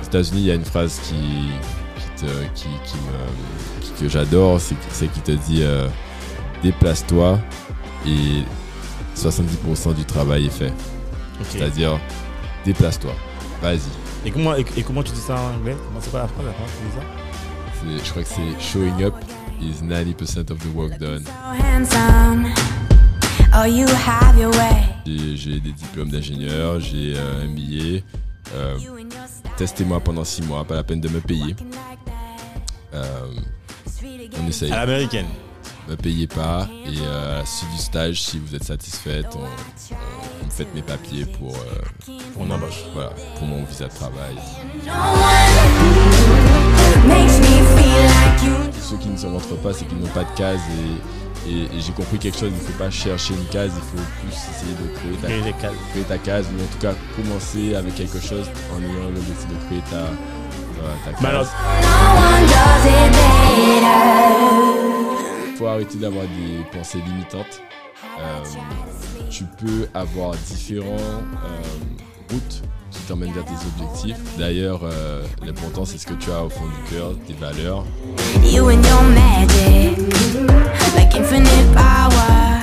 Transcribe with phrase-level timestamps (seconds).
[0.00, 1.14] Aux États-Unis, il y a une phrase qui,
[1.96, 5.88] qui, te, qui, qui me, qui- que j'adore, c'est c'est qui te dit euh,
[6.62, 7.38] déplace-toi
[8.06, 8.42] et
[9.16, 10.72] 70% du travail est fait.
[11.40, 11.46] Ok.
[11.50, 11.98] C'est-à-dire
[12.64, 13.12] déplace-toi,
[13.62, 13.80] vas-y.
[14.26, 15.76] Et comment, et, et comment tu dis ça en anglais?
[15.86, 17.04] Comment c'est pas la phrase la phrase, tu dis ça?
[17.80, 19.14] C'est- Je crois que c'est showing up
[19.60, 21.22] is 90% of the work done.
[25.06, 28.02] J'ai j'ai des diplômes d'ingénieur, j'ai euh, un MBA.
[28.54, 28.78] Euh.
[29.56, 31.54] Testez-moi pendant 6 mois, pas la peine de me payer.
[32.92, 33.26] Euh,
[34.42, 34.72] on essaye.
[34.72, 35.26] À l'américaine.
[35.88, 40.44] me payez pas et euh, à la suite du stage, si vous êtes satisfaite, on,
[40.46, 42.84] me faites mes papiers pour, euh, Pour embauche.
[42.94, 44.36] voilà, pour mon visa de travail.
[48.80, 51.80] Ceux qui ne se montrent pas, c'est qu'ils n'ont pas de case et, et- et
[51.80, 54.74] j'ai compris quelque chose, il ne faut pas chercher une case, il faut plus essayer
[54.74, 55.72] de créer ta, Créer des cases.
[55.92, 59.66] créer ta case ou en tout cas commencer avec quelque chose en ayant l'objectif de
[59.66, 60.06] créer ta,
[61.20, 61.52] ta alors, case.
[65.48, 67.60] Il faut arrêter d'avoir des pensées limitantes.
[68.18, 68.42] Euh,
[69.30, 72.62] tu peux avoir différents euh, routes
[72.94, 74.16] qui t'emmènent vers tes objectifs.
[74.38, 77.84] D'ailleurs, euh, l'important c'est ce que tu as au fond du cœur, tes valeurs.
[78.44, 79.98] You and your magic,
[80.96, 82.60] like infinite power.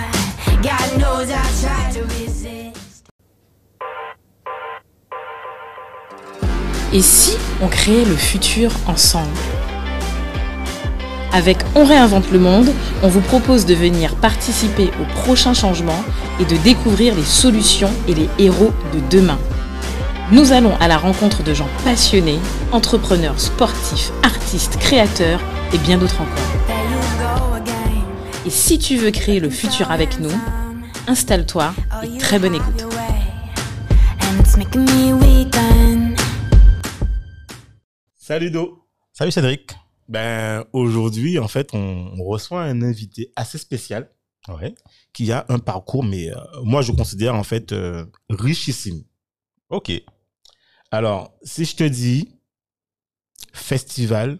[0.61, 3.05] God knows I try to resist.
[6.93, 9.27] Et si on créait le futur ensemble?
[11.33, 12.69] Avec On réinvente le monde,
[13.03, 16.03] on vous propose de venir participer aux prochains changements
[16.41, 19.39] et de découvrir les solutions et les héros de demain.
[20.31, 22.39] Nous allons à la rencontre de gens passionnés,
[22.71, 25.41] entrepreneurs, sportifs, artistes, créateurs
[25.73, 27.67] et bien d'autres encore.
[28.45, 30.31] Et si tu veux créer le futur avec nous,
[31.07, 31.73] installe-toi
[32.03, 32.85] et très bonne écoute.
[38.15, 38.87] Salut Do.
[39.11, 39.75] Salut Cédric.
[40.07, 44.09] Ben aujourd'hui, en fait, on, on reçoit un invité assez spécial.
[44.47, 44.75] Ouais.
[45.11, 49.03] Qui a un parcours, mais euh, moi je considère en fait euh, richissime.
[49.69, 49.91] Ok.
[50.91, 52.37] Alors, si je te dis
[53.53, 54.39] festival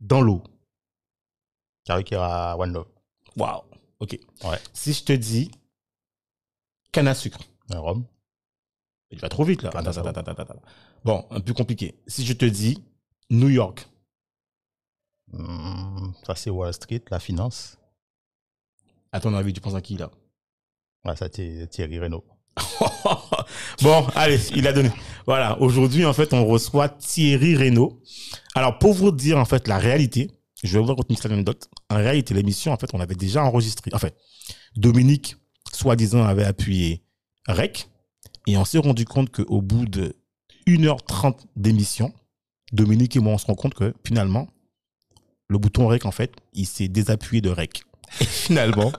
[0.00, 0.42] dans l'eau.
[1.84, 2.88] Karikira One Love.
[3.36, 3.62] Waouh.
[4.00, 4.18] Ok.
[4.44, 4.58] Ouais.
[4.72, 5.50] Si je te dis
[6.90, 7.40] canne à sucre.
[7.70, 8.04] Un rhum.
[9.10, 9.70] Tu vas trop vite là.
[9.70, 10.62] Attends, attends, attends, attends.
[11.04, 11.94] Bon, un peu compliqué.
[12.06, 12.82] Si je te dis
[13.30, 13.86] New York.
[15.28, 17.78] Hmm, ça, c'est Wall Street, la finance.
[19.12, 20.10] À ton avis, tu penses à qui là?
[21.04, 22.24] Ouais, ça, c'est Thierry Renault.
[23.82, 24.90] bon, allez, il a donné.
[25.26, 28.00] Voilà, aujourd'hui, en fait, on reçoit Thierry Reynaud.
[28.54, 30.30] Alors, pour vous dire, en fait, la réalité,
[30.62, 31.68] je vais vous raconter une petite anecdote.
[31.90, 33.90] En réalité, l'émission, en fait, on avait déjà enregistré.
[33.94, 34.16] En fait,
[34.76, 35.36] Dominique,
[35.72, 37.04] soi-disant, avait appuyé
[37.48, 37.88] REC.
[38.46, 40.16] Et on s'est rendu compte qu'au bout de
[40.66, 42.12] 1h30 d'émission,
[42.72, 44.48] Dominique et moi, on se rend compte que finalement,
[45.48, 47.82] le bouton REC, en fait, il s'est désappuyé de REC.
[48.20, 48.92] Et finalement,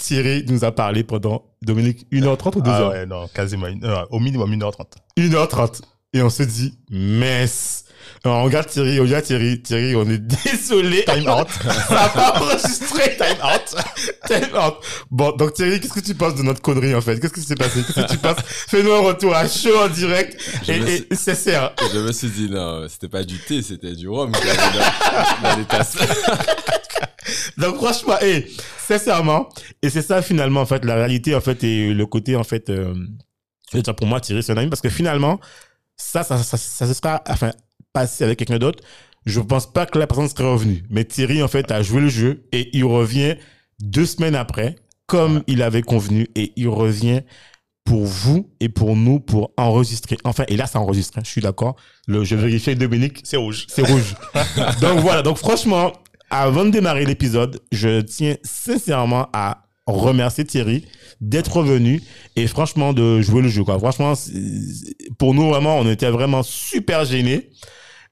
[0.00, 3.66] Thierry nous a parlé pendant, Dominique, 1h30 ou 2h Ah ouais, non, quasiment.
[3.68, 4.86] une- euh, au minimum 1h30.
[5.16, 5.82] 1h30.
[6.12, 7.84] Et on se dit, mess.
[8.24, 11.04] Alors, on regarde Thierry, on regarde Thierry, Thierry, on est désolé.
[11.04, 11.46] Time out.
[11.88, 13.16] Ça n'a pas enregistré.
[13.16, 13.76] Time out.
[14.26, 14.74] Time out.
[15.10, 17.20] Bon, donc Thierry, qu'est-ce que tu penses de notre connerie, en fait?
[17.20, 17.82] Qu'est-ce qui s'est passé?
[17.86, 18.36] Qu'est-ce que tu penses?
[18.44, 20.36] Fais-nous un retour à chaud en direct.
[20.66, 21.72] Je Et, et c'est sincère.
[21.92, 25.96] Je me suis dit, non, c'était pas du thé, c'était du rhum dans les tasses.
[27.58, 28.46] Donc, franchement, et
[28.78, 29.48] sincèrement,
[29.82, 32.70] et c'est ça, finalement, en fait, la réalité, en fait, et le côté, en fait,
[32.70, 32.94] euh,
[33.96, 35.40] pour moi, Thierry, c'est un ami, parce que finalement,
[35.96, 37.52] ça, ça, ça, ça se sera, enfin,
[37.92, 38.82] passé avec quelqu'un d'autre.
[39.26, 40.82] Je pense pas que la personne serait revenue.
[40.88, 43.36] Mais Thierry, en fait, a joué le jeu et il revient
[43.80, 44.76] deux semaines après,
[45.06, 47.22] comme il avait convenu, et il revient
[47.84, 50.16] pour vous et pour nous pour enregistrer.
[50.24, 51.76] Enfin, et là, ça enregistre, hein, je suis d'accord.
[52.06, 53.66] Le, je vérifie Dominique, C'est rouge.
[53.68, 54.14] c'est rouge.
[54.80, 55.92] donc voilà, donc franchement,
[56.30, 60.84] avant de démarrer l'épisode, je tiens sincèrement à remercier Thierry
[61.20, 62.02] d'être revenu
[62.36, 63.64] et franchement de jouer le jeu.
[63.64, 63.78] Quoi.
[63.78, 64.14] Franchement,
[65.18, 67.50] pour nous, vraiment, on était vraiment super gênés.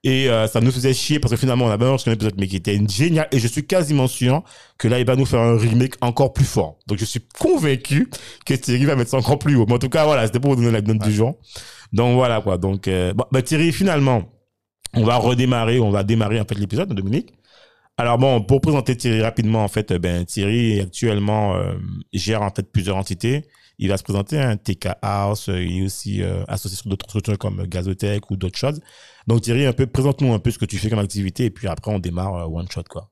[0.04, 2.46] Et euh, ça nous faisait chier parce que finalement, on avait enregistré un épisode, mais
[2.46, 3.26] qui était génial.
[3.32, 4.44] Et je suis quasiment sûr
[4.78, 6.78] que là, il va nous faire un remake encore plus fort.
[6.86, 8.08] Donc, je suis convaincu
[8.46, 9.66] que Thierry va mettre ça encore plus haut.
[9.66, 11.38] Mais en tout cas, voilà, c'était pour vous donner la note du jour.
[11.92, 12.58] Donc, voilà, quoi.
[12.58, 14.22] Donc, euh, bon, bah, Thierry, finalement,
[14.94, 17.34] on va redémarrer, on va démarrer, en fait, l'épisode, Dominique.
[18.00, 21.74] Alors, bon, pour présenter Thierry rapidement, en fait, ben, Thierry, actuellement, euh,
[22.12, 23.44] gère, en fait, plusieurs entités.
[23.80, 27.06] Il va se présenter un TK House, euh, il est aussi euh, associé sur d'autres
[27.08, 28.80] structures comme Gazotech ou d'autres choses.
[29.28, 31.68] Donc Thierry, un peu, présente-nous un peu ce que tu fais comme activité et puis
[31.68, 33.08] après on démarre euh, one shot quoi.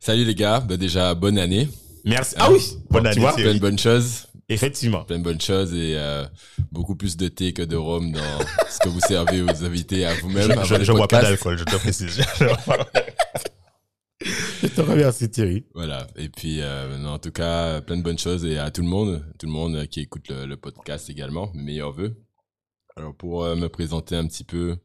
[0.00, 1.68] Salut les gars, bah déjà bonne année.
[2.06, 2.34] Merci.
[2.38, 2.60] Ah oui.
[2.90, 3.34] Bonne Tu année, vois?
[3.34, 4.26] Plein de bonnes choses.
[4.48, 5.04] Effectivement.
[5.04, 6.24] plein de bonnes choses et euh,
[6.70, 8.20] beaucoup plus de thé que de rhum dans
[8.68, 10.50] ce que vous servez aux invités à vous-même.
[10.64, 12.20] Je, je bois pas d'alcool, je te précise.
[14.62, 15.64] Je te remercie, Thierry.
[15.74, 16.06] Voilà.
[16.14, 19.24] Et puis, euh, en tout cas, plein de bonnes choses et à tout le monde,
[19.36, 22.14] tout le monde qui écoute le, podcast également, mes meilleurs vœux.
[22.94, 24.78] Alors, pour euh, me présenter un petit peu,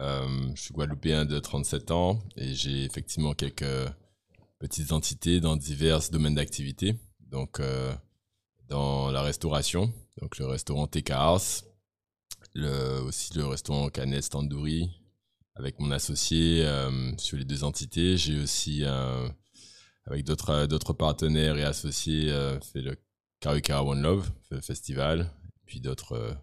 [0.00, 3.64] euh, je suis guadeloupéen de 37 ans et j'ai effectivement quelques
[4.58, 6.94] petites entités dans divers domaines d'activité.
[7.20, 7.92] Donc, euh,
[8.68, 11.64] dans la restauration, donc le restaurant TK House,
[13.04, 14.99] aussi le restaurant Canet Tandoori,
[15.54, 18.16] avec mon associé euh, sur les deux entités.
[18.16, 19.28] J'ai aussi, euh,
[20.06, 22.32] avec d'autres euh, d'autres partenaires et associés,
[22.72, 22.96] fait le
[23.40, 25.30] Karukara One Love, le festival,
[25.66, 26.40] puis d'autres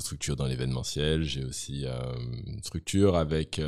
[0.00, 1.22] structures dans l'événementiel.
[1.22, 3.60] J'ai aussi une structure avec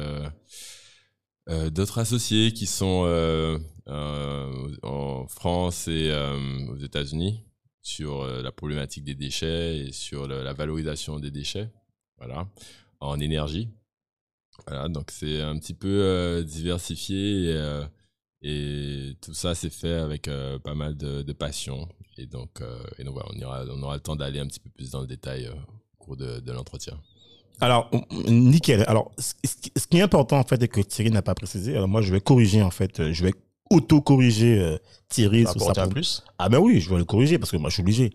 [1.48, 6.12] d'autres associés qui sont en France et
[6.68, 7.42] aux États-Unis
[7.80, 11.70] sur la problématique des déchets et sur la valorisation des déchets,
[12.18, 12.46] voilà,
[13.00, 13.70] en énergie.
[14.66, 17.84] Voilà, donc c'est un petit peu euh, diversifié et, euh,
[18.42, 21.88] et tout ça c'est fait avec euh, pas mal de, passion.
[22.18, 22.60] Et donc,
[22.98, 25.00] et donc voilà, on, ira, on aura le temps d'aller un petit peu plus dans
[25.00, 27.00] le détail au cours de, l'entretien.
[27.60, 27.90] Alors,
[28.26, 28.84] nickel.
[28.86, 32.02] Alors, ce qui est important, en fait, et que Thierry n'a pas précisé, alors moi,
[32.02, 33.32] je vais corriger, en fait, je vais
[33.72, 34.78] auto-corriger euh,
[35.08, 36.22] Thierry sur sa plus.
[36.38, 38.10] Ah ben oui, je vais le corriger parce que moi, je suis obligé.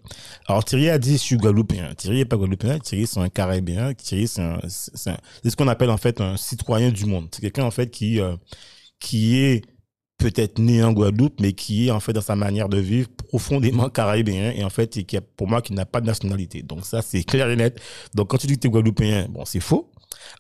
[0.48, 1.94] Alors, Thierry a dit, je suis guadeloupéen.
[1.96, 3.94] Thierry n'est pas guadeloupéen, Thierry, c'est un caribéen.
[3.94, 7.28] Thierry, c'est ce qu'on appelle, en fait, un citoyen du monde.
[7.32, 8.36] C'est quelqu'un, en fait, qui, euh,
[9.00, 9.64] qui est
[10.18, 13.90] peut-être né en Guadeloupe, mais qui est, en fait, dans sa manière de vivre, profondément
[13.90, 16.64] caribéen, et en fait, et qui a, pour moi, qui n'a pas de nationalité.
[16.64, 17.80] Donc ça, c'est clair et net.
[18.16, 19.92] Donc quand tu dis que tu es guadeloupéen, bon, c'est faux.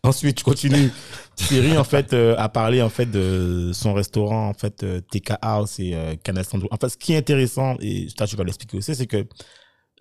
[0.03, 0.91] Ensuite, tu continues.
[1.35, 5.33] Thierry, en fait, euh, a parlé, en fait, de son restaurant, en fait, euh, TK
[5.41, 6.67] House et euh, Canal Sandro.
[6.71, 9.27] En fait, ce qui est intéressant, et tu vas l'expliquer aussi, c'est que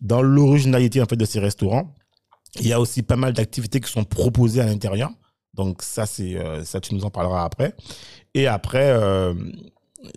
[0.01, 1.95] dans l'originalité, en fait, de ces restaurants,
[2.61, 5.11] il y a aussi pas mal d'activités qui sont proposées à l'intérieur.
[5.55, 7.75] Donc ça, c'est euh, ça, tu nous en parleras après.
[8.35, 9.35] Et après, euh,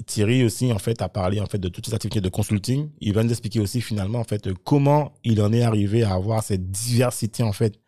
[0.06, 2.90] Thierry aussi, en fait, a parlé en fait de toutes ces activités de consulting.
[3.00, 6.44] Il va nous expliquer aussi finalement en fait comment il en est arrivé à avoir
[6.44, 7.80] cette diversité en fait,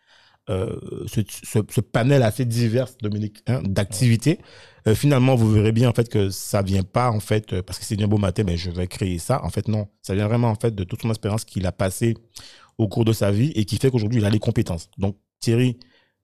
[0.49, 4.39] euh, ce, panel assez divers, Dominique, hein, d'activités.
[4.88, 7.77] Euh, finalement, vous verrez bien en fait que ça vient pas en fait euh, parce
[7.77, 9.43] que c'est un beau matin, mais je vais créer ça.
[9.43, 12.15] En fait, non, ça vient vraiment en fait de toute son expérience qu'il a passée
[12.77, 14.89] au cours de sa vie et qui fait qu'aujourd'hui il a les compétences.
[14.97, 15.77] Donc Thierry,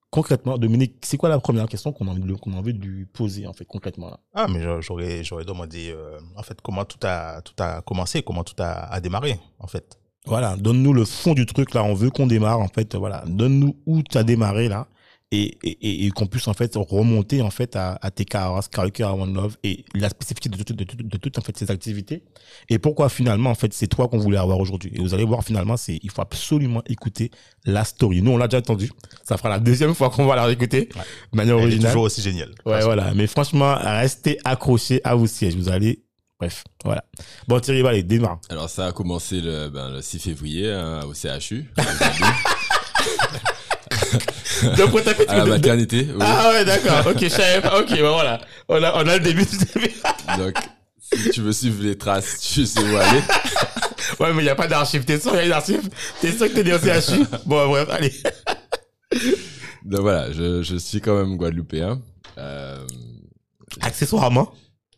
[0.09, 3.45] concrètement, Dominique, c'est quoi la première question qu'on a qu'on a envie de lui poser
[3.45, 4.19] en fait concrètement là?
[4.33, 5.95] Ah, mais j'a- j'aurais, j'aurais demandé,
[6.35, 9.99] en fait, comment tout a, tout a commencé, comment tout a, a démarré, en fait.
[10.27, 11.83] Voilà, donne-nous le fond du truc là.
[11.83, 12.95] On veut qu'on démarre en fait.
[12.95, 14.87] Voilà, donne-nous où tu as démarré là
[15.29, 19.01] et, et, et, qu'on puisse en fait remonter en fait à, à TK House, Karaoke
[19.03, 22.23] One Love et la spécificité de, tout- de, de toutes en fait ces activités
[22.69, 24.89] et pourquoi finalement en fait c'est toi qu'on voulait avoir aujourd'hui?
[24.95, 27.29] Et vous allez voir finalement c'est il faut absolument écouter
[27.65, 28.21] la story.
[28.21, 28.89] Nous on l'a déjà entendu.
[29.23, 31.01] Ça fera la deuxième fois qu'on va la réécouter Ouais.
[31.33, 32.51] de manière Elle est toujours aussi géniale.
[32.65, 33.13] Ouais, voilà.
[33.13, 35.55] Mais franchement, restez accrochés à vos sièges.
[35.57, 36.05] Vous allez,
[36.39, 37.03] bref, voilà.
[37.47, 38.39] Bon, Thierry, allez, démarre.
[38.49, 41.71] Alors ça a commencé le, ben, le 6 février hein, au CHU,
[44.77, 46.07] Donc, taper, tu à la maternité.
[46.09, 46.17] oui.
[46.19, 47.05] Ah ouais, d'accord.
[47.11, 47.79] Ok, je savais pas.
[47.79, 48.41] Ok, bah voilà.
[48.67, 49.93] On a, on a le début du début.
[50.37, 50.55] Donc
[51.13, 53.21] si tu veux suivre les traces, tu sais où aller.
[54.19, 55.05] Ouais, mais il n'y a pas d'archive.
[55.05, 55.87] T'es sûr qu'il y a une archive?
[56.21, 58.13] T'es sûr que t'es né au CHU Bon, bref, allez.
[59.85, 62.01] Donc voilà, je, je suis quand même guadeloupéen.
[62.37, 62.77] Euh,
[63.81, 64.51] Accessoirement.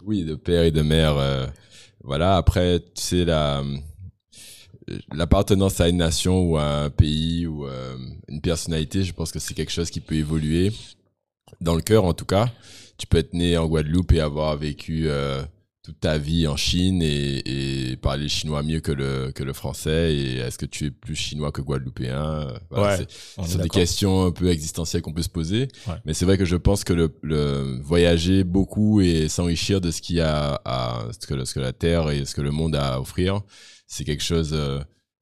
[0.06, 1.18] Oui, de père et de mère.
[1.18, 1.46] euh,
[2.04, 3.64] voilà, après, tu sais, la
[5.14, 7.96] l'appartenance à une nation ou à un pays ou euh,
[8.28, 10.72] une personnalité, je pense que c'est quelque chose qui peut évoluer
[11.62, 12.50] dans le cœur en tout cas.
[12.98, 15.44] Tu peux être né en Guadeloupe et avoir vécu euh,
[15.90, 20.16] toute ta vie en Chine et, et parler chinois mieux que le que le français.
[20.16, 22.48] Et est-ce que tu es plus chinois que guadeloupéen?
[22.70, 25.68] Voilà, Ouais, ce sont des questions un peu existentielles qu'on peut se poser.
[25.88, 25.96] Ouais.
[26.06, 30.00] Mais c'est vrai que je pense que le, le voyager beaucoup et s'enrichir de ce
[30.02, 32.76] qu'il y a à ce que, ce que la Terre et ce que le monde
[32.76, 33.42] a à offrir,
[33.88, 34.80] c'est quelque chose euh,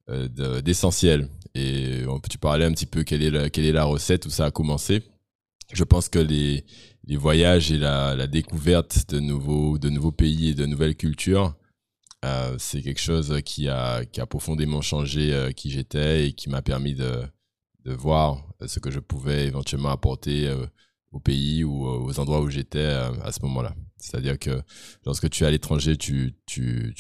[0.10, 1.30] euh, de- d'essentiel.
[1.56, 4.30] Et on tu parler un petit peu quelle est la, quelle est la recette où
[4.30, 5.02] ça a commencé?
[5.74, 6.66] Je pense que les,
[7.08, 11.56] les voyages et la, découverte de nouveaux, pays et de nouvelles cultures,
[12.26, 16.94] euh, c'est quelque chose qui a, profondément changé euh, qui j'étais et qui m'a permis
[16.94, 17.24] de,
[17.86, 20.66] voir ce que je pouvais éventuellement apporter euh,
[21.12, 23.76] au pays ou euh, aux endroits où j'étais euh, à ce moment-là.
[23.98, 24.62] C'est-à-dire que
[25.06, 26.36] lorsque tu es à l'étranger, tu,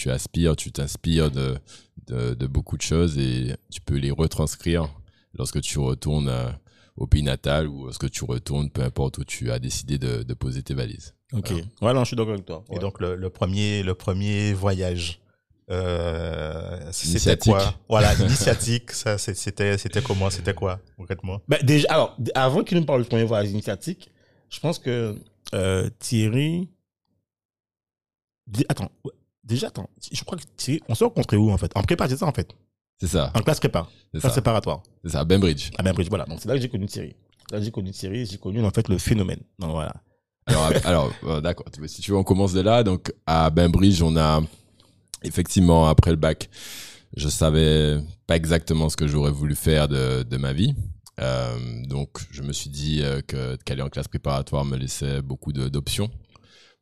[0.07, 1.57] aspires, tu t'inspires de,
[2.07, 4.89] de, beaucoup de choses et tu peux les retranscrire
[5.33, 6.49] lorsque tu retournes euh,
[6.97, 10.33] au pays natal ou lorsque tu retournes, peu importe où tu as décidé de, de
[10.33, 11.13] poser tes valises.
[11.33, 11.51] Ok.
[11.81, 12.63] Ouais, non, je suis d'accord avec toi.
[12.71, 15.21] Et donc, le, le premier, le premier voyage
[15.69, 17.73] Euh, c'était quoi?
[17.89, 18.91] Voilà, initiatique.
[18.91, 20.29] Ça, c'était, c'était comment?
[20.29, 21.41] C'était quoi concrètement?
[21.47, 24.09] Bah, déjà, alors, avant qu'il nous parle du premier voyage initiatique,
[24.49, 25.17] je pense que
[25.53, 26.69] euh, Thierry.
[28.69, 28.89] Attends,
[29.43, 31.71] déjà, attends, je crois que Thierry, on s'est rencontrés où en fait?
[31.75, 32.55] En prépa, c'est ça en fait?
[32.99, 34.41] C'est ça, En classe prépa, c'est classe ça.
[34.41, 34.81] préparatoire.
[35.03, 35.69] C'est ça, Bainbridge.
[35.77, 36.25] À Bainbridge, voilà.
[36.25, 37.15] Donc c'est là que j'ai connu Thierry.
[37.51, 39.39] Là, j'ai connu Thierry, j'ai connu en fait le phénomène.
[39.59, 39.93] Donc voilà.
[40.47, 41.65] Alors, alors euh, d'accord.
[41.85, 42.83] Si tu veux, on commence de là.
[42.83, 44.41] Donc, à Bainbridge, on a
[45.23, 46.49] effectivement après le bac,
[47.15, 50.75] je savais pas exactement ce que j'aurais voulu faire de, de ma vie.
[51.19, 55.53] Euh, donc, je me suis dit euh, que qu'aller en classe préparatoire me laissait beaucoup
[55.53, 56.09] d'options.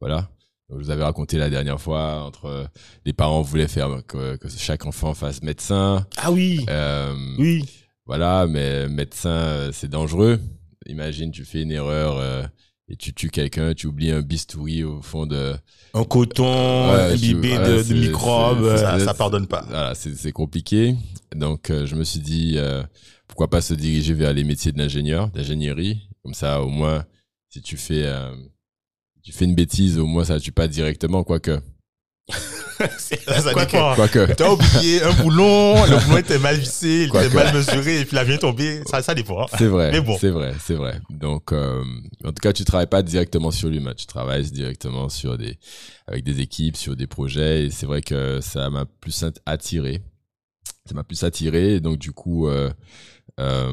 [0.02, 0.30] Voilà.
[0.70, 2.66] Donc, je vous avais raconté la dernière fois entre euh,
[3.06, 6.08] les parents voulaient faire que, que chaque enfant fasse médecin.
[6.18, 7.64] Ah oui, Euh, oui.
[8.08, 10.40] voilà, mais médecin, euh, c'est dangereux.
[10.88, 12.44] Imagine, tu fais une erreur euh,
[12.90, 15.54] et tu tues quelqu'un, tu oublies un bistouri au fond de.
[15.94, 18.76] En coton, Ouais, imbibé de, ouais, de c'est- microbes.
[18.78, 19.66] Ça, ça pardonne pas.
[19.68, 20.96] Voilà, c'est compliqué.
[21.36, 22.58] Donc, je me suis dit,
[23.28, 26.08] pourquoi pas se diriger vers les métiers de l'ingénieur, d'ingénierie.
[26.24, 27.06] Comme ça, au moins,
[27.50, 28.12] si tu fais,
[29.26, 31.60] tu fais une bêtise, au moins, ça ne tue pas directement, quoique.
[33.00, 33.96] c'est- Ça quoi dépend.
[33.96, 34.34] Quoique.
[34.34, 38.16] T'as oublié un boulon, le boulon était mal vissé, il était mal mesuré, et puis
[38.16, 38.82] la vie est tombée.
[38.86, 39.44] Ça, ça dépend.
[39.44, 39.48] hein.
[39.58, 40.16] C'est vrai, Mais bon.
[40.20, 41.00] c'est vrai, c'est vrai.
[41.10, 41.84] Donc, euh,
[42.24, 45.58] en tout cas, tu travailles pas directement sur l'humain, tu travailles directement sur des,
[46.08, 50.02] avec des équipes, sur des projets, et c'est vrai que ça m'a plus attiré.
[50.88, 52.70] Ça m'a plus attiré, et donc du coup, euh,
[53.40, 53.72] euh,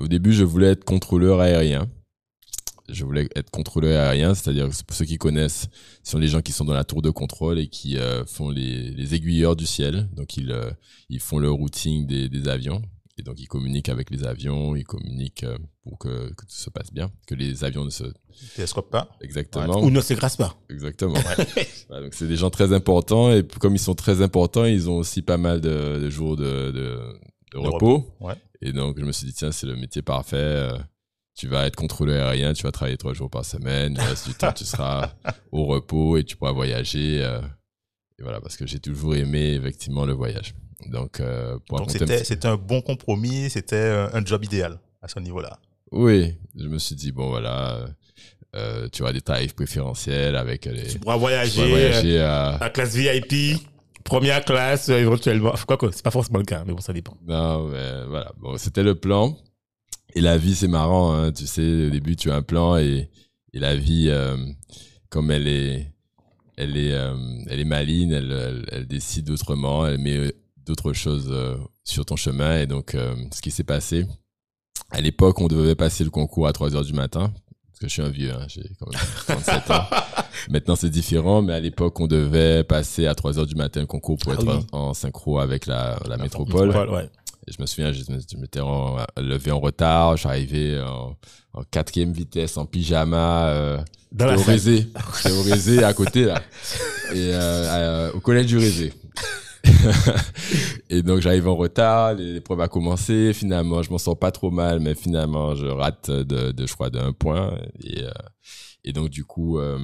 [0.00, 1.88] au début, je voulais être contrôleur aérien.
[2.92, 5.68] Je voulais être contrôleur aérien, c'est-à-dire que pour ceux qui connaissent,
[6.02, 8.50] ce sont les gens qui sont dans la tour de contrôle et qui euh, font
[8.50, 10.08] les, les aiguilleurs du ciel.
[10.14, 10.70] Donc ils, euh,
[11.08, 12.82] ils font le routing des, des avions.
[13.20, 16.70] Et donc, ils communiquent avec les avions, ils communiquent euh, pour que, que tout se
[16.70, 18.04] passe bien, que les avions ne se...
[18.56, 19.10] Télescope pas.
[19.20, 19.82] Exactement.
[19.82, 20.56] Ou ne s'écrase pas.
[20.70, 21.18] Exactement.
[21.88, 23.30] Voilà, donc, c'est des gens très importants.
[23.30, 26.70] Et comme ils sont très importants, ils ont aussi pas mal de, de jours de,
[26.70, 26.98] de,
[27.52, 28.16] de repos.
[28.20, 28.34] Ouais.
[28.62, 30.70] Et donc, je me suis dit, tiens, c'est le métier parfait.
[31.34, 33.96] Tu vas être contrôleur aérien, tu vas travailler trois jours par semaine.
[33.96, 35.12] Le reste du temps, tu seras
[35.52, 37.22] au repos et tu pourras voyager.
[37.22, 37.40] euh,
[38.18, 40.54] et voilà, parce que j'ai toujours aimé, effectivement, le voyage.
[40.86, 45.58] Donc, euh, un c'était, un bon compromis, c'était euh, un job idéal à ce niveau-là.
[45.92, 47.86] Oui, je me suis dit, bon, voilà,
[48.56, 50.86] euh, tu auras des tarifs préférentiels avec les.
[50.86, 52.56] Tu pourras tu voyager, à.
[52.56, 53.58] à classe VIP,
[54.04, 55.54] première classe, euh, éventuellement.
[55.66, 57.16] Quoi que, c'est pas forcément le cas, mais bon, ça dépend.
[57.26, 59.36] Non, mais voilà, bon, c'était le plan.
[60.14, 63.10] Et la vie, c'est marrant, hein, tu sais, au début, tu as un plan et,
[63.52, 64.36] et la vie, euh,
[65.08, 65.92] comme elle est,
[66.56, 67.14] elle est, euh,
[67.48, 70.32] elle est maligne, elle, elle, elle décide autrement, elle met euh,
[70.66, 72.60] d'autres choses euh, sur ton chemin.
[72.60, 74.06] Et donc, ce qui s'est passé,
[74.90, 77.32] à l'époque, on devait passer le concours à 3 heures du matin.
[77.66, 79.84] Parce que je suis un vieux, hein, j'ai quand même 37 ans.
[80.50, 83.86] Maintenant, c'est différent, mais à l'époque, on devait passer à 3 heures du matin le
[83.86, 84.66] concours pour Ah être oui.
[84.72, 86.68] en, en synchro avec la, la métropole.
[86.68, 87.08] Métropole, ouais.
[87.46, 91.16] Et je me souviens, je, me- je m'étais en- levé en retard, j'arrivais en,
[91.54, 93.78] en quatrième vitesse, en pyjama, euh,
[94.12, 94.42] Dans la au.
[94.42, 94.86] Rézé.
[95.26, 96.42] Au Rézé à côté, là.
[97.14, 98.92] Et euh, à- au collège du Rézé.
[100.90, 104.80] et donc j'arrive en retard, l'épreuve a commencé, finalement je m'en sors pas trop mal,
[104.80, 107.54] mais finalement je rate de, de je crois d'un point.
[107.82, 108.10] Et, euh,
[108.84, 109.78] et donc du coup, euh,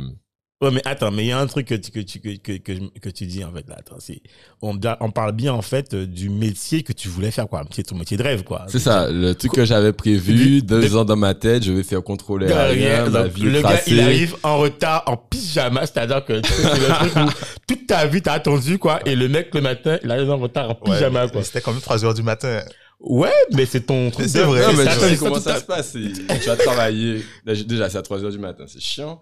[0.62, 2.52] Ouais, mais attends, mais il y a un truc que tu, que tu, que, que,
[2.56, 3.76] que, je- que tu dis, en fait, là.
[3.78, 4.22] Attends, c'est,
[4.62, 7.62] on, on parle bien, en fait, euh, du métier que tu voulais faire, quoi.
[7.72, 8.64] C'est ton métier de rêve, quoi.
[8.68, 12.02] c'est ça, le truc que j'avais prévu, deux ans dans ma tête, je vais faire
[12.02, 16.40] contrôler rien, ma donc, vie le gars, il arrive en retard, en pyjama, c'est-à-dire que
[16.40, 17.30] tu sais, c'est le truc où
[17.68, 20.70] toute ta vie t'as attendu, quoi, et le mec, le matin, il arrive en retard,
[20.70, 21.42] en pyjama, quoi.
[21.44, 22.62] C'était quand même 3 heures du matin.
[22.98, 24.26] Ouais, mais c'est ton truc.
[24.26, 25.92] c'est vrai, Non, mais ça, sais c'est comment ça se passe.
[25.92, 29.20] Tu as travaillé, déjà c'est à 3 heures du matin, c'est chiant.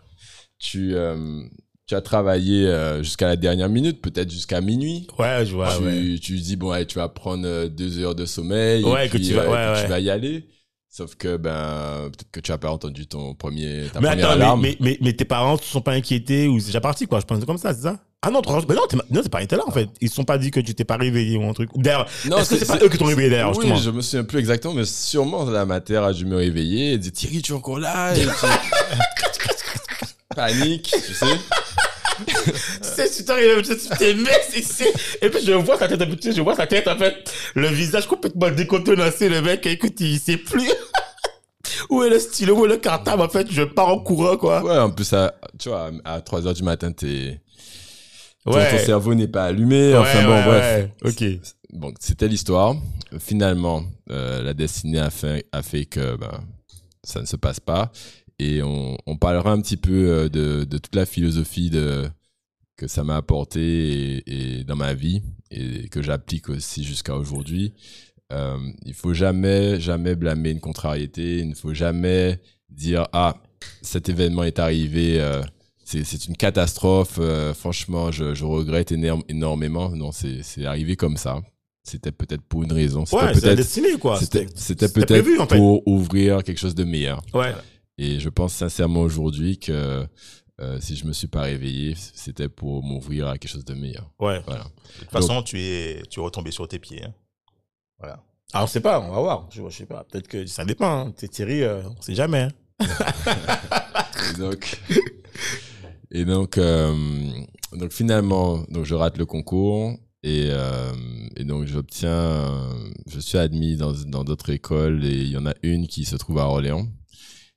[0.59, 1.43] Tu, euh,
[1.87, 5.07] tu as travaillé euh, jusqu'à la dernière minute, peut-être jusqu'à minuit.
[5.19, 6.19] Ouais, je vois, tu, ouais.
[6.21, 8.85] tu dis, bon, allez, tu vas prendre euh, deux heures de sommeil.
[8.85, 9.85] Ouais, et que puis, tu vas- euh, ouais, que ouais.
[9.85, 10.49] tu vas y aller.
[10.89, 14.31] Sauf que, ben, peut-être que tu as pas entendu ton premier, ta Mais première attends,
[14.35, 14.61] alarme.
[14.63, 17.19] mais, mais, mais, tes parents ne se sont pas inquiétés ou c'est déjà parti, quoi.
[17.19, 17.99] Je pense que comme ça, c'est ça?
[18.23, 19.89] Ah non, mais non, t'es- non, tes parents étaient là, en fait.
[20.01, 21.69] Ils se sont pas dit que tu t'es pas réveillé ou un truc.
[21.75, 23.77] D'ailleurs, Non, est-ce que c'est pas eux qui t'ont réveillé d'ailleurs, Oui, justement?
[23.77, 27.13] je me souviens plus exactement, mais sûrement la matière a dû me réveiller et dire
[27.13, 28.17] Thierry, tu es encore là?
[28.17, 28.27] Et tu-
[30.35, 31.27] Panique, tu sais.
[32.83, 34.85] C'est super, tu t'es mince ici.
[35.21, 36.01] Et puis je vois sa tête,
[36.33, 40.37] je vois sa tête, en fait, le visage complètement décontenancé, le mec, écoute, il sait
[40.37, 40.71] plus.
[41.91, 44.63] où est le stylo, où est le cartable, en fait, je pars en courant, quoi.
[44.63, 47.41] Ouais, en plus, à, tu vois, à 3 heures du matin, t'es,
[48.45, 48.71] ton, Ouais.
[48.71, 49.93] ton cerveau n'est pas allumé.
[49.93, 50.89] Ouais, enfin bon, ouais, bref.
[51.03, 51.11] ouais.
[51.11, 51.41] Ok.
[51.73, 52.77] Bon, c'était l'histoire.
[53.19, 56.31] Finalement, euh, la destinée a fait, a fait que ben,
[57.03, 57.91] ça ne se passe pas.
[58.39, 62.05] Et on, on parlera un petit peu euh, de, de toute la philosophie de,
[62.77, 63.61] que ça m'a apporté
[64.27, 67.75] et, et dans ma vie et que j'applique aussi jusqu'à aujourd'hui.
[68.33, 71.39] Euh, il faut jamais, jamais blâmer une contrariété.
[71.39, 73.37] Il ne faut jamais dire ah
[73.83, 75.43] cet événement est arrivé, euh,
[75.85, 77.19] c'est c'est une catastrophe.
[77.21, 79.91] euh, franchement, je, je regrette énorme- énormément.
[79.91, 81.41] Non, c'est c'est arrivé comme ça.
[81.87, 83.05] C'était peut-être pour une raison.
[83.05, 84.19] C'était Ouais, peut-être destinée, quoi.
[84.19, 84.47] c'était
[84.89, 85.57] peut-être prévu, en fait.
[85.59, 87.21] pour ouvrir quelque chose de meilleur.
[87.35, 87.53] Ouais.
[87.99, 90.07] Et je pense sincèrement aujourd'hui que
[90.61, 94.11] euh, si je me suis pas réveillé, c'était pour m'ouvrir à quelque chose de meilleur.
[94.19, 94.41] Ouais.
[94.47, 94.65] Voilà.
[94.65, 97.05] De toute façon, tu es, tu es retombé sur tes pieds.
[97.05, 97.15] hein.
[97.99, 98.23] Voilà.
[98.53, 99.49] Alors, on sait pas, on va voir.
[99.51, 100.05] Je, je sais pas.
[100.05, 101.07] Peut-être que ça dépend.
[101.09, 101.13] Hein.
[101.17, 102.49] T'es Thierry, euh, on sait jamais.
[102.81, 102.87] hein.
[104.35, 104.81] Et donc,
[106.11, 106.95] et donc, euh,
[107.73, 110.93] donc finalement, donc je rate le concours et, euh,
[111.37, 115.47] et donc j'obtiens, euh, je suis admis dans dans d'autres écoles et il y en
[115.47, 116.87] a une qui se trouve à Orléans,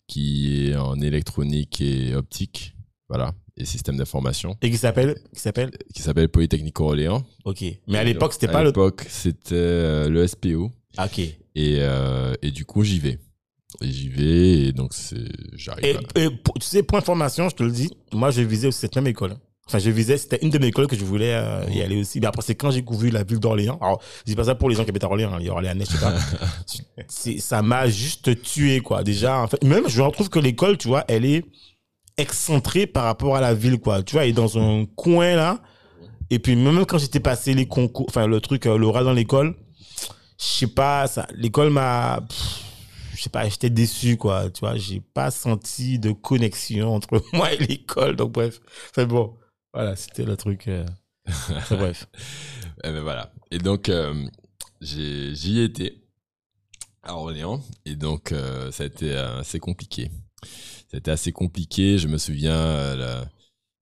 [0.07, 2.75] qui est en électronique et optique,
[3.09, 5.71] voilà, et système d'information, Et qui s'appelle, qui s'appelle.
[5.93, 7.25] qui s'appelle Polytechnique Orléans.
[7.45, 7.63] Ok.
[7.87, 8.69] Mais à Et l'époque, c'était à pas le.
[8.69, 10.71] l'époque, c'était euh, le SPO.
[10.97, 11.19] Ah, Ok.
[11.19, 13.19] Et, Et, euh, et du coup, j'y vais.
[13.81, 15.99] Et j'y vais, et donc c'est, j'arrive.
[16.15, 18.79] à- et pour- tu sais, pour information, je te le dis, moi, je visais aussi
[18.79, 19.35] cette même école.
[19.67, 22.21] Enfin, je visais, c'était une de mes écoles que je voulais euh, y aller aussi.
[22.21, 23.77] Mais après, c'est quand j'ai découvert la ville d'Orléans.
[23.81, 25.83] Alors, je dis pas ça pour les gens qui habitent à Orléans, hein, les Orléanais,
[25.83, 26.13] je sais pas.
[27.09, 29.03] c'est, ça m'a juste tué, quoi.
[29.03, 31.43] Déjà, en fait, même, je retrouve que l'école, tu vois, elle est
[32.15, 34.03] excentrée par rapport à la ville, quoi.
[34.03, 35.59] Tu vois, elle est dans un coin, là.
[36.29, 39.53] Et puis, même quand j'étais passé les concours, enfin, le truc, euh, l'oral dans l'école,
[40.39, 42.21] je sais pas, ça, l'école m'a,
[43.15, 44.49] je sais pas, j'étais déçu, quoi.
[44.49, 48.15] Tu vois, j'ai pas senti de connexion entre moi et l'école.
[48.15, 48.61] Donc, bref,
[48.95, 49.33] c'est bon.
[49.77, 50.67] Voilà, c'était le truc.
[50.69, 50.83] euh,
[51.69, 52.07] bref.
[52.83, 53.31] Eh ben voilà.
[53.51, 54.25] Et donc, euh,
[54.81, 55.99] j'y étais
[57.03, 57.61] à Orléans.
[57.85, 60.09] Et donc, euh, ça a été assez compliqué.
[60.93, 61.99] Été assez compliqué.
[61.99, 63.29] Je me souviens, là,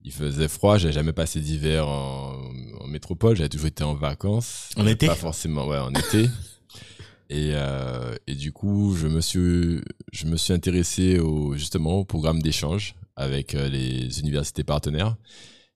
[0.01, 0.77] il faisait froid.
[0.77, 2.41] J'avais jamais passé d'hiver en,
[2.81, 3.37] en métropole.
[3.37, 4.71] J'avais toujours été en vacances.
[4.75, 6.27] En été Pas forcément, ouais, en été.
[7.29, 12.05] Et, euh, et du coup, je me suis, je me suis intéressé au, justement au
[12.05, 15.15] programme d'échange avec les universités partenaires.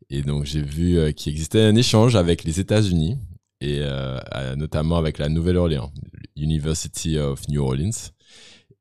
[0.10, 3.18] Et donc, j'ai vu euh, qu'il existait un échange avec les États-Unis
[3.62, 4.20] et euh,
[4.56, 5.92] notamment avec la Nouvelle-Orléans,
[6.36, 8.12] University of New Orleans.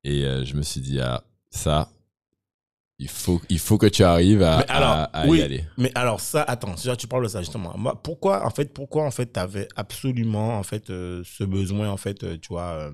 [0.04, 1.90] Et euh, je me suis dit, ah, ça,
[2.98, 5.38] il faut, il faut que tu arrives à, Mais alors, à- à oui.
[5.38, 5.64] y aller.
[5.76, 7.76] Mais alors, ça, attends, tu parles de ça, justement.
[7.76, 11.96] Moi, pourquoi, en fait, pourquoi, en fait, t'avais absolument, en fait, euh, ce besoin, en
[11.96, 12.90] fait, euh, tu vois,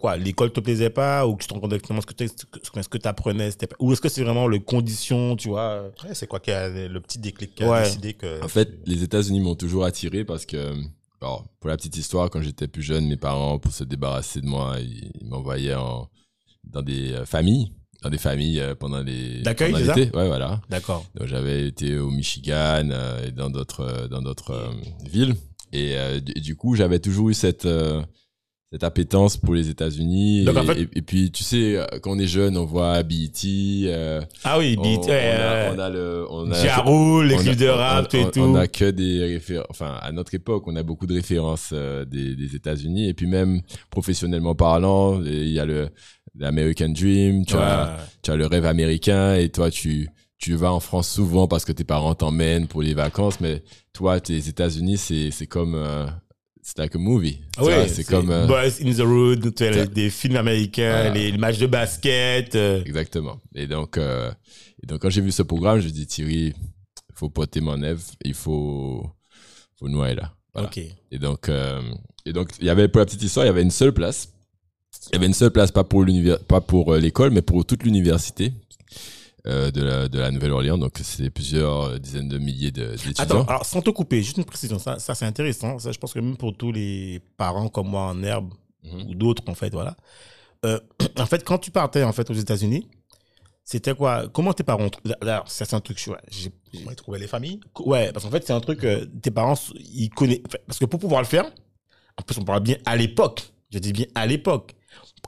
[0.00, 2.28] quoi, l'école te plaisait pas, ou que tu te rends compte exactement ce que t'es-
[2.28, 6.26] ce que tu apprenais, ou est-ce que c'est vraiment les conditions, tu vois, Ouais, c'est
[6.26, 7.82] quoi qui a le petit déclic qui a Ouais.
[7.84, 8.42] décidé que.
[8.44, 10.74] En fait, les États-Unis m'ont toujours attiré parce que,
[11.20, 14.46] alors, pour la petite histoire, quand j'étais plus jeune, mes parents, pour se débarrasser de
[14.46, 16.08] moi, ils, ils m'envoyaient en-
[16.64, 20.14] dans des euh, familles, dans des familles euh, pendant les D'accueil, l'été.
[20.16, 20.60] Ouais, voilà.
[20.68, 21.06] D'accord.
[21.14, 24.70] Donc, j'avais été au Michigan euh, et dans d'autres dans d'autres
[25.06, 25.34] villes
[25.72, 28.02] et, du- et du coup j'avais toujours eu cette euh,
[28.74, 32.10] cette appétence pour les États-Unis et, Donc, en fait- et- et puis tu sais quand
[32.10, 33.30] on est jeune on voit BET
[33.86, 37.26] euh, Ah oui, on, beat, on a, euh, on a le on a Ja Rule,
[37.28, 38.40] les clips de rap on, et tout.
[38.40, 39.66] On a que des références.
[39.70, 43.08] Enfin, à notre époque, on a beaucoup de références euh, des, des États-Unis.
[43.08, 43.60] Et puis même
[43.90, 45.88] professionnellement parlant, il y a le
[46.36, 47.46] l'American Dream.
[47.46, 47.62] Tu, Ouais.
[47.62, 49.36] as, tu as le rêve américain.
[49.36, 50.08] Et toi, tu
[50.38, 53.38] tu vas en France souvent parce que tes parents t'emmènent pour les vacances.
[53.40, 56.06] Mais toi, tes États-Unis, c'est c'est comme euh,
[56.66, 57.40] c'est like a movie.
[57.58, 59.54] Vois, c'est comme euh, Boys in the Road,
[59.92, 61.10] des films américains, Voilà.
[61.10, 62.54] les, les matchs de basket.
[62.54, 63.38] euh, Exactement.
[63.54, 64.30] Et donc, euh,
[64.82, 67.82] et donc quand j'ai vu ce programme, je me dis Thierry, il faut porter mon
[67.82, 69.06] œuvre, il faut,
[69.78, 70.32] faut noyer là.
[70.54, 70.68] Voilà.
[70.68, 70.78] Ok.
[71.12, 71.82] Et donc, euh,
[72.24, 74.30] et donc, il y avait pour la petite histoire, il y avait une seule place.
[75.10, 77.82] Il y avait une seule place, pas pour l'univers, pas pour l'école, mais pour toute
[77.82, 78.52] l'université
[79.46, 80.78] euh, de la, de la Nouvelle-Orléans.
[80.78, 83.44] Donc, c'est plusieurs dizaines de milliers de- Attends, d'étudiants.
[83.44, 85.78] alors sans te couper, juste une précision, ça, ça c'est intéressant.
[85.78, 88.52] Ça, je pense que même pour tous les parents comme moi en herbe
[88.84, 89.08] Mhm.
[89.08, 89.96] ou d'autres, en fait, voilà.
[90.64, 90.78] Euh,
[91.18, 92.88] en fait, quand tu partais en fait aux États-Unis,
[93.64, 94.28] c'était quoi?
[94.28, 94.90] Comment tes parents
[95.22, 97.60] Alors, ça c'est un truc, ouais, j'ai- ils trouvaient les familles?
[97.80, 101.00] Ouais, parce qu'en fait c'est un truc, euh, tes parents, ils connaissent, parce que pour
[101.00, 101.46] pouvoir le faire,
[102.18, 103.42] en plus on parle bien à l'époque.
[103.70, 104.74] Je dis bien à l'époque.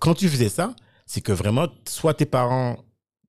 [0.00, 0.74] Quand tu faisais ça,
[1.06, 2.76] c'est que vraiment, soit tes parents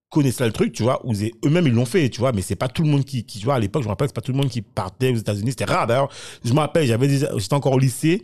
[0.10, 2.70] connaissaient le truc, tu vois, ou eux-mêmes ils l'ont fait, tu vois, mais c'est pas
[2.70, 4.32] tout le monde qui, qui tu vois, à l'époque, je me rappelle, c'est pas tout
[4.32, 6.10] le monde qui partait aux États-Unis, c'était rare d'ailleurs.
[6.46, 8.24] Je me rappelle, j'avais j'étais encore au lycée,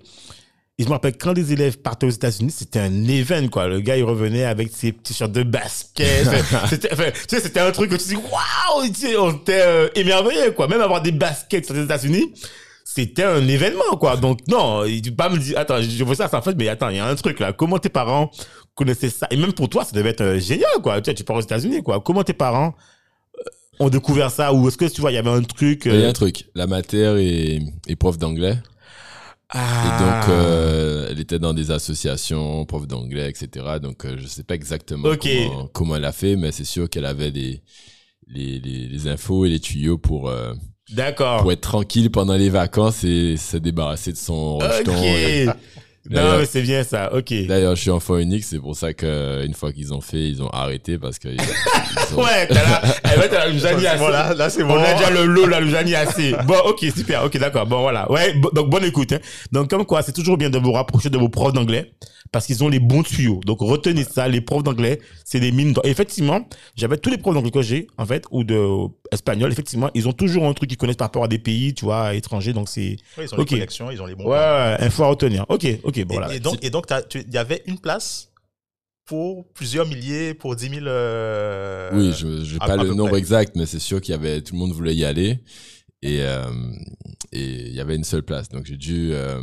[0.79, 3.67] et je me rappelle quand des élèves partaient aux États-Unis, c'était un event, quoi.
[3.67, 6.27] Le gars, il revenait avec ses petits shirts de basket.
[6.69, 9.61] c'était, enfin, tu sais, c'était un truc que tu dis, waouh, tu sais, on était
[9.61, 10.67] euh, émerveillés, quoi.
[10.67, 12.33] Même avoir des baskets sur les États-Unis,
[12.83, 14.17] c'était un événement, quoi.
[14.17, 16.89] Donc, non, il pas me dire, attends, je veux ça, ça en fait, mais attends,
[16.89, 17.53] il y a un truc, là.
[17.53, 18.31] Comment tes parents
[18.75, 19.27] connaissaient ça?
[19.31, 21.01] Et même pour toi, ça devait être euh, génial, quoi.
[21.01, 21.99] Tu sais, tu pars aux États-Unis, quoi.
[22.01, 22.73] Comment tes parents,
[23.39, 24.53] euh, ont découvert ça?
[24.53, 25.83] Ou est-ce que tu vois, il y avait un truc.
[25.85, 26.45] Il y a euh, un truc.
[26.55, 28.57] La matière est, est prof d'anglais.
[29.55, 29.85] Ah.
[29.85, 33.77] Et donc, euh, elle était dans des associations, prof d'anglais, etc.
[33.79, 37.05] Donc, euh, je sais pas exactement comment, comment elle a fait, mais c'est sûr qu'elle
[37.05, 37.61] avait les,
[38.27, 40.53] les, les, les infos et les tuyaux pour, euh,
[40.89, 41.41] D'accord.
[41.41, 44.91] pour être tranquille pendant les vacances et se débarrasser de son rejeton.
[44.91, 45.55] Ok.
[46.09, 47.13] Non, mais c'est bien ça.
[47.13, 47.33] Ok.
[47.47, 50.43] D'ailleurs, je suis enfant unique, c'est pour ça que une fois qu'ils ont fait, ils
[50.43, 51.37] ont arrêté parce que ils-
[52.11, 52.81] ils ont- Ouais, t'as là,
[53.15, 53.97] eh ben, t'as la Loujani assez.
[53.97, 54.75] Voilà, là, c'est On bon.
[54.83, 56.33] a déjà le lot, la Loujani assez.
[56.45, 57.65] Bon, ok, super, ok, d'accord.
[57.67, 58.11] Bon, voilà.
[58.11, 59.13] Ouais, donc bonne écoute.
[59.13, 59.19] Hein.
[59.53, 61.93] Donc, comme quoi, c'est toujours bien de vous rapprocher de vos profs d'anglais
[62.33, 63.39] parce qu'ils ont les bons tuyaux.
[63.45, 65.73] Donc, retenez ça, les profs d'anglais, c'est des mines.
[65.85, 68.57] Et Effectivement, j'avais tous les profs d'anglais que j'ai, en fait, ou de
[69.11, 71.85] espagnol, effectivement, ils ont toujours un truc qu'ils connaissent par rapport à des pays, tu
[71.85, 72.51] vois, étrangers.
[72.51, 73.51] Donc, c'est, Oui, ils ont Ok.
[73.51, 74.25] les connexions, ils ont les bons.
[74.25, 75.45] ouais, ouais, info à retenir.
[75.47, 76.33] Ok, ok, bon, et, voilà.
[76.35, 78.29] et donc, et donc, il y avait une place
[79.05, 80.85] pour plusieurs milliers, pour 10 000.
[80.87, 83.19] euh, Oui, je n'ai pas le nombre près.
[83.19, 85.39] exact, mais c'est sûr qu'il y avait tout le monde voulait y aller
[86.01, 86.45] et euh,
[87.31, 88.49] et il y avait une seule place.
[88.49, 89.41] Donc j'ai dû euh,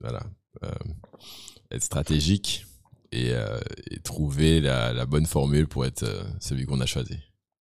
[0.00, 0.22] voilà
[0.64, 0.70] euh,
[1.70, 2.66] être stratégique
[3.12, 3.58] et, euh,
[3.90, 7.16] et trouver la, la bonne formule pour être euh, celui qu'on a choisi.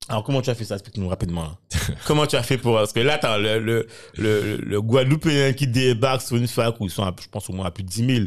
[0.08, 0.76] Alors, comment tu as fait ça?
[0.76, 1.44] Explique-nous rapidement.
[1.44, 1.60] là.
[2.08, 5.68] comment tu as fait pour, parce que là, t'as le, le, le, le Guadeloupéen qui
[5.68, 7.90] débarque sur une fac où ils sont, à- je pense, au moins à plus de
[7.90, 8.26] 10 000.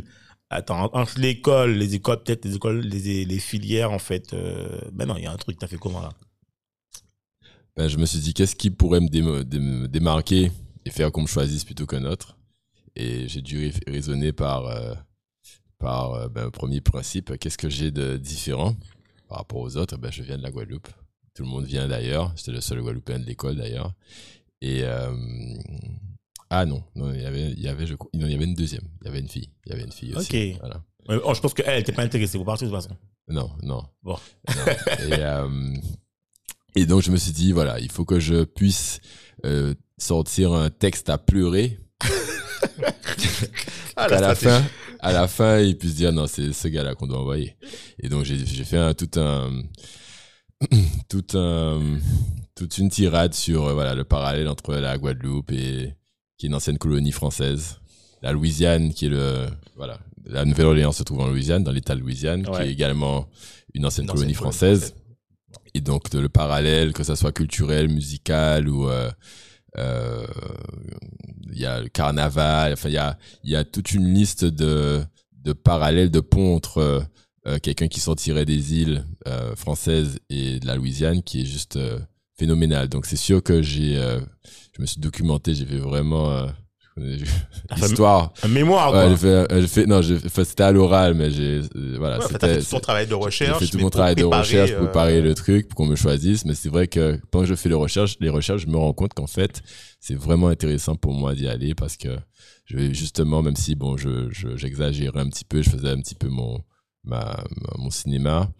[0.50, 5.06] Attends, entre l'école, les écoles, peut-être les écoles, les, les filières, en fait, euh, ben
[5.06, 6.10] non, il y a un truc, t'as fait comment, là?
[7.76, 10.52] Ben, je me suis dit qu'est-ce qui pourrait me, dé- dé- me démarquer
[10.84, 12.36] et faire qu'on me choisisse plutôt qu'un autre?
[12.94, 14.94] Et j'ai dû rai- raisonner par euh,
[15.82, 18.74] par euh, ben, premier principe qu'est-ce que j'ai de différent
[19.28, 19.96] par rapport aux autres?
[19.98, 20.88] Ben, je viens de la Guadeloupe.
[21.34, 22.32] Tout le monde vient d'ailleurs.
[22.36, 23.92] J'étais le seul Guadeloupéen de l'école d'ailleurs.
[24.60, 25.12] Et euh,
[26.50, 28.44] ah non, non, il y avait, il y avait, je, crois- non, il y avait
[28.44, 28.86] une deuxième.
[29.00, 29.48] Il y avait une fille.
[29.66, 30.52] Il y avait une fille aussi.
[30.54, 30.58] Ok.
[30.60, 30.82] Voilà.
[31.10, 32.96] Euh, Oh, je pense qu'elle, elle était pas intéressée, vous partez de toute façon.
[33.28, 33.82] Non, non.
[34.02, 34.16] Bon.
[34.48, 34.54] Non.
[35.08, 35.74] Et, euh,
[36.76, 39.00] et donc, je me suis dit, voilà, il faut que je puisse
[39.44, 41.80] euh, sortir un texte à pleurer.
[43.96, 44.62] Ah, qu'à la fin,
[45.02, 47.56] à la fin, ils puissent dire, non, c'est ce gars-là qu'on doit envoyer.
[48.02, 49.50] Et donc, j'ai fait un, tout un,
[51.08, 51.98] tout un,
[52.54, 55.94] toute une tirade sur, euh, voilà, le parallèle entre la Guadeloupe et,
[56.38, 57.80] qui est une ancienne colonie française.
[58.22, 62.00] La Louisiane, qui est le, voilà, la Nouvelle-Orléans se trouve en Louisiane, dans l'État de
[62.00, 63.28] Louisiane, qui est également
[63.74, 64.94] une ancienne Une colonie ancienne colonie française.
[65.74, 69.10] Et donc, de- le parallèle, que ça soit culturel, musical ou, euh,
[69.76, 75.02] il y a le carnaval, enfin, il y a, y a toute une liste de,
[75.42, 77.04] de parallèles, de ponts entre
[77.46, 81.76] euh, quelqu'un qui sortirait des îles euh, françaises et de la Louisiane qui est juste
[81.76, 81.98] euh,
[82.38, 82.88] phénoménal.
[82.88, 84.20] Donc, c'est sûr que j'ai, euh,
[84.76, 86.46] je me suis documenté, j'ai fait vraiment,
[86.96, 88.32] l'histoire.
[88.42, 89.08] Un mémoire, Ouais, quoi.
[89.10, 92.24] j'ai fait, j'ai fait, non, j'ai fait- c'était à l'oral, mais j'ai, euh, voilà, Ouais,
[92.30, 93.60] c'était, tout ton travail de recherche.
[93.60, 95.96] j'ai fait tout mon travail de recherche pour euh, préparer le truc, pour qu'on me
[95.96, 96.44] choisisse.
[96.44, 99.14] Mais c'est vrai que que je fais les recherches, les recherches, je me rends compte
[99.14, 99.62] qu'en fait,
[100.00, 102.08] c'est vraiment intéressant pour moi d'y aller parce que
[102.66, 106.00] je vais justement, même si bon, je, je- j'exagérais un petit peu, je faisais un
[106.00, 106.60] petit peu mon,
[107.04, 107.20] ma,
[107.60, 108.50] ma- mon cinéma,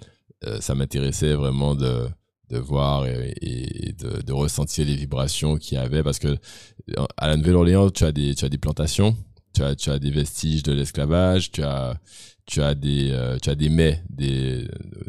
[0.46, 2.06] euh, ça m'intéressait vraiment de,
[2.52, 7.06] de voir et, et de, de ressentir les vibrations qu'il y avait parce que euh,
[7.16, 9.16] à la Nouvelle-Orléans, tu as des, tu as des plantations,
[9.54, 11.98] tu as, tu as des vestiges de l'esclavage, tu as,
[12.44, 14.66] tu as des, euh, tu as des mets des,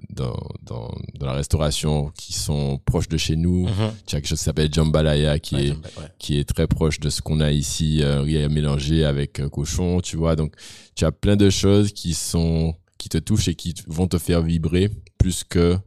[0.10, 3.68] dans, dans, dans la restauration qui sont proches de chez nous.
[3.68, 3.92] Mhm.
[4.06, 6.08] Tu as quelque chose qui s'appelle jambalaya qui Ouais, est, ouais.
[6.20, 10.00] qui est très proche de ce qu'on a ici, euh, riz à mélanger avec cochon,
[10.02, 10.36] tu vois.
[10.36, 10.54] Donc,
[10.96, 14.42] tu as plein de choses qui sont, qui te touchent et qui vont te faire
[14.44, 15.78] vibrer plus que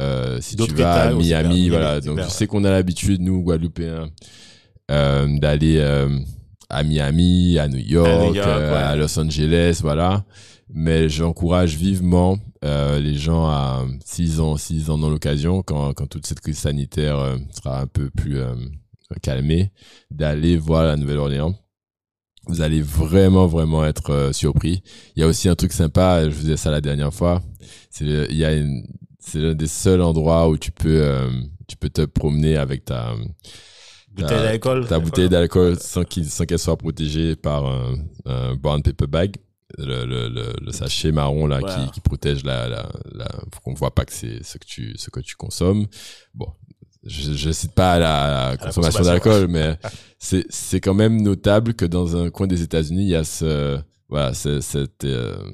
[0.00, 2.00] euh, si tu vas à Miami, voilà.
[2.00, 4.10] Donc, je sais qu'on a l'habitude, nous, Guadeloupéens,
[4.90, 6.08] euh, d'aller euh,
[6.68, 8.76] à Miami, à New York, New York, ouais.
[8.76, 10.24] à Los Angeles, voilà.
[10.68, 16.26] Mais j'encourage vivement les gens à, s'ils ont, s'ils en ont l'occasion, quand, quand toute
[16.26, 18.40] cette crise sanitaire sera un peu plus
[19.20, 19.70] calmée,
[20.10, 21.54] d'aller voir la Nouvelle-Orléans.
[22.46, 24.82] Vous allez vraiment, vraiment être euh, surpris.
[25.16, 27.42] Il y a aussi un truc sympa, je vous disais ça la dernière fois.
[27.90, 28.84] C'est il y a une,
[29.24, 31.30] c'est l'un des seuls endroits où tu peux, euh,
[31.66, 33.14] tu peux te promener avec ta,
[34.12, 34.86] Bouteille d'alcool.
[34.86, 37.94] ta bouteille d'alcool sans qu'elle soit protégée par un,
[38.26, 39.36] un brown paper bag.
[39.76, 41.86] Le, le, le, le sachet marron là Voilà.
[41.86, 44.94] qui, qui protège la, la, la pour qu'on voit pas que c'est ce que tu
[44.96, 45.86] ce que tu consommes
[46.32, 46.46] bon
[47.02, 49.02] je, je cite pas la, la consommation consommation.
[49.30, 49.76] d'alcool mais
[50.20, 53.80] c'est c'est quand même notable que dans un coin des États-Unis il y a ce
[54.08, 55.50] voilà cette euh,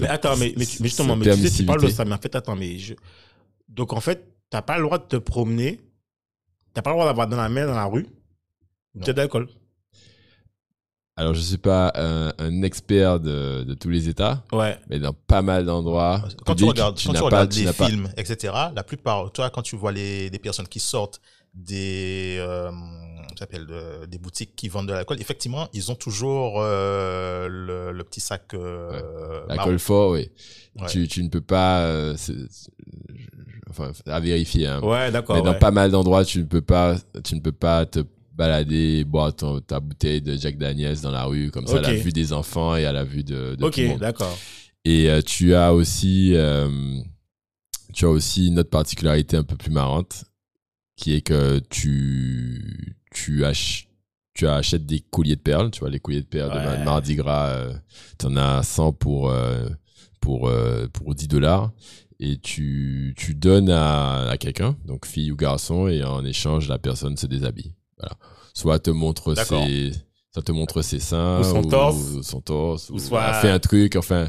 [0.00, 2.14] Mais attends, mais, mais, tu- mais justement, mais tu sais, tu parles de ça, mais
[2.14, 2.94] en fait, attends, mais je...
[3.68, 5.80] Donc, en fait, t'as pas le droit de te promener,
[6.74, 8.06] t'as pas le droit d'avoir dans la main, dans la rue,
[8.94, 9.48] une bouteille d'alcool.
[11.16, 14.78] alors je suis pas un, un expert de, de tous les États, Ouais.
[14.88, 16.24] mais dans pas mal d'endroits.
[16.46, 19.50] Quand tu regardes, quand tu regardes tu les n'as pas- films, etc., la plupart, toi,
[19.50, 21.20] quand tu vois les, des personnes qui sortent
[21.52, 22.70] des, euh,
[23.40, 28.04] s'appelle, euh, des boutiques qui vendent de l'alcool, effectivement, ils ont toujours euh, le, le
[28.04, 29.46] petit sac euh, marron.
[29.48, 30.30] L'alcool fort, oui.
[30.78, 30.86] Ouais.
[30.88, 31.80] Tu, tu ne peux pas.
[31.86, 32.34] euh, c'est-
[33.68, 34.66] enfin, à vérifier.
[34.66, 34.80] Hein.
[34.82, 35.36] Ouais, d'accord.
[35.36, 35.58] Mais dans ouais.
[35.58, 38.00] pas mal d'endroits, tu ne peux pas, tu ne peux pas te
[38.34, 41.92] balader, boire ton- ta bouteille de Jack Daniels dans la rue comme ça à la
[41.94, 44.00] vue des enfants et à la vue de, de Ok, tout le monde.
[44.00, 44.38] d'accord.
[44.84, 46.34] Et euh, tu as aussi,
[47.92, 50.24] tu as aussi une autre particularité un peu plus marrante,
[51.00, 53.88] qui est que tu, tu, ach-
[54.34, 56.84] tu achètes des colliers de perles, tu vois, les colliers de perles de Ouais.
[56.84, 57.72] Mardi Gras, euh,
[58.18, 59.66] t'en as 100 pour, euh,
[60.20, 61.72] pour, euh, pour 10 dollars.
[62.22, 66.78] Et tu, tu donnes à, à quelqu'un, donc fille ou garçon, et en échange, la
[66.78, 67.72] personne se déshabille.
[67.98, 68.14] Voilà.
[68.52, 69.92] Soit te montre ses,
[70.32, 71.96] ça te montre ses seins, Ou son torse.
[72.14, 74.28] ou son torse, Ou soit- fait un truc, enfin,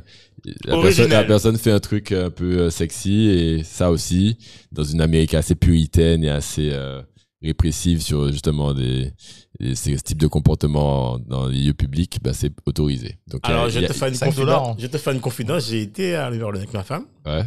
[0.65, 4.37] la personne, la personne fait un truc un peu euh, sexy et ça aussi,
[4.71, 7.01] dans une Amérique assez puritaine et assez euh,
[7.43, 9.11] répressive sur justement des,
[9.59, 13.17] des- ces types de comportements dans les lieux publics, bah, c'est autorisé.
[13.27, 14.77] Donc, a- Alors, je a- te fais une 5 dollars, confidence.
[14.77, 14.81] hein.
[14.81, 15.67] Je te fais une confidence.
[15.69, 17.05] J'ai été à New Orleans avec ma femme.
[17.25, 17.43] ouais.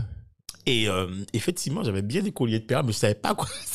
[0.67, 3.47] Et euh, effectivement, j'avais bien des colliers de perles, mais je savais pas quoi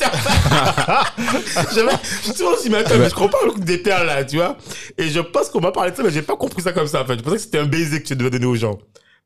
[1.72, 1.92] J'avais,
[2.26, 4.56] je suis aussi mais attends, mais je comprends le coup des perles là, tu vois.
[4.98, 7.02] Et je pense qu'on m'a parlé de ça, mais j'ai pas compris ça comme ça.
[7.02, 8.76] En fait, je pensais que c'était un baiser que tu devais donner aux gens.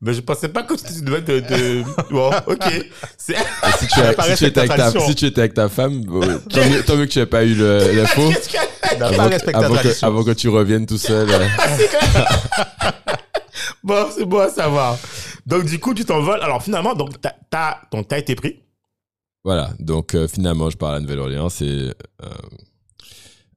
[0.04, 2.12] Mais je pensais pas que tu devais te, te...
[2.12, 2.64] Bon, ok.
[3.16, 3.36] C'est...
[3.78, 5.06] Si tu, as- paraît si tu étais avec ta, tradition.
[5.08, 7.42] si tu étais avec ta femme, euh, tant, mieux, tant mieux que tu n'aies pas
[7.44, 8.28] eu le- l'info.
[8.30, 8.98] Qu'est-ce que...
[8.98, 11.28] N'a Avant, que- avant que, avant que tu reviennes tout seul.
[11.30, 11.46] euh.
[13.82, 14.98] Bon, c'est bon à savoir.
[15.46, 16.40] Donc, du coup, tu t'envoles.
[16.42, 18.60] Alors, finalement, donc, t'as, t'as, donc, t'as été pris.
[19.44, 21.92] Voilà, donc euh, finalement, je pars à la Nouvelle-Orléans, c'est euh,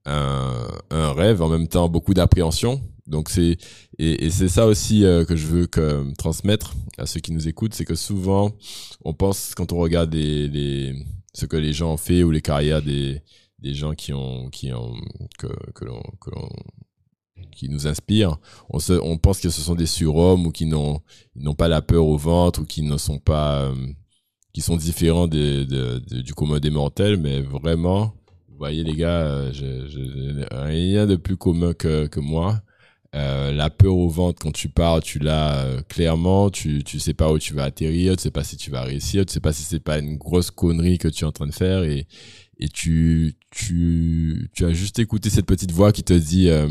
[0.06, 2.82] un, un rêve, en même temps beaucoup d'appréhension.
[3.08, 3.58] Donc c'est
[4.00, 7.48] et, et c'est ça aussi euh, que je veux que, transmettre à ceux qui nous
[7.48, 8.52] écoutent, c'est que souvent
[9.06, 10.96] on pense quand on regarde les, les
[11.34, 13.22] ce que les gens ont fait ou les carrières des
[13.60, 14.93] des gens qui ont qui ont
[15.39, 16.50] que que l'on que l'on
[17.52, 18.38] qui nous inspirent,
[18.70, 21.02] on se on pense que ce sont des surhommes ou qui n'ont
[21.36, 23.76] n'ont pas la peur au ventre ou qui ne sont pas euh,
[24.54, 28.13] qui sont différents des- de- du commun des mortels, mais vraiment,
[28.50, 32.62] vous voyez les gars, euh, je, je, rien de plus commun que, que moi.
[33.18, 37.16] Euh, la peur au ventre quand tu pars, tu l'as euh, clairement, tu, tu sais
[37.16, 39.54] pas où tu vas atterrir, tu sais pas si tu vas réussir, tu sais pas
[39.54, 42.06] si c'est pas une grosse connerie que tu es en train de faire et,
[42.74, 43.36] tu,
[44.62, 46.70] as juste écouté cette petite voix qui te dit, euh,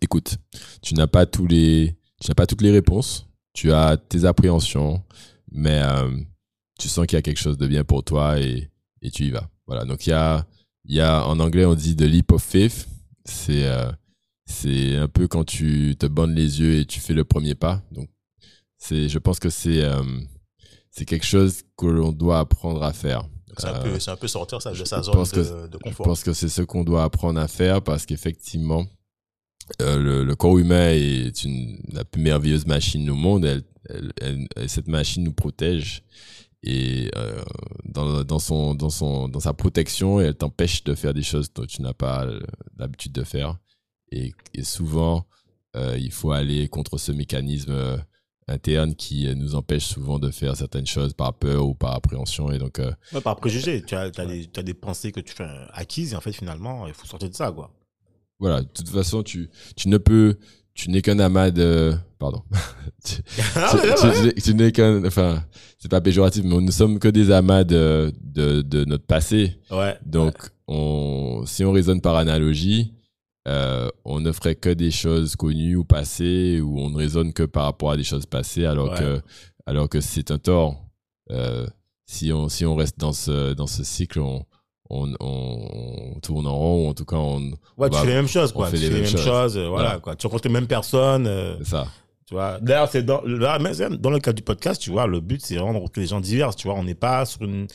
[0.00, 0.36] écoute,
[0.82, 5.02] tu n'as pas tous les, tu n'as pas toutes les réponses, tu as tes appréhensions,
[5.50, 5.82] mais
[6.78, 8.70] tu sens qu'il y a quelque chose de bien pour toi et,
[9.12, 9.48] tu y vas.
[9.66, 9.84] Voilà.
[9.84, 10.46] Donc, il y a,
[10.84, 12.86] il y a, en anglais, on dit the leap of faith.
[13.24, 13.66] C'est,
[14.50, 17.82] c'est un peu quand tu te bandes les yeux et tu fais le premier pas.
[17.92, 18.08] Donc,
[18.78, 20.02] c'est, je pense que c'est, euh,
[20.90, 23.26] c'est quelque chose que l'on doit apprendre à faire.
[23.58, 25.66] C'est un, Euh, peu, c'est un peu sortir ça, de sa zone pense de, que-
[25.68, 26.06] de je confort.
[26.06, 28.86] pense que c'est ce qu'on doit apprendre à faire parce qu'effectivement,
[29.82, 33.44] euh, le, le corps humain est une, la plus merveilleuse machine au monde.
[33.44, 36.02] Elle, elle- elle- elle- cette machine nous protège
[36.62, 37.42] et euh,
[37.84, 41.66] dans, dans, son, dans, son, dans sa protection, elle t'empêche de faire des choses dont
[41.66, 42.26] tu n'as pas
[42.78, 43.58] l'habitude de faire.
[44.12, 45.26] Et, et souvent,
[45.76, 47.96] euh, il faut aller contre ce mécanisme euh,
[48.48, 52.50] interne qui euh, nous empêche souvent de faire certaines choses par peur ou par appréhension.
[52.50, 53.82] Et donc, euh, Ouais, par préjugé.
[53.82, 56.86] Tu as, t'as des, t'as des pensées que tu fais acquises et en fait, finalement,
[56.88, 57.70] il faut sortir de ça, quoi.
[58.40, 60.36] voilà, de toute façon, tu, tu ne peux,
[60.74, 62.42] tu n'es qu'un amas de, pardon.
[63.04, 63.14] tu,
[63.54, 63.76] Ah,
[64.34, 65.44] tu- tu- n'es qu'un, enfin,
[65.78, 69.58] c'est pas péjoratif, mais nous sommes que des amas de, de, de notre passé.
[69.70, 69.96] Ouais.
[70.04, 70.34] Donc,
[70.66, 72.94] on, si on raisonne par analogie,
[73.50, 77.42] euh, on ne ferait que des choses connues ou passées, ou on ne raisonne que
[77.42, 78.98] par rapport à des choses passées, alors Ouais.
[78.98, 79.20] que,
[79.66, 80.76] alors que c'est un tort.
[81.30, 81.66] Euh,
[82.06, 84.44] si on, si on reste dans ce, dans ce cycle, on,
[84.90, 88.06] on, on, on tourne en rond, ou en tout cas, on, Ouais, tu Bah, fais
[88.08, 88.66] les mêmes choses, on quoi.
[88.68, 89.24] fait Tu les fais les mêmes mêmes choses.
[89.26, 90.00] choses, euh, voilà, Voilà.
[90.00, 90.16] quoi.
[90.16, 91.28] Tu rencontres les mêmes personnes,
[91.64, 91.86] ça.
[92.26, 92.58] tu vois.
[92.60, 96.02] D'ailleurs, c'est dans, là, dans le cadre du podcast, tu vois, le but, c'est rencontrer
[96.02, 96.76] des gens divers, tu vois.
[96.76, 97.66] On n'est pas sur une,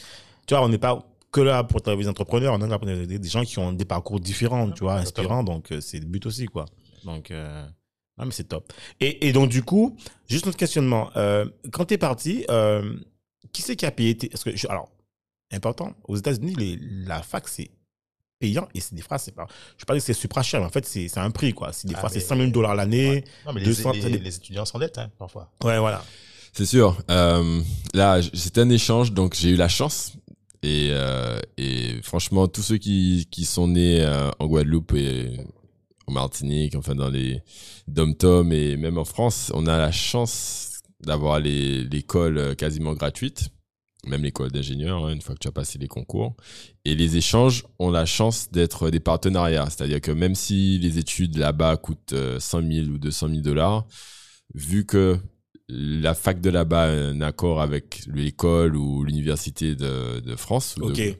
[0.48, 1.02] tu vois, on n'est pas
[1.36, 3.86] que là pour travailler des entrepreneurs, on là pour des, des gens qui ont des
[3.86, 6.66] parcours différents, tu vois, inspirants, donc euh, c'est le but aussi, quoi.
[7.04, 7.66] Donc, euh,
[8.18, 8.72] non, mais c'est top.
[9.00, 9.96] Et, et donc, du coup,
[10.28, 12.96] juste notre questionnement, euh, quand t'es parti, euh,
[13.54, 14.90] qui c'est qui a payé tes, parce que, je- alors,
[15.52, 17.70] important, aux États-Unis, les, la fac, c'est
[18.40, 20.70] payant et c'est des phrases, c'est pas, je dire que c'est supra cher, mais en
[20.70, 21.72] fait, c'est c'est un prix, quoi.
[21.74, 23.24] C'est des Ah, fois, c'est mais- 5 000 dollars l'année.
[23.46, 23.54] Ouais.
[23.56, 25.52] Les, 200, les, dé- les étudiants s'endettent, hein, parfois.
[25.64, 26.04] Ouais, voilà.
[26.54, 26.98] C'est sûr.
[27.12, 27.62] Euh,
[27.94, 30.14] là, c'était un échange, donc j'ai eu la chance.
[30.66, 35.38] Et, euh, et franchement, tous ceux qui, sont nés euh, en Guadeloupe et
[36.08, 37.44] en Martinique, enfin dans les
[37.88, 43.50] dom-tom et même en France, on a la chance d'avoir l'école euh, quasiment gratuite,
[44.08, 46.36] même l'école d'ingénieur, hein, une fois que tu as passé les concours.
[46.84, 51.38] Et les échanges ont la chance d'être des partenariats, c'est-à-dire que même si les études
[51.38, 53.86] là-bas coûtent euh, 100 000 ou 200 000 dollars,
[54.56, 55.20] vu que
[55.68, 60.92] la fac de là-bas a un accord avec l'école ou l'université de, de France, ou
[60.92, 61.18] de- Ok.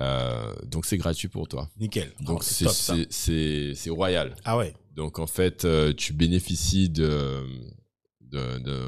[0.00, 1.68] euh, donc c'est gratuit pour toi.
[1.78, 2.12] Nickel.
[2.20, 2.66] Donc Oh,
[3.10, 4.34] c'est royal.
[4.44, 4.74] Ah ouais.
[4.94, 7.42] Donc en fait, euh, tu bénéficies de
[8.20, 8.78] de de,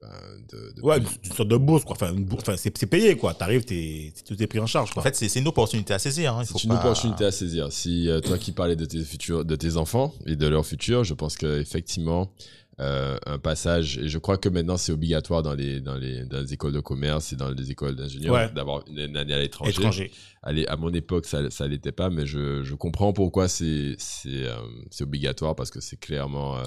[0.00, 0.08] ben,
[0.52, 1.96] de- de- Ouais, une, sorte de bourse, quoi.
[1.96, 2.14] Enfin,
[2.56, 3.34] c'est c'est payé, quoi.
[3.34, 5.00] T'arrives, t'es, tout est pris en charge, quoi.
[5.00, 6.36] En fait, c'est c'est une opportunité à saisir.
[6.36, 6.44] Hein.
[6.44, 7.72] C'est une pas- opportunité à saisir.
[7.72, 11.02] Si euh, toi qui parlais de tes futurs, de tes enfants et de leur futur,
[11.04, 12.32] je pense que effectivement
[12.80, 16.40] euh, un passage et je crois que maintenant c'est obligatoire dans les dans les dans
[16.40, 18.50] les écoles de commerce et dans les écoles d'ingénieurs Ouais.
[18.50, 19.70] d'avoir une, une année à l'étranger.
[19.70, 20.10] étranger.
[20.42, 24.56] Allez, à mon époque, ça, ça l'était pas, mais je, je comprends pourquoi c'est euh,
[25.00, 26.64] obligatoire parce que c'est clairement euh,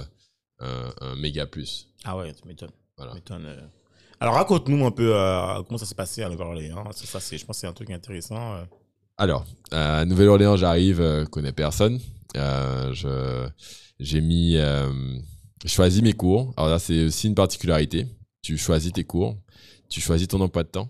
[0.60, 1.88] un, un méga plus.
[2.04, 2.70] Ah ouais, tu m'étonnes.
[2.98, 3.14] Voilà.
[3.32, 3.62] Euh.
[4.22, 5.10] Alors, raconte-nous un peu
[5.68, 6.90] comment ça s'est passé à Nouvelle-Orléans.
[6.94, 8.64] Ça, ça, c'est, je pense que c'est un truc intéressant.
[9.18, 12.00] Alors, à Nouvelle-Orléans, j'arrive, euh, connais personne.
[12.38, 13.48] Euh, je
[14.00, 14.90] j'ai mis, euh,
[15.66, 16.54] choisis mes cours.
[16.58, 18.08] Alors là, c'est aussi une particularité.
[18.42, 19.38] Tu choisis tes cours,
[19.90, 20.90] tu choisis ton emploi de temps.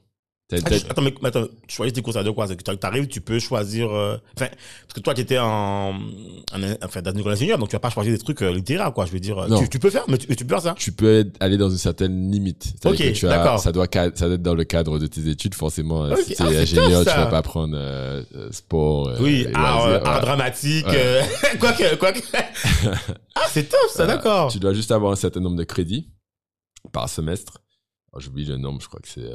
[0.54, 2.48] Ah, attends, mais, mais attends, tu choisis tes cours, ça veut dire quoi?
[2.48, 3.90] C'est que tu arrives, tu peux choisir.
[3.92, 4.46] euh, Enfin,
[4.84, 7.80] parce que toi, tu étais en, en, enfin, dans une école d'ingénieur, donc tu vas
[7.80, 9.08] pas choisir des trucs euh, littéraires, quoi.
[9.08, 9.60] Je veux dire, euh, Non.
[9.62, 10.76] tu, tu peux faire, mais tu, peux faire ça.
[10.78, 12.76] tu peux aller dans une certaine limite.
[12.86, 13.58] Ok, d'accord.
[13.60, 16.06] ça doit ça doit être dans le cadre de tes études forcément.
[16.06, 19.14] euh, Ok, Si tu ah, ingénieur, top, tu vas pas prendre euh, euh, sport.
[19.20, 20.94] Oui, art, art dramatique, Ouais.
[20.96, 21.24] euh,
[21.60, 22.20] quoi que, quoi que.
[23.36, 24.52] ah, c'est top, ça, d'accord.
[24.52, 26.12] Tu dois juste avoir un certain nombre de crédits
[26.92, 27.54] par semestre.
[28.14, 29.28] Alors, J'oublie le nombre, je crois que c'est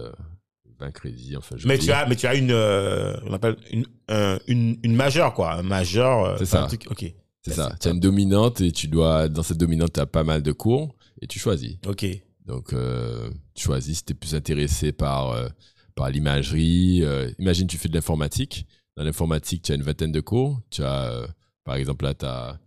[0.80, 1.36] 20 crédits.
[1.36, 4.96] Enfin, Mais tu as, mais tu as une, euh, on appelle une, un- une, une
[4.96, 5.52] majeure, quoi.
[5.54, 6.24] Un majeur.
[6.24, 6.64] euh, C'est ça.
[6.64, 7.12] un truc- ok.
[7.42, 7.76] C'est Ça, ça.
[7.80, 10.52] Tu as une dominante et tu dois, dans cette dominante, tu as pas mal de
[10.52, 11.76] cours et tu choisis.
[11.86, 12.04] Ok.
[12.46, 15.48] Donc, euh, tu choisis si tu es plus intéressé par, euh,
[15.94, 17.00] par l'imagerie.
[17.02, 18.66] euh, imagine, tu fais de l'informatique.
[18.96, 20.60] Dans l'informatique, tu as une vingtaine de cours.
[20.70, 21.26] Tu as,
[21.64, 22.58] par exemple, là, tu as,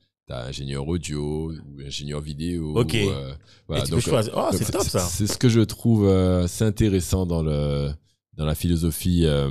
[0.47, 2.75] ingénieur audio ou ingénieur vidéo.
[2.75, 2.95] Ok.
[3.67, 3.83] voilà.
[3.83, 4.33] Et tu Donc, peux choisir.
[4.35, 4.99] Oh, donc, c'est top, ça.
[5.01, 6.09] C'est ce que je trouve
[6.47, 7.91] c'est intéressant dans, le,
[8.35, 9.49] dans la philosophie euh,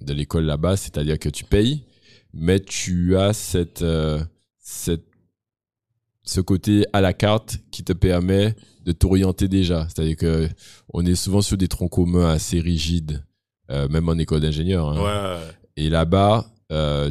[0.00, 0.76] de l'école là-bas.
[0.76, 1.84] C'est-à-dire que tu payes,
[2.32, 4.22] mais tu as cette, euh,
[4.58, 5.04] cette,
[6.22, 9.86] ce côté à la carte qui te permet de t'orienter déjà.
[9.88, 10.48] C'est-à-dire que
[10.92, 13.24] on est souvent sur des troncs communs assez rigides,
[13.70, 14.88] euh, même en école d'ingénieur.
[14.88, 15.36] hein.
[15.38, 15.44] Ouais.
[15.76, 16.50] Et là-bas,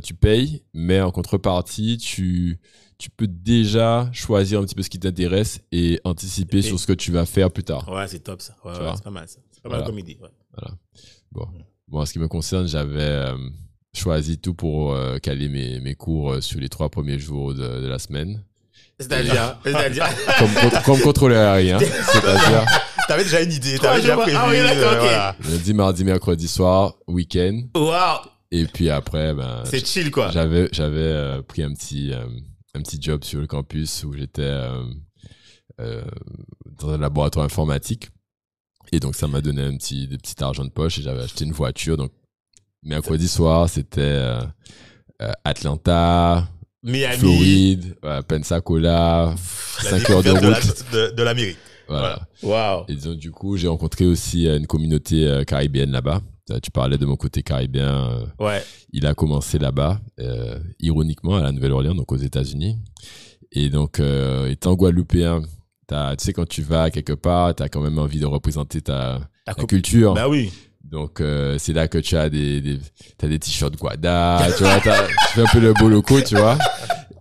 [0.03, 2.59] tu payes, mais en contrepartie, tu,
[2.97, 6.85] tu peux déjà choisir un petit peu ce qui t'intéresse et anticiper Et- sur ce
[6.87, 7.87] que tu vas faire plus tard.
[7.89, 8.55] Ouais, c'est top, ça.
[8.65, 9.39] Ouais, ouais, c'est pas mal, ça.
[9.51, 9.83] C'est pas Voilà.
[9.83, 10.17] mal comme idée.
[10.21, 10.29] Ouais.
[11.31, 11.47] Bon.
[11.87, 13.35] Bon, en ce qui me concerne, j'avais euh,
[13.93, 17.81] choisi tout pour euh, caler mes, mes cours euh, sur les trois premiers jours de,
[17.81, 18.43] de la semaine.
[18.99, 20.05] C'est-à-dire, c'est-à-dire?
[20.39, 21.79] Comme, comme contrôleur aérien.
[22.11, 22.65] C'est-à-dire
[23.07, 24.37] T'avais déjà une idée, t'avais déjà prévu.
[24.39, 24.99] ah oui, d'accord, euh, ok.
[25.01, 25.35] voilà.
[25.49, 27.63] lundi, mardi, mercredi soir, week-end.
[27.75, 28.19] Waouh,
[28.51, 30.31] Et puis après, ben, c'est chill, quoi.
[30.31, 32.25] J'avais j'avais euh, pris un petit euh,
[32.75, 34.83] un petit job sur le campus où j'étais euh,
[35.81, 36.03] euh,
[36.79, 38.09] dans un laboratoire informatique
[38.93, 41.45] et donc ça m'a donné un petit des petits argent de poche et j'avais acheté
[41.45, 42.11] une voiture donc
[42.83, 44.41] mercredi soir c'était euh,
[45.21, 46.47] euh, Atlanta
[46.83, 47.17] Miami.
[47.17, 47.95] Floride
[48.27, 49.33] Pensacola
[49.83, 51.57] La 5 heures de route de- de l'Amérique.
[51.87, 52.85] voilà Waouh.
[52.89, 56.21] et donc du coup j'ai rencontré aussi euh, une communauté caribéenne là-bas
[56.61, 58.61] tu parlais de mon côté caribéen Ouais.
[58.91, 62.79] il a commencé là-bas, euh, ironiquement, à la Nouvelle-Orléans, donc aux États-Unis.
[63.53, 64.01] Et donc,
[64.49, 65.41] étant guadeloupéen,
[65.87, 69.19] tu sais, quand tu vas quelque part, tu as quand même envie de représenter ta,
[69.45, 70.13] ta culture.
[70.13, 70.51] Bah oui.
[70.83, 72.79] Donc, euh, c'est là que tu as des, des,
[73.17, 74.89] t'as des t-shirts Guada, tu vois, tu
[75.33, 76.57] fais un peu le beau loco, tu vois.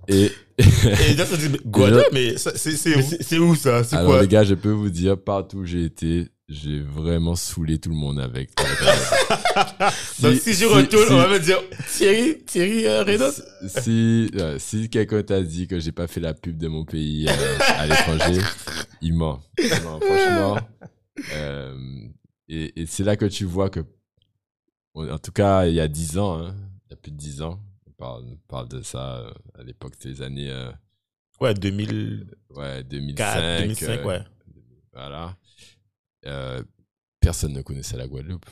[0.09, 3.55] Et Et là, ça dit, Guada, mais C'est où?
[3.55, 3.97] c'est ça?
[3.99, 4.21] Alors, quoi?
[4.23, 7.97] les gars, je peux vous dire, partout où j'ai été, j'ai vraiment saoulé tout le
[7.97, 8.51] monde avec.
[10.21, 13.31] Donc, si je retourne, si- on va me dire Thierry, Thierry euh,
[13.67, 17.27] si, euh, si quelqu'un t'a dit que j'ai pas fait la pub de mon pays
[17.29, 18.41] euh, à l'étranger,
[19.03, 19.43] il ment.
[20.03, 20.59] Franchement.
[21.33, 21.77] Euh,
[22.49, 23.81] et et c'est là que tu vois que,
[24.95, 26.55] en tout cas, il y a 10 ans, hein,
[26.87, 29.63] il y a plus de 10 ans, on parle, on parle de ça euh, à
[29.63, 30.71] l'époque, c'était les années euh,
[31.41, 33.59] Ouais, 2004, ouais, 2005.
[33.61, 34.21] 2005, euh, ouais.
[34.93, 35.37] Voilà.
[36.27, 36.63] Euh,
[37.21, 38.47] personne ne connaissait la Guadeloupe.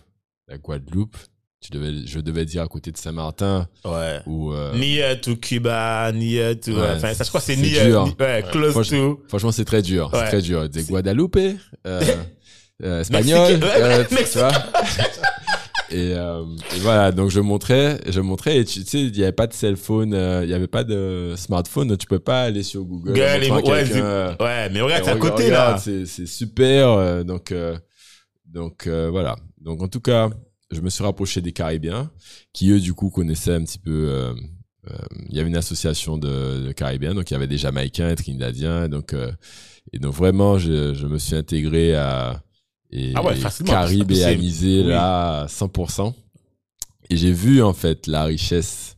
[0.48, 1.16] La Guadeloupe,
[1.60, 4.20] tu devais, je devais dire à côté de Saint-Martin Ouais.
[4.26, 6.72] ou euh, Near to Cuba, near to.
[6.72, 7.84] Ouais, enfin, ça, je crois que c'est near.
[7.86, 8.04] dur.
[8.06, 9.22] ni- Ouais, close Franchement- to.
[9.28, 10.10] Franchement, c'est très dur.
[10.12, 10.20] Ouais.
[10.20, 10.68] C'est très dur.
[10.68, 11.56] Des C'est- Guadalupe, euh,
[12.82, 14.50] euh, espagnol, euh, tu vois.
[15.92, 16.44] Et, euh,
[16.76, 19.52] et voilà, donc je montrais, je montrais, et tu, sais, il n'y avait pas de
[19.52, 23.10] cell phone, euh, il n'y avait pas de smartphone, tu peux pas aller sur Google.
[23.48, 26.04] Montrer à ouais, euh, ouais, mais regarde, et c'est à côté, regarde, là.
[26.06, 27.76] C'est, super, euh, donc, euh,
[28.46, 29.36] donc euh, voilà.
[29.60, 30.30] Donc en tout cas,
[30.70, 32.10] je me suis rapproché des Caribiens,
[32.52, 34.08] qui eux, du coup, connaissaient un petit peu.
[34.08, 34.32] euh,
[34.90, 34.96] euh,
[35.28, 38.16] il y avait une association de, de Caribiens, donc il y avait des Jamaïcains, des
[38.16, 39.30] Trinidadiens, donc euh,
[39.92, 42.42] et donc vraiment, je, je me suis intégré à
[42.92, 46.12] et, Ah ouais, caribéanisé là à 100%.
[47.10, 48.96] Et j'ai vu en fait la richesse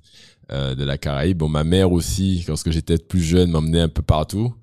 [0.51, 1.38] euh, de la Caraïbe.
[1.38, 4.55] Bon, ma mère aussi, lorsque j'étais plus jeune, m'emmenait un peu partout.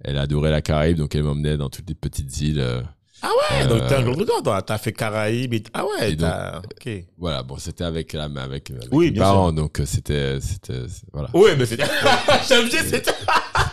[0.00, 2.60] Elle adorait la Caraïbe, donc elle m'emmenait dans toutes les petites îles.
[2.60, 2.82] euh,
[3.22, 4.62] Ah ouais, donc t'es un Euh, gros gars.
[4.62, 5.62] T'as fait Caraïbes et...
[5.74, 6.30] Ah ouais, donc-.
[6.70, 7.04] Ok.
[7.16, 10.82] voilà, bon, c'était avec, la, avec, avec Oui, mes bien parents, donc euh, c'était, c'était,
[11.12, 11.28] voilà.
[11.34, 11.84] Oui, mais c'était...
[12.48, 13.12] J'aime bien, c'était...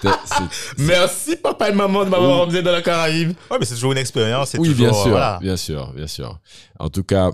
[0.79, 3.33] Merci, papa et maman, de m'avoir emmené dans la Caraïbe.
[3.51, 4.55] Ouais, mais c'est toujours une expérience.
[4.57, 5.39] oui, toujours, bien euh, sûr, voilà.
[5.41, 6.39] bien sûr, bien sûr.
[6.79, 7.31] En tout cas,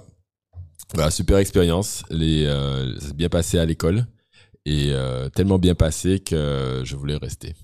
[0.93, 2.03] voilà, super expérience.
[2.09, 4.05] Les, euh, ça s'est bien passé à l'école
[4.65, 7.55] et euh, tellement bien passé que je voulais rester.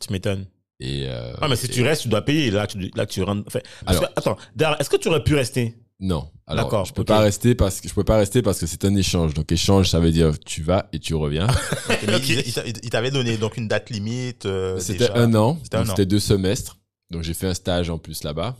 [0.00, 0.46] Tu m'étonnes.
[0.80, 2.50] Et euh, Ah, mais si tu restes, tu dois payer.
[2.50, 3.44] Là, tu, là, tu rentres...
[3.46, 4.18] Enfin, parce Alors- que,
[4.60, 5.74] attends, est-ce que tu aurais pu rester?
[5.98, 6.28] Non.
[6.46, 7.08] D'accord, je peux ok.
[7.08, 9.32] pas rester parce que je peux pas rester parce que c'est un échange.
[9.32, 11.46] Donc échange, ça veut dire tu vas et tu reviens.
[12.06, 14.44] Mais il- il t'a- il t'avait donné donc une date limite.
[14.44, 15.58] euh, C'était un an.
[15.86, 16.76] C'était deux semestres.
[17.10, 18.56] Donc j'ai fait un stage en plus là-bas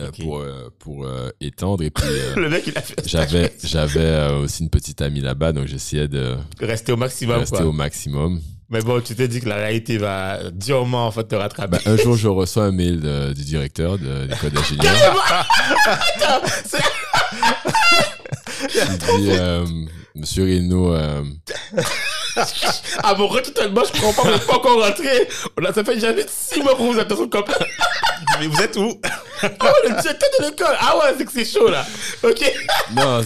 [0.00, 2.94] euh, pour euh, pour euh, étendre et puis euh, Le mec, il a fait...
[3.06, 7.66] j'avais j'avais aussi une petite amie là-bas donc j'essayais de Rester au maximum, rester quoi.
[7.66, 8.40] au maximum.
[8.70, 11.78] Mais bon, tu t'es dit que la réalité va durement, en fait, te rattraper.
[11.84, 14.94] Bah, un jour je reçois un mail de- du directeur de l'école d'ingénieur.
[18.74, 19.66] Il dit euh,
[20.14, 21.22] Monsieur Reno, euh,
[23.02, 25.28] Ah bon, retournement, je comprends pas, on n'est pas encore rentré.
[25.60, 27.44] On a, ça fait jamais six mois qu'on vous attend camp.
[28.40, 28.86] Mais vous êtes où?
[29.42, 29.50] Ouais,
[29.84, 30.76] le directeur de l'école.
[30.78, 31.84] Ah ouais, c'est que c'est chaud, là.
[32.22, 32.52] Ok.
[32.94, 33.22] Non,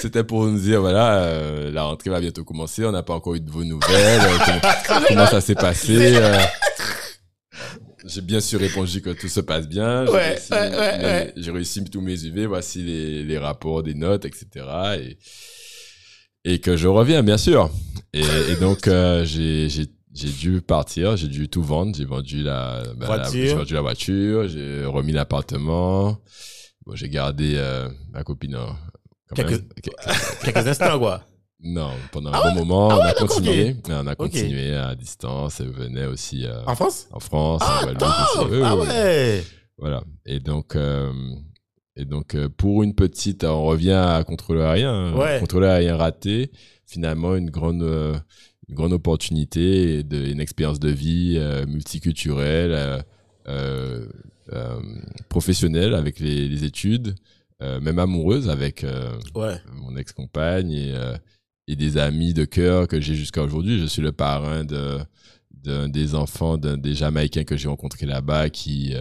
[0.00, 3.34] c'était- pour nous dire, voilà, euh, la rentrée va bientôt commencer, on n'a pas encore
[3.34, 4.38] eu de vos nouvelles, euh,
[4.86, 6.16] comment, comment ça s'est passé.
[6.16, 6.38] euh.
[8.04, 10.04] J'ai bien sûr répondu que tout se passe bien.
[10.06, 14.24] J'ai Ouais, réussi, ouais, ouais, réussi tous mes UV, voici les, les rapports, des notes,
[14.24, 14.46] etc.
[14.98, 15.18] Et,
[16.44, 17.70] et que je reviens, bien sûr.
[18.12, 18.20] Et,
[18.50, 19.68] et donc, euh, j'ai
[20.14, 21.94] dû partir, j'ai dû tout vendre.
[21.96, 23.30] J'ai vendu la, bah, la- Voiture.
[23.48, 26.18] j'ai vendu la voiture, j'ai remis l'appartement.
[26.84, 28.54] Bon, j'ai gardé euh, ma copine.
[28.56, 28.76] hein,
[29.28, 29.68] quand Quelques- même.
[29.82, 31.24] Que- Quelques instants, quoi.
[31.64, 33.76] Non, pendant Ah un bon moment, Ah on ouais, a continué.
[33.88, 35.60] On a continué à distance.
[35.60, 37.06] Elle venait aussi euh, En France?
[37.12, 38.46] en France, en Ah, Guadeloupe aussi.
[38.50, 39.44] Oui, Ah ouais
[39.78, 40.02] Voilà.
[40.26, 41.12] Et donc, euh,
[41.96, 45.14] et donc euh, pour une petite, on revient à contrôler aérien.
[45.14, 45.38] Ouais.
[45.40, 46.50] Contrôler aérien raté.
[46.86, 48.14] Finalement, une grande, euh,
[48.68, 52.98] une grande opportunité, et de, une expérience de vie euh, multiculturelle, euh,
[53.48, 54.06] euh,
[54.52, 54.80] euh,
[55.28, 57.14] professionnelle avec les, les études,
[57.80, 58.84] même amoureuse avec
[59.36, 59.54] Ouais.
[59.72, 60.94] mon ex-compagne et,
[61.68, 63.78] et des amis de cœur que j'ai jusqu'à aujourd'hui.
[63.78, 64.98] Je suis le parrain de,
[65.52, 68.94] d'un des enfants d'un des Jamaïcains que j'ai rencontrés là-bas qui,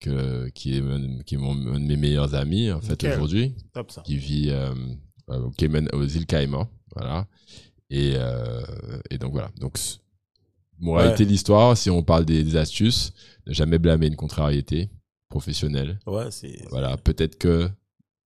[0.00, 3.54] que, qui est, un- qui est mon, un de mes meilleurs amis, en fait, aujourd'hui,
[3.72, 4.02] Top, ça.
[4.02, 4.74] qui vit euh,
[5.28, 6.68] au Cayman- aux îles Caïmans.
[6.94, 7.26] Voilà.
[7.90, 8.62] Et, euh,
[9.10, 9.50] et donc, voilà.
[9.58, 9.78] Donc,
[10.78, 13.12] moralité de l'histoire, si on parle des, des astuces,
[13.46, 14.90] ne jamais blâmer une contrariété
[15.28, 15.98] professionnelle.
[16.06, 16.62] Ouais, c'est...
[16.70, 16.96] Voilà.
[16.96, 17.68] Peut-être que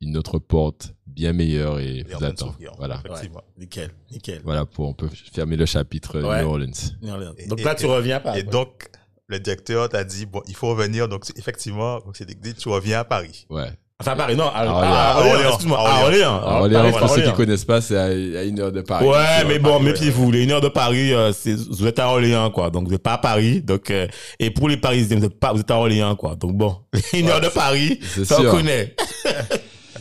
[0.03, 2.55] une autre porte bien meilleure et vous attend.
[2.79, 3.03] Voilà.
[3.05, 3.43] Effectivement.
[3.59, 4.41] Nickel, nickel.
[4.45, 6.43] Voilà, pour, on peut fermer le chapitre Ouais.
[6.43, 7.35] New Orleans.
[7.37, 8.39] Et- Donc et- là, tu et- reviens pas.
[8.39, 8.89] Et donc,
[9.31, 11.09] le directeur t'a dit, bon, il faut revenir.
[11.09, 13.47] Donc, effectivement, donc c'est dit, tu reviens à Paris.
[13.49, 13.69] Ouais.
[14.01, 14.45] Enfin, Paris, non.
[14.49, 14.77] À, Orléans.
[14.77, 15.49] à Orléans, Orléans.
[15.51, 15.79] excuse-moi.
[15.79, 16.41] À À Orléans.
[16.41, 17.37] Paris, pour ceux qui Orléans.
[17.37, 19.07] connaissent pas, c'est à, à une heure de Paris.
[19.07, 20.31] Ouais, mais à bon, méfiez-vous.
[20.31, 22.71] Les une heure de Paris, euh, c'est, vous êtes à Orléans, quoi.
[22.71, 23.61] Donc, vous n'êtes pas à Paris.
[23.61, 24.07] Donc, euh,
[24.39, 26.35] et pour les Parisiens, vous êtes pas, vous êtes à Orléans, quoi.
[26.35, 26.77] Donc, bon,
[27.13, 28.95] une heure de Paris, ça on connaît.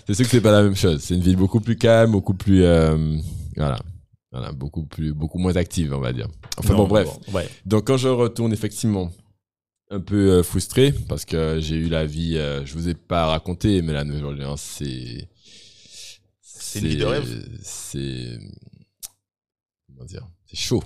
[0.08, 1.02] C'est sûr que c'est pas la même chose.
[1.04, 2.98] C'est une ville beaucoup plus calme, beaucoup plus, euh,
[3.56, 3.78] voilà.
[4.32, 6.28] Voilà, beaucoup plus, beaucoup moins active, on va dire.
[6.58, 7.08] Enfin Non, bon, bref.
[7.34, 7.48] ouais.
[7.66, 9.12] Donc quand je retourne, effectivement,
[9.90, 13.26] un peu euh, frustré parce que j'ai eu la vie, euh, je vous ai pas
[13.26, 15.28] raconté, mais la Nouvelle-Orléans, c'est,
[16.42, 17.50] C'est une vie de rêve.
[17.64, 18.38] C'est,
[19.88, 20.84] comment dire, c'est chaud.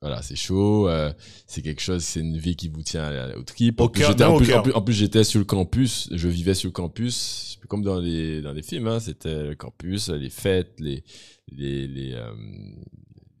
[0.00, 0.88] Voilà, c'est chaud.
[0.88, 1.12] euh,
[1.46, 3.78] c'est quelque chose, c'est une vie qui vous tient à- au trip.
[3.82, 4.60] En plus, en plus, cœur.
[4.60, 6.08] en plus- en plus, j'étais sur le campus.
[6.12, 8.86] Je vivais sur le campus, comme dans les dans les films.
[8.88, 11.04] Hein, c'était le campus, les fêtes, les
[11.52, 12.32] les les, euh,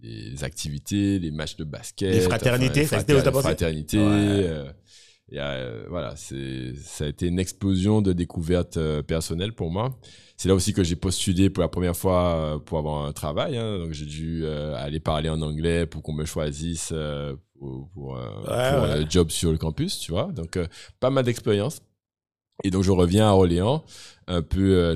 [0.02, 3.98] les activités, les matchs de basket, Les fraternités, t'as les pensé fraternités.
[3.98, 4.04] Ouais.
[4.06, 4.72] euh,
[5.32, 9.96] et, euh, voilà, c'est ça a été une explosion de découvertes euh, personnelles pour moi.
[10.36, 13.56] C'est là aussi que j'ai postulé pour la première fois euh, pour avoir un travail.
[13.56, 13.78] hein.
[13.78, 16.92] donc j'ai dû aller parler en anglais pour qu'on me choisisse
[17.58, 18.90] pour, pour, Ouais, pour ouais.
[19.04, 20.32] un job sur le campus, tu vois.
[20.32, 20.58] Donc
[20.98, 21.80] pas mal d'expérience.
[22.64, 23.84] Et donc je reviens à Orléans,
[24.26, 24.94] un peu euh,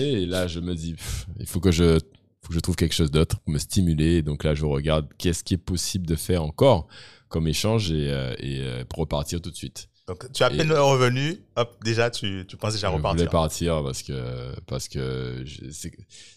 [0.00, 1.98] et là je me dis, pff, il faut que je,
[2.44, 4.16] faut que je trouve quelque chose d'autre pour me stimuler.
[4.18, 6.86] Et donc là je regarde qu'est-ce qui est possible de faire encore
[7.28, 9.88] comme échange et, euh, et euh, pour repartir tout de suite.
[10.06, 13.30] Donc, tu as Et- peine revenu, hop, déjà, tu, tu penses déjà Je voulais repartir.
[13.30, 15.42] partir parce que parce que
[15.72, 15.90] c'est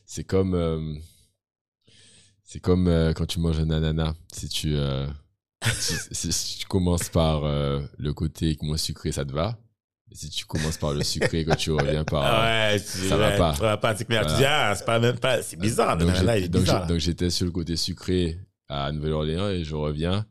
[0.06, 0.96] c'est comme euh,
[2.44, 2.86] c'est comme
[3.16, 4.14] quand tu manges un ananas.
[4.34, 4.76] Si tu
[6.12, 9.60] si, si tu commences par le côté moins sucré, ça te va.
[10.12, 13.54] Si tu commences par le sucré, quand tu reviens par Ah ouais, ça va pas.
[13.54, 14.22] Ça va pas, c'est clair.
[14.22, 14.38] Tu Voilà.
[14.40, 15.98] dis, ah, c'est pas même pas, c'est bizarre.
[15.98, 18.40] donc j'étais sur le côté sucré
[18.70, 20.26] à Nouvelle-Orléans et je reviens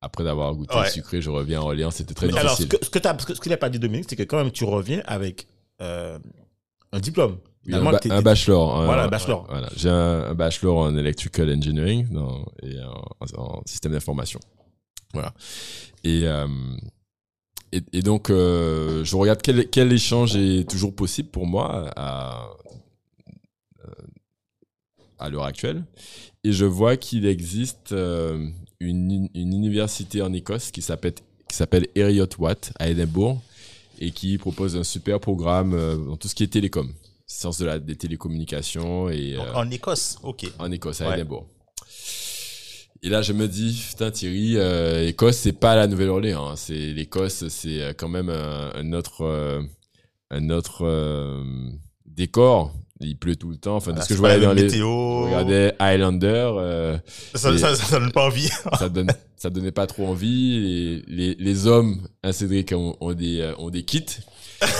[0.00, 0.84] après d'avoir goûté Ouais.
[0.84, 1.90] le sucré, je reviens à Orléans.
[1.90, 2.78] C'était très Mais alors, ce difficile.
[2.80, 5.02] que, ce que ce que- n'a pas dit Dominique, c'est que quand même tu reviens
[5.06, 5.46] avec
[5.80, 6.18] euh,
[6.92, 7.38] un diplôme.
[7.66, 8.76] Oui, un, ba- un bachelor.
[8.78, 9.46] un- Voilà, un bachelor.
[9.48, 13.02] Voilà, j'ai un, un bachelor en electrical engineering non, et en,
[13.42, 14.38] en système d'information.
[15.14, 15.32] Voilà.
[16.04, 16.46] Et, euh,
[17.76, 22.48] et, et donc, euh, je regarde quel, quel échange est toujours possible pour moi à,
[23.84, 23.90] euh,
[25.18, 25.84] à l'heure actuelle.
[26.44, 28.48] Et je vois qu'il existe euh,
[28.80, 31.14] une, une université en Écosse qui s'appelle
[31.48, 33.40] qui s'appelle Heriot Watt à Édimbourg
[34.00, 36.92] et qui propose un super programme euh, dans tout ce qui est télécom,
[37.26, 40.46] sciences de la, des télécommunications et en Écosse, ok.
[40.58, 41.14] en Écosse, à Ouais.
[41.14, 41.46] Édimbourg.
[43.04, 46.48] Et là, je me dis, putain, Thierry, euh, Écosse, c'est pas la Nouvelle-Orléans.
[46.48, 46.56] hein.
[46.56, 49.60] C'est l'Écosse, c'est euh, quand même un, un autre, euh,
[50.30, 51.44] un autre euh,
[52.06, 52.72] décor.
[53.00, 53.76] Il pleut tout le temps.
[53.76, 54.86] Enfin, de Ah, ce que je voyais dans les, météo.
[54.86, 56.26] je regardais Highlander.
[56.56, 56.96] euh,
[57.34, 58.48] Ça, Et- ça, ça donne pas envie.
[58.78, 63.12] ça donne ça donnait pas trop envie et les, les hommes à Cédric ont, ont
[63.12, 64.02] des euh, ont des kits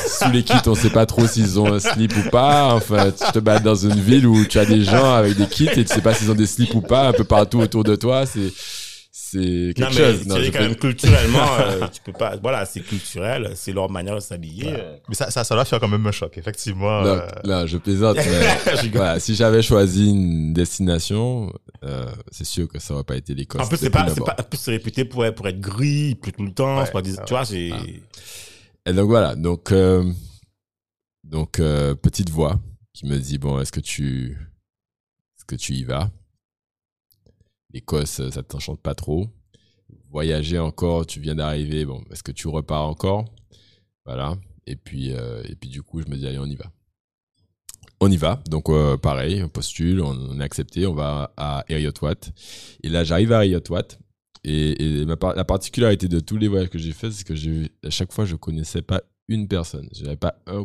[0.07, 3.31] sous les kits on sait pas trop s'ils ont un slip ou pas enfin tu
[3.33, 5.93] te bats dans une ville où tu as des gens avec des kits et tu
[5.93, 8.51] sais pas s'ils ont des slips ou pas un peu partout autour de toi c'est
[9.41, 12.01] c'est quelque Non, mais chose c'est non, vrai je quand peux- même culturellement, euh, tu
[12.03, 12.37] peux pas.
[12.37, 14.73] Voilà, c'est culturel, c'est leur manière de s'habiller.
[15.09, 17.03] Mais ça, ça, ça doit faire quand même un choc, effectivement.
[17.03, 21.53] non, euh, là, je plaisante mais voilà si j'avais choisi une destination
[21.85, 24.37] euh, c'est sûr que ça aurait pas été l'Écosse En plus, c'est pas, c'est pas,
[24.39, 26.79] en plus, réputé pour, être- pour être gris, pleut tout le temps.
[26.79, 27.25] Ouais, c'est pas des- ouais.
[27.27, 27.71] tu vois, c'est.
[28.87, 30.05] Et donc voilà, donc euh,
[31.25, 32.61] donc euh, petite voix
[32.93, 34.37] qui me dit bon, est-ce que tu
[35.37, 36.11] est-ce que tu y vas?
[37.75, 39.29] L'Écosse, ça t'enchante pas trop.
[40.11, 43.25] Voyager encore, tu viens d'arriver, bon, est-ce que tu repars encore?
[44.07, 44.37] Voilà.
[44.67, 46.71] Et puis euh, et puis du coup, je me dis allez, on y va.
[48.01, 52.33] On y va, donc euh, pareil, on postule, on, est accepté, on va à Heriot-Watt.
[52.83, 53.99] Et là, j'arrive à Heriot-Watt.
[54.45, 57.35] Et, et la particularité de tous les voyages que j'ai fait, c'est que
[57.85, 59.89] à chaque fois, je connaissais pas une personne.
[59.93, 60.65] Je n'avais pas un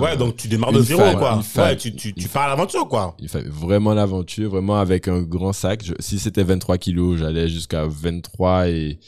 [0.00, 1.40] Ouais, donc tu démarres de zéro, quoi.
[1.56, 3.14] ouais, tu, tu, tu pars à l'aventure, quoi.
[3.18, 5.84] Il fallait vraiment l'aventure, vraiment avec un grand sac.
[5.84, 8.98] Je- si c'était 23 kilos, j'allais jusqu'à 23 et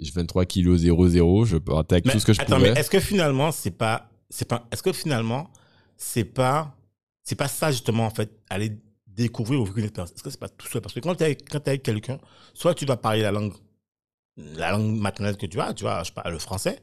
[0.00, 1.44] 23 kilos 00.
[1.44, 2.72] Je partais avec Mais tout ce que je attends, pouvais.
[2.72, 5.50] mais est-ce que finalement, c'est pas, c'est pas, est-ce que finalement,
[5.96, 6.74] c'est pas,
[7.22, 8.72] c'est pas ça justement en fait, aller
[9.06, 10.12] découvrir ou vivre une expérience?
[10.12, 10.82] Est-ce que c'est pas tout seul?
[10.82, 12.18] Parce que quand t'es avec, quand t'es avec quelqu'un,
[12.54, 13.54] soit tu vas parler la langue,
[14.36, 16.80] la langue maternelle que tu as, tu vois, je parle le français,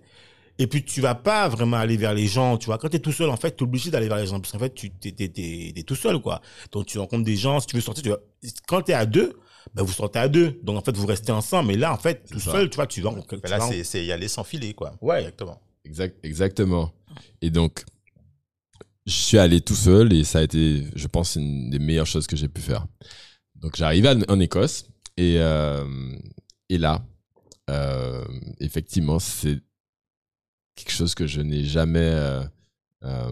[0.60, 2.78] et puis tu vas pas vraiment aller vers les gens, tu vois.
[2.78, 4.74] Quand t'es tout seul, en fait, t'es obligé d'aller vers les gens parce qu'en fait,
[4.74, 6.42] tu t'es, t'es, t'es, t'es tout seul, quoi.
[6.72, 8.20] Donc tu rencontres des gens, si tu veux sortir, tu vas,
[8.68, 9.34] quand t'es à deux.
[9.74, 10.60] Ben, vous sortez à deux.
[10.62, 11.70] Donc, en fait, vous restez ensemble.
[11.70, 12.52] Mais là, en fait, tout ça.
[12.52, 14.94] seul, tu vois, tu vas, tu là, vas- c'est, c'est y aller sans filer, quoi.
[15.02, 15.20] Ouais.
[15.20, 15.62] Exactement.
[15.86, 16.92] Exact, exactement.
[17.42, 17.86] Et donc,
[19.06, 22.28] je suis allé tout seul et ça a été, je pense, une des meilleures choses
[22.28, 22.86] que j'ai pu faire.
[23.56, 24.86] Donc, j'arrive à- en Écosse
[25.16, 25.86] et, euh,
[26.68, 27.02] et là,
[27.70, 28.24] euh,
[28.60, 29.62] effectivement, c'est
[30.76, 32.44] quelque chose que je n'ai jamais, euh,
[33.04, 33.32] euh,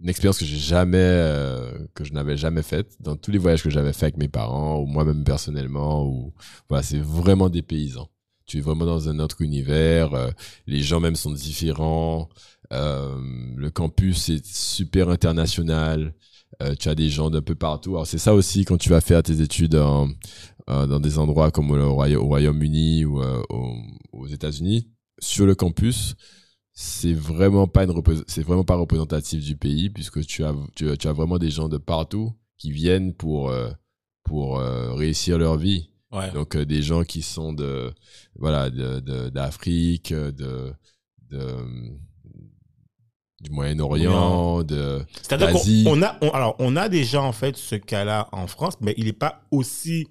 [0.00, 3.62] une expérience que j'ai jamais, euh, que je n'avais jamais faite dans tous les voyages
[3.62, 6.06] que j'avais fait avec mes parents ou moi-même personnellement.
[6.06, 6.32] Ou
[6.68, 8.08] voilà, c'est vraiment des paysans.
[8.46, 10.10] Tu es vraiment dans un autre univers.
[10.66, 12.28] les gens même sont différents.
[12.70, 16.14] le campus est super international.
[16.80, 17.90] tu as des gens d'un peu partout.
[17.90, 20.08] Alors c'est ça aussi quand tu vas faire tes études en-
[20.66, 23.76] dans des endroits comme au Royaume-Uni ou au-
[24.12, 24.88] aux États-Unis.
[25.20, 26.14] Sur le campus,
[26.82, 27.92] c'est vraiment pas une
[28.26, 31.50] c'est vraiment pas représentatif du pays puisque tu as tu, as- tu as vraiment des
[31.50, 33.70] gens de partout qui viennent pour euh,
[34.24, 35.90] pour euh, réussir leur vie.
[36.10, 36.30] Ouais.
[36.32, 37.92] Donc euh, des gens qui sont de
[38.34, 40.72] voilà de- d'Afrique, de,
[41.30, 41.44] de
[43.42, 45.84] du Moyen-Orient, de C'est-à-dire d'Asie.
[45.84, 48.92] qu'on on a, on- alors, on a déjà, en fait, ce cas-là en France, mais
[48.98, 50.06] il n'est pas aussi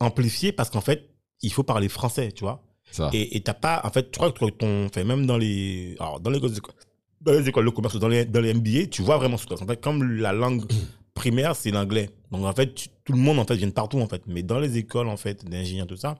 [0.00, 1.10] amplifié parce qu'en fait,
[1.42, 2.64] il faut parler français, tu vois.
[2.90, 3.10] Ça.
[3.12, 6.30] Et t'as pas, en fait, je crois que ton, fait même dans les, alors, dans
[6.30, 6.74] les écoles,
[7.20, 9.46] dans les écoles de commerce, ou dans les, dans les MBA, tu vois vraiment ce
[9.46, 10.64] que En fait, comme la langue
[11.14, 12.10] primaire, c'est l'anglais.
[12.30, 14.22] Donc, en fait, tu- tout le monde, en fait, vient de partout, en fait.
[14.26, 16.18] Mais dans les écoles, en fait, d'ingénieurs, tout ça,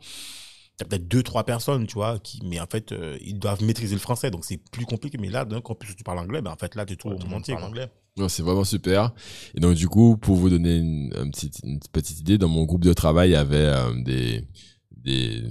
[0.76, 3.94] t'as peut-être deux, trois personnes, tu vois, qui, mais en fait, euh, ils doivent maîtriser
[3.94, 5.18] le français, donc c'est plus compliqué.
[5.18, 7.18] Mais là, d'un plus, tu parles anglais, ben, en fait, là, tu es tout Tout
[7.26, 7.88] le monde parle anglais.
[8.16, 9.12] Non, c'est vraiment super.
[9.54, 12.64] Et donc, du coup, pour vous donner une, un petit- une petite idée, dans mon
[12.64, 14.44] groupe de travail, il y avait euh, des,
[14.96, 15.42] des,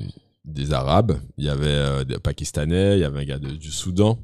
[0.48, 3.72] des Arabes, il y avait euh, des Pakistanais, il y avait un gars de- du
[3.72, 4.20] Soudan,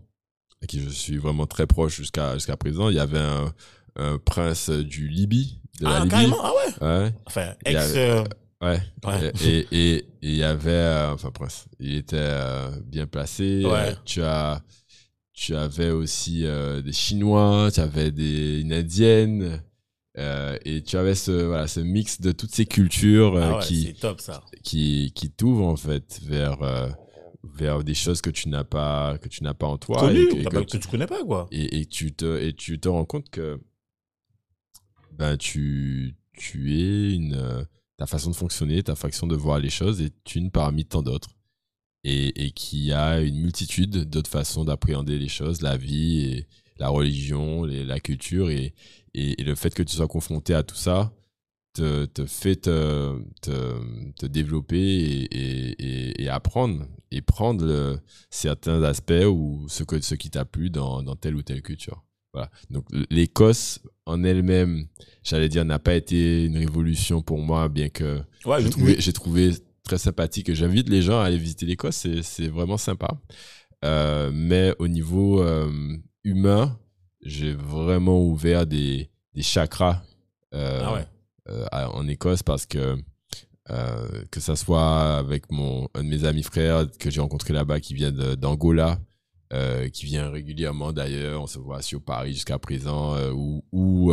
[0.61, 2.89] à qui je suis vraiment très proche jusqu'à jusqu'à présent.
[2.89, 3.53] Il y avait un,
[3.97, 6.09] un prince du Libye, de la Ah, Libye.
[6.09, 6.87] carrément, ah ouais?
[6.87, 7.81] Ouais, Enfin, Il ex.
[7.81, 8.23] avait- euh,
[8.61, 8.79] ouais.
[9.05, 9.31] Ouais.
[9.43, 13.63] Et et- et- et il y avait, euh, enfin, prince, il était euh, bien placé.
[13.65, 13.95] Ouais.
[14.05, 14.61] Tu as.
[15.35, 19.63] Tu avais aussi des Chinois, tu avais des une Indienne,
[20.17, 23.65] euh, et tu avais ce voilà ce mix de toutes ces cultures euh, ah ouais,
[23.65, 24.43] qui top ça.
[24.63, 26.89] qui qui t'ouvrent en fait vers euh,
[27.43, 30.27] vers des choses que tu n'as pas que tu n'as pas en toi Connu, et
[30.29, 31.47] que, et t'as que pas- tu- que tu connais pas, quoi.
[31.51, 33.59] et, et tu te et tu te rends compte que
[35.11, 37.65] ben tu tu es une
[37.97, 41.29] ta façon de fonctionner ta façon de voir les choses est une parmi tant d'autres
[42.03, 46.47] et et qui a une multitude d'autres façons d'appréhender les choses la vie et
[46.77, 48.73] la religion les- la culture et,
[49.13, 51.11] et et le fait que tu sois confronté à tout ça
[51.73, 57.99] te, te fait te, te, te développer et, apprendre et prendre le-
[58.29, 62.03] certains aspects ou ce, que, ce qui t'a plu dans, dans telle ou telle culture.
[62.33, 62.49] Voilà.
[62.69, 64.87] Donc l'Écosse en elle-même,
[65.23, 68.61] j'allais dire, n'a pas été une révolution pour moi, bien que Ouais,
[68.99, 69.51] j'ai trouvé,
[69.83, 73.19] très sympathique et j'invite les gens à aller visiter l'Écosse, c'est, c'est vraiment sympa.
[73.85, 75.71] Euh, mais au niveau euh,
[76.23, 76.77] humain,
[77.21, 80.01] j'ai vraiment ouvert des, des chakras
[80.53, 81.05] euh, Ah ouais.
[81.49, 82.97] euh, en Écosse parce que
[83.69, 87.79] euh, que ça soit avec mon un de mes amis frères que j'ai rencontré là-bas
[87.79, 88.99] qui vient d'Angola
[89.93, 94.11] qui vient régulièrement d'ailleurs on se voit sur Paris jusqu'à présent ou ou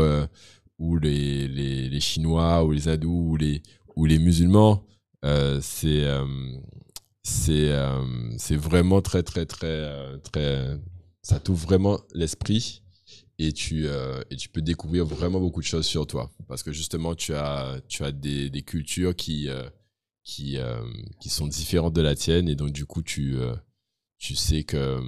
[0.78, 3.62] ou les, les les Chinois ou les hindous ou les
[3.96, 4.84] ou les musulmans
[5.60, 6.06] c'est
[7.22, 8.02] c'est euh,
[8.38, 10.78] c'est vraiment très très très très
[11.22, 12.82] ça t'ouvre vraiment l'esprit
[13.38, 16.30] et tu euh, et tu peux découvrir vraiment beaucoup de choses sur toi.
[16.48, 19.68] Parce que justement tu as tu as des, des cultures qui euh,
[20.24, 20.82] qui euh,
[21.20, 23.54] qui sont différentes de la tienne et donc du coup tu euh,
[24.18, 25.00] tu sais que euh,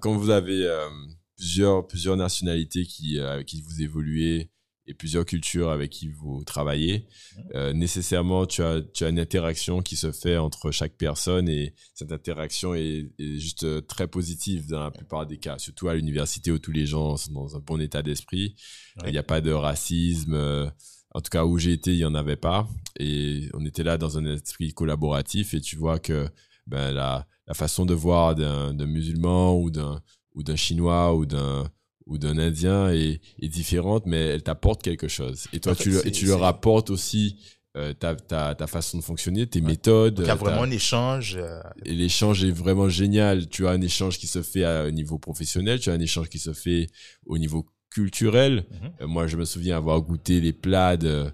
[0.00, 0.88] quand vous avez euh,
[1.36, 4.50] plusieurs plusieurs nationalités qui qui vous évoluez
[4.86, 7.06] et plusieurs cultures avec qui vous travaillez.
[7.54, 11.74] Euh, nécessairement tu as tu as une interaction qui se fait entre chaque personne et
[11.94, 15.94] cette interaction est, est juste euh, très positive dans la plupart des cas surtout à
[15.94, 18.56] l'université où tous les gens sont dans un bon état d'esprit.
[18.98, 19.12] Il Ouais.
[19.12, 20.68] n'y a pas de racisme euh,
[21.14, 22.68] en tout cas où j'ai été il y en avait pas.
[22.98, 26.28] Et on était là dans un esprit collaboratif et tu vois que
[26.66, 31.64] ben la la façon de voir d'un musulman ou d'un chinois ou d'un
[32.06, 35.82] ou d'un indien est, est différente mais elle t'apporte quelque chose et toi En fait,
[35.84, 37.36] tu le- et tu leur apportes aussi
[37.76, 40.70] euh, ta, ta, ta façon de fonctionner tes méthodes il y a ta- vraiment un
[40.70, 41.36] échange.
[41.40, 43.48] euh, et l'échange est vraiment génial.
[43.48, 46.28] Tu as un échange qui se fait à un niveau professionnel, tu as un échange
[46.28, 46.86] qui se fait
[47.26, 48.64] au niveau culturel.
[48.70, 48.90] Mhm.
[49.00, 51.26] Euh, moi, je me souviens avoir goûté les plats de,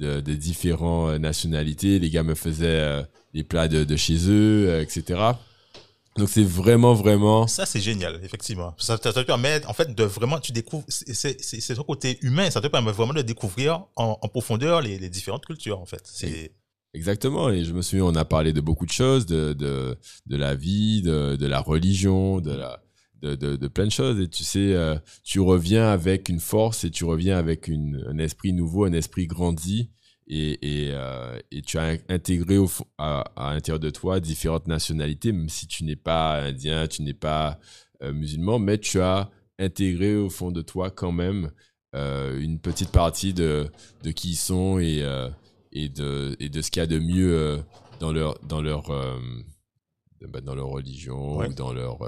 [0.00, 1.98] de, de différentes euh, nationalités.
[1.98, 3.02] Les gars me faisaient euh,
[3.32, 5.18] les plats de, de chez eux, euh, etc.
[6.18, 7.46] Donc, c'est vraiment, vraiment...
[7.46, 8.74] Ça, c'est génial, effectivement.
[8.78, 11.82] Ça, ça te permet, en fait, de vraiment, tu découvres, c'est- c'est c'est- c'est ton
[11.82, 15.78] côté humain, ça te permet vraiment de découvrir en, en profondeur les, les différentes cultures,
[15.80, 16.02] en fait.
[16.04, 16.52] C'est
[16.94, 17.50] Exactement.
[17.50, 20.54] Et je me souviens, on a parlé de beaucoup de choses, de, de, de la
[20.54, 22.82] vie, de, de la religion, de la,
[23.20, 24.18] de, de, de plein de choses.
[24.18, 28.16] Et tu sais, euh, tu reviens avec une force et tu reviens avec une, un
[28.18, 29.90] esprit nouveau, un esprit grandi.
[30.28, 32.68] Et, et, euh, et tu as intégré au,
[32.98, 37.14] à, à l'intérieur de toi différentes nationalités, même si tu n'es pas indien, tu n'es
[37.14, 37.60] pas
[38.02, 41.52] euh, musulman, mais tu as intégré au fond de toi quand même
[41.94, 43.68] euh, une petite partie de,
[44.02, 45.04] de qui ils sont et,
[45.72, 47.60] et, de, et de ce qu'il y a de mieux
[48.00, 48.90] dans leur, dans leur,
[50.28, 51.48] bah, dans leur religion Ouais.
[51.48, 51.98] ou, dans leur,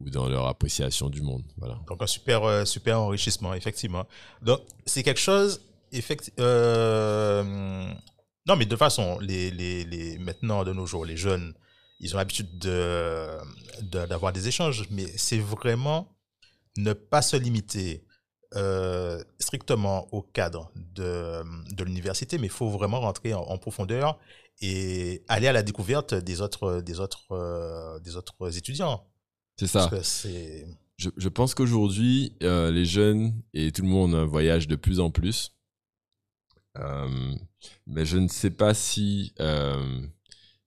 [0.00, 1.44] ou dans leur appréciation du monde.
[1.56, 1.80] Voilà.
[1.88, 4.06] donc un super, super enrichissement, effectivement.
[4.42, 5.62] Donc, c'est quelque chose,
[5.92, 7.42] effectivement, euh,
[8.46, 11.54] non, mais de toute façon, les, les, les, maintenant, de nos jours, les jeunes,
[12.00, 13.28] ils ont l'habitude de,
[13.82, 16.14] de- d'avoir des échanges, mais c'est vraiment
[16.76, 18.04] ne pas se limiter
[18.54, 21.42] euh, strictement au cadre de,
[21.74, 24.18] de l'université, mais il faut vraiment rentrer en, en profondeur
[24.60, 29.04] et aller à la découverte des autres, des autres, euh, des autres étudiants.
[29.58, 29.88] C'est ça.
[29.88, 30.66] Parce que c'est...
[30.96, 35.10] Je, je pense qu'aujourd'hui, euh, les jeunes et tout le monde voyagent de plus en
[35.10, 35.52] plus.
[36.78, 37.34] Euh,
[37.86, 40.00] mais je ne sais pas si euh,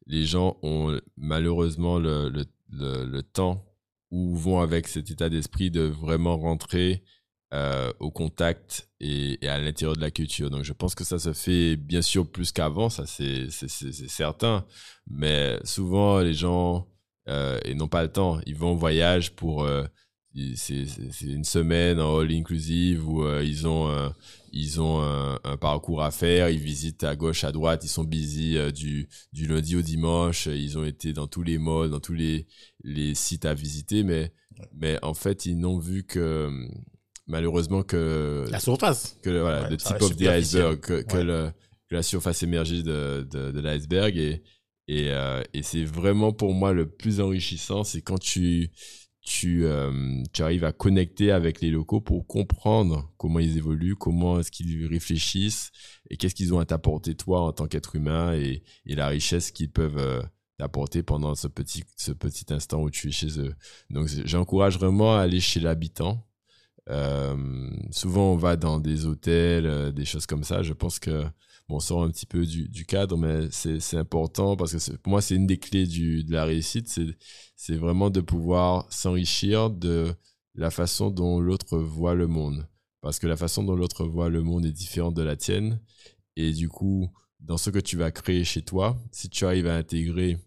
[0.07, 2.45] les gens ont malheureusement le, le,
[3.05, 3.66] le, temps
[4.12, 7.03] ou vont avec cet état d'esprit de vraiment rentrer
[7.53, 10.49] euh, au contact et, à l'intérieur de la culture.
[10.49, 14.66] Donc je pense que ça se fait bien sûr plus qu'avant, ça c'est certain.
[15.09, 16.88] Mais souvent les gens
[17.28, 18.39] euh, n'ont pas le temps.
[18.45, 19.84] Ils vont en voyage pour euh,
[20.55, 20.86] c'est
[21.24, 24.14] une semaine en all inclusive où ils ont
[24.52, 28.04] ils ont un, un parcours à faire, ils visitent à gauche, à droite, ils sont
[28.04, 31.99] busy euh, du, du lundi au dimanche, ils ont été dans tous les malls, dans
[31.99, 32.47] tous les,
[32.84, 34.34] les sites à visiter, mais,
[34.74, 36.49] mais en fait, ils n'ont vu que,
[37.28, 39.18] malheureusement, que, La surface.
[39.24, 41.24] que voilà, Ouais, le reste of the iceberg, que, que Ouais.
[41.24, 41.52] le-
[41.89, 44.16] que la surface émergée de, de, de l'iceberg.
[44.18, 44.41] Et,
[44.88, 48.72] et, euh, et c'est vraiment pour moi le plus enrichissant, c'est quand tu,
[49.22, 54.39] tu, euh, tu arrives à connecter avec les locaux pour comprendre comment ils évoluent, comment
[54.39, 55.72] est-ce qu'ils réfléchissent
[56.09, 59.72] et qu'est-ce qu'ils ont à t'apporter toi en tant qu'être humain et, la richesse qu'ils
[59.72, 60.22] peuvent euh,
[60.57, 63.53] t'apporter pendant ce petit, ce petit instant où tu es chez eux.
[63.89, 66.28] Donc j'encourage vraiment à aller chez l'habitant.
[66.89, 70.63] Euh, souvent on va dans des hôtels, euh, des choses comme ça.
[70.63, 71.26] Je pense que
[71.72, 75.36] on sort un petit peu du, cadre, mais c'est important parce que pour moi c'est
[75.36, 76.88] une des clés de la réussite,
[77.55, 80.13] c'est vraiment de pouvoir s'enrichir de
[80.55, 82.67] la façon dont l'autre voit le monde.
[83.01, 85.80] Parce que la façon dont l'autre voit le monde est différente de la tienne.
[86.36, 87.09] Et du coup,
[87.39, 90.38] dans ce que tu vas créer chez toi, si tu arrives à intégrer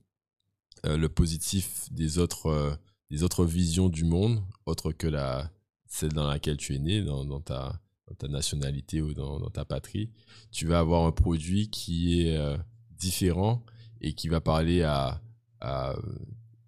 [0.86, 2.74] euh, le positif des autres, euh,
[3.10, 5.50] des autres visions du monde, autre que la,
[5.86, 9.64] celle dans laquelle tu es né, dans ta, dans ta nationalité ou dans, dans ta
[9.64, 10.10] patrie,
[10.50, 12.56] tu vas avoir un produit qui est euh,
[12.90, 13.64] différent
[14.00, 15.20] et qui va parler à,
[15.60, 15.94] à,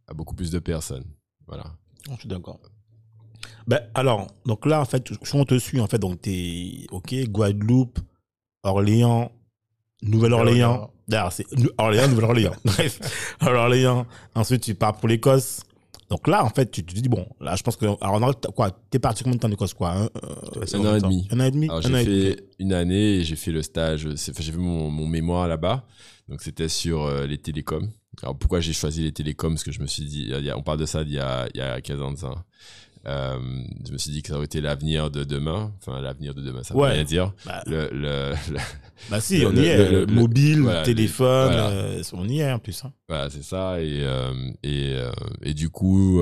[0.06, 1.04] à beaucoup plus de personnes.
[1.46, 1.64] Voilà.
[2.10, 2.60] Je suis d'accord.
[3.66, 7.98] Ben, alors, donc là, en fait, on te suit, en fait, donc t'es, ok, Guadeloupe,
[8.62, 9.32] Orléans,
[10.02, 10.90] Nouvelle-Orléans.
[11.08, 11.46] D'ailleurs, c'est
[11.78, 12.54] Orléans, Nouvelle-Orléans.
[12.64, 14.06] Bref, Orléans.
[14.34, 15.60] Ensuite, tu pars pour l'Écosse.
[16.08, 18.70] Donc là, en fait, tu te dis, bon, là, je pense que, alors, t'as- quoi,
[18.90, 19.90] t'es parti combien de temps en Écosse, quoi?
[19.92, 20.08] Un, euh,
[20.74, 21.28] Un an et demi.
[21.32, 21.68] un an et demi?
[21.82, 22.04] J'ai demi.
[22.04, 25.84] fait une année et j'ai fait le stage, enfin, j'ai fait mon, mon mémoire là-bas.
[26.28, 27.88] Donc c'était sur euh, les télécoms.
[28.22, 29.50] Alors pourquoi j'ai choisi les télécoms?
[29.54, 31.18] Parce que je me suis dit, il y a- on parle de ça d'il y
[31.18, 32.30] a, il y a 15 ans de ça.
[33.06, 33.38] Euh,
[33.86, 35.72] je me suis dit que ça aurait été l'avenir de demain.
[35.78, 36.92] Enfin, l'avenir de demain, ça veut Ouais.
[36.92, 37.32] rien dire.
[37.44, 38.58] Bah, Le, le, le-
[39.10, 39.90] bah si, on y est.
[39.90, 41.68] le- le- Mobile, voilà, téléphone, voilà.
[41.68, 42.84] euh, on y est, en plus.
[42.84, 42.92] hein.
[43.08, 43.80] voilà, c'est ça.
[43.80, 44.32] Et, euh,
[44.64, 44.96] et,
[45.42, 46.20] et du coup,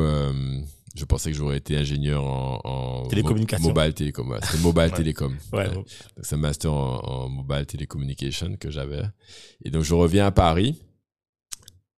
[0.96, 3.66] je pensais que j'aurais été ingénieur en, en Télécommunication.
[3.68, 4.38] mo- mobile télécom.
[4.42, 5.32] C'était mobile télécom.
[5.52, 5.74] Ouais, Ouais.
[5.74, 5.86] Donc,
[6.22, 9.02] c'est un master en, en mobile telecommunication que j'avais.
[9.64, 10.78] Et donc, je reviens à Paris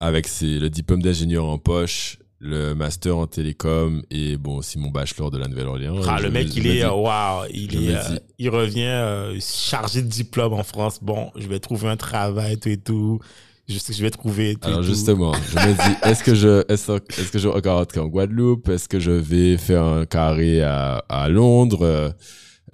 [0.01, 5.31] avec le diplôme d'ingénieur en poche, le master en télécom et bon, aussi mon bachelor
[5.31, 5.97] de la Nouvelle-Orléans.
[6.07, 8.83] Ah, le me- mec, il me est, dis- euh, waouh, il est, euh, il revient
[8.85, 10.99] euh, chargé de diplôme en France.
[11.03, 13.19] Bon, je vais trouver un travail, tout et tout.
[13.67, 14.89] Je sais que je vais trouver tout Alors et tout.
[14.89, 16.99] justement, je me dis, est-ce que je, est-ce,
[17.31, 18.69] que je vais encore rentrer en Guadeloupe?
[18.69, 22.15] Est-ce que je vais faire un carré à, à Londres?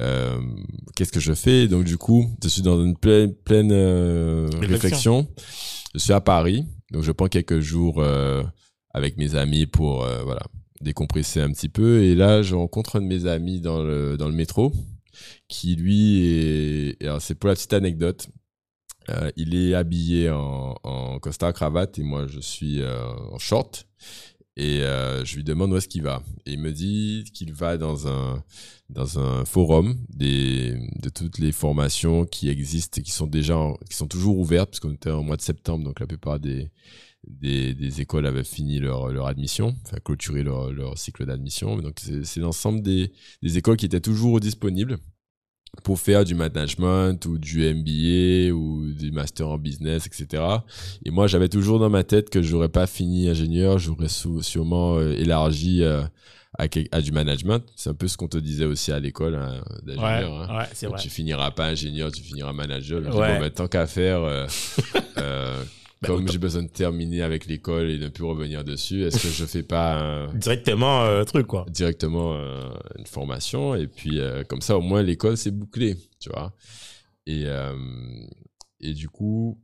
[0.00, 0.40] Euh,
[0.96, 1.68] Qu'est-ce que je fais?
[1.68, 4.72] Donc du coup, je suis dans une pleine, pleine euh, Réflexion.
[4.72, 5.28] réflexion.
[5.94, 8.42] Je suis à Paris, donc je prends quelques jours euh,
[8.92, 10.42] avec mes amis pour euh, voilà
[10.80, 12.02] décompresser un petit peu.
[12.02, 14.72] Et là, je rencontre un de mes amis dans le dans le métro,
[15.48, 18.28] qui lui est, alors c'est pour la petite anecdote.
[19.08, 23.86] Euh, il est habillé en, en costard cravate et moi je suis euh, en short
[24.56, 27.78] et euh, je lui demande où est-ce qu'il va et il me dit qu'il va
[27.78, 28.44] dans un
[28.90, 33.56] dans un forum des de toutes les formations qui existent et qui sont déjà
[33.88, 36.70] qui sont toujours ouvertes puisqu'on était en mois de septembre donc la plupart des
[37.26, 41.76] des, des écoles avaient fini leur, leur admission, enfin clôturé leur, leur cycle d'admission.
[41.78, 43.12] Donc c'est l'ensemble des,
[43.42, 44.98] des écoles qui étaient toujours disponibles
[45.84, 50.42] pour faire du management ou du MBA ou du master en business, etc.
[51.04, 55.12] Et moi, j'avais toujours dans ma tête que j'aurais pas fini ingénieur, j'aurais sûrement euh,
[55.12, 56.02] élargi euh,
[56.58, 57.62] à, du management.
[57.76, 60.50] C'est un peu ce qu'on te disait aussi à l'école hein, Ouais, d'ingénieur.
[60.50, 60.58] hein.
[60.58, 60.98] ouais, vrai.
[61.00, 63.00] Tu finiras pas ingénieur, tu finiras manager.
[63.04, 63.34] Je dis, Ouais.
[63.34, 64.46] bon, ben, tant qu'à faire, euh,
[66.02, 69.28] Ben, comme j'ai besoin de terminer avec l'école et ne plus revenir dessus, est-ce que
[69.28, 71.66] je fais pas un- Directement, euh, truc, quoi.
[71.68, 76.30] directement euh, une formation et puis euh, comme ça au moins l'école c'est bouclé tu
[76.30, 76.54] vois.
[77.26, 77.76] Et euh,
[78.80, 79.60] et du coup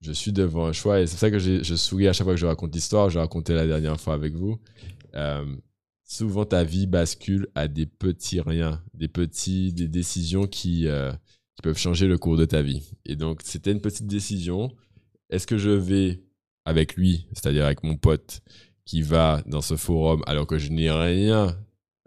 [0.00, 2.40] je suis devant un choix et c'est ça que je souris à chaque fois que
[2.40, 3.10] je raconte l'histoire.
[3.10, 4.60] Je racontais la dernière fois avec vous.
[5.16, 5.44] Euh,
[6.04, 10.86] souvent ta vie bascule à des petits riens des petits des décisions qui
[11.56, 12.88] qui peuvent changer le cours de ta vie.
[13.04, 14.70] Et donc c'était une petite décision
[15.30, 16.20] est-ce que je vais
[16.64, 18.40] avec lui c'est-à-dire avec mon pote
[18.84, 21.56] qui va dans ce forum alors que je n'ai rien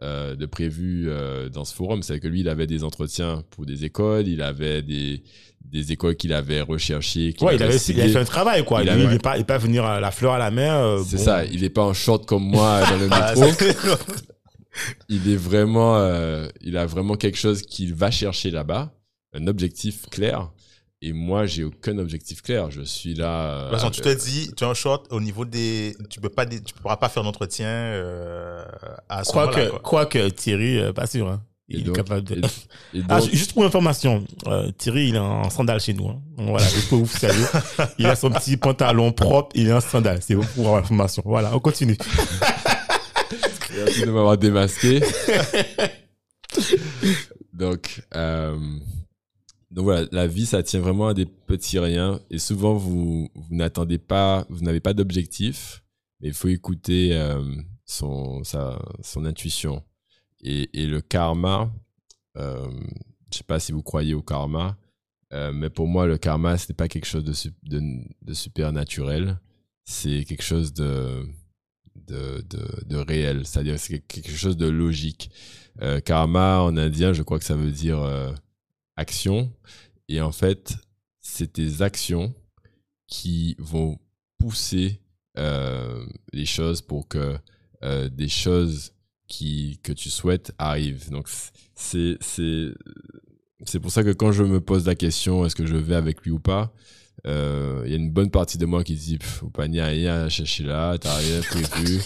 [0.04, 2.02] euh, de prévu euh, dans ce forum?
[2.02, 5.22] C'est que lui, il avait des entretiens pour des écoles, il avait des,
[5.64, 7.36] des écoles qu'il avait recherchées.
[7.42, 8.82] Ouais, il avait, il avait fait un travail, quoi.
[8.82, 10.50] Il Lui, avait- il n'est pas, il est pas venir à la fleur à la
[10.50, 10.84] main.
[10.84, 11.24] euh, C'est bon.
[11.24, 13.52] ça, il est pas en short comme moi dans le Ah, métro.
[13.60, 13.78] c'est-
[15.10, 18.92] il est vraiment, euh, il a vraiment quelque chose qu'il va chercher là-bas,
[19.34, 20.52] un objectif clair.
[21.04, 22.70] Et moi, j'ai aucun objectif clair.
[22.70, 23.26] Je suis là.
[23.26, 25.96] De euh, toute façon, tu te avec- dis, tu es en short au niveau des,
[26.12, 28.64] tu peux pas, tu pourras pas faire d'entretien euh,
[29.10, 29.70] à ce Quoique, moment-là.
[29.72, 29.80] quoi.
[29.80, 31.28] quoique Thierry, euh, pas sûr.
[31.28, 31.42] Hein.
[31.70, 32.36] Et Il donc- est capable de.
[32.36, 36.08] et- et Ah, donc- juste pour information, euh, Thierry, il est en sandales chez nous.
[36.10, 36.22] Hein.
[36.38, 37.46] Voilà, juste pour vous savez.
[37.98, 40.20] Il a son petit pantalon propre, il est en sandales.
[40.22, 41.24] C'est pour information.
[41.26, 41.98] Voilà, on continue.
[43.76, 45.02] Merci de m'avoir démasqué.
[47.54, 48.58] donc, euh,
[49.72, 52.20] donc voilà, la vie, ça tient vraiment à des petits riens.
[52.30, 55.82] Et souvent, vous, vous n'attendez pas, vous n'avez pas d'objectif,
[56.20, 57.42] mais il faut écouter euh,
[57.86, 59.82] son, sa, son intuition.
[60.44, 61.72] Et, le karma,
[62.38, 62.70] euh,
[63.32, 64.78] je sais pas si vous croyez au karma,
[65.34, 67.34] euh, mais pour moi, le karma, ce n'est pas quelque chose de,
[68.22, 69.40] de, super naturel.
[69.86, 71.26] C'est quelque chose de,
[71.96, 72.44] de,
[72.86, 75.30] de, réel, c'est-à-dire c'est quelque chose de logique.
[75.82, 78.00] Euh, karma en indien, je crois que ça veut dire
[80.08, 80.76] Et en fait,
[81.20, 82.34] c'est tes actions
[83.08, 84.00] qui vont
[84.38, 85.02] pousser
[85.38, 87.38] euh, les choses pour que
[87.84, 88.94] euh, des choses
[89.28, 91.10] qui, que tu souhaites arrivent.
[91.10, 91.30] Donc,
[91.76, 92.74] c'est, c'est,
[93.66, 96.22] c'est pour ça que quand je me pose la question, est-ce que je vais avec
[96.24, 96.74] lui ou pas,
[97.28, 100.30] euh, il y a une bonne partie de moi qui dit, au panier, rien à
[100.30, 102.02] chercher là, t'as rien prévu,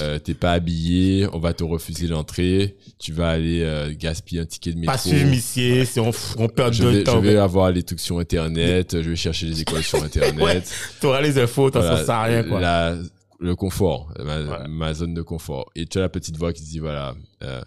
[0.00, 4.46] euh, t'es pas habillé, on va te refuser l'entrée, tu vas aller euh, gaspiller un
[4.46, 4.92] ticket de métro.
[4.92, 7.20] Pas suivre Missier, c'est on, on perd je vais, je temps.
[7.20, 10.42] vais avoir les trucs sur internet, je vais chercher les écoles sur internet.
[10.42, 10.62] Ouais.
[11.00, 12.60] T'auras les infos, t'en Voilà, sers à rien, quoi.
[12.60, 12.96] la-
[13.40, 14.66] le confort, ma, Voilà.
[14.66, 15.70] ma zone de confort.
[15.76, 17.62] Et tu as la petite voix qui dit voilà, euh,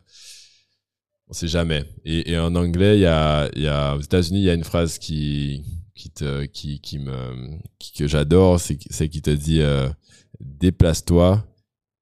[1.30, 1.86] on sait jamais.
[2.04, 4.54] Et, et en anglais, il y a, il y a aux États-Unis, il y a
[4.54, 5.64] une phrase qui
[6.02, 9.88] qui te qui qui me qui- que j'adore, c'est c'est qui te dit euh,
[10.40, 11.46] déplace-toi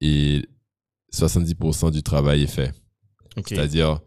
[0.02, 0.46] et
[1.14, 2.74] 70% du travail est fait.
[3.56, 4.00] C'est-à-dire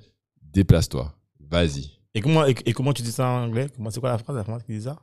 [0.54, 1.14] déplace-toi,
[1.50, 1.90] vas-y.
[2.14, 3.68] Et comment, et, et comment tu dis ça en anglais?
[3.76, 5.00] Comment c'est quoi la phrase, la phrase qui dit ça?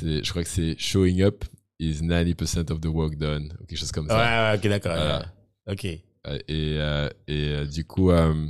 [0.00, 1.44] Je crois que c'est showing up
[1.78, 4.52] is 90% of the work done, ou quelque chose comme ça.
[4.52, 4.92] ouais, ok, d'accord.
[4.94, 5.32] Voilà.
[5.68, 5.84] Ok.
[5.84, 8.46] Euh, Et, euh, et euh, du coup, euh,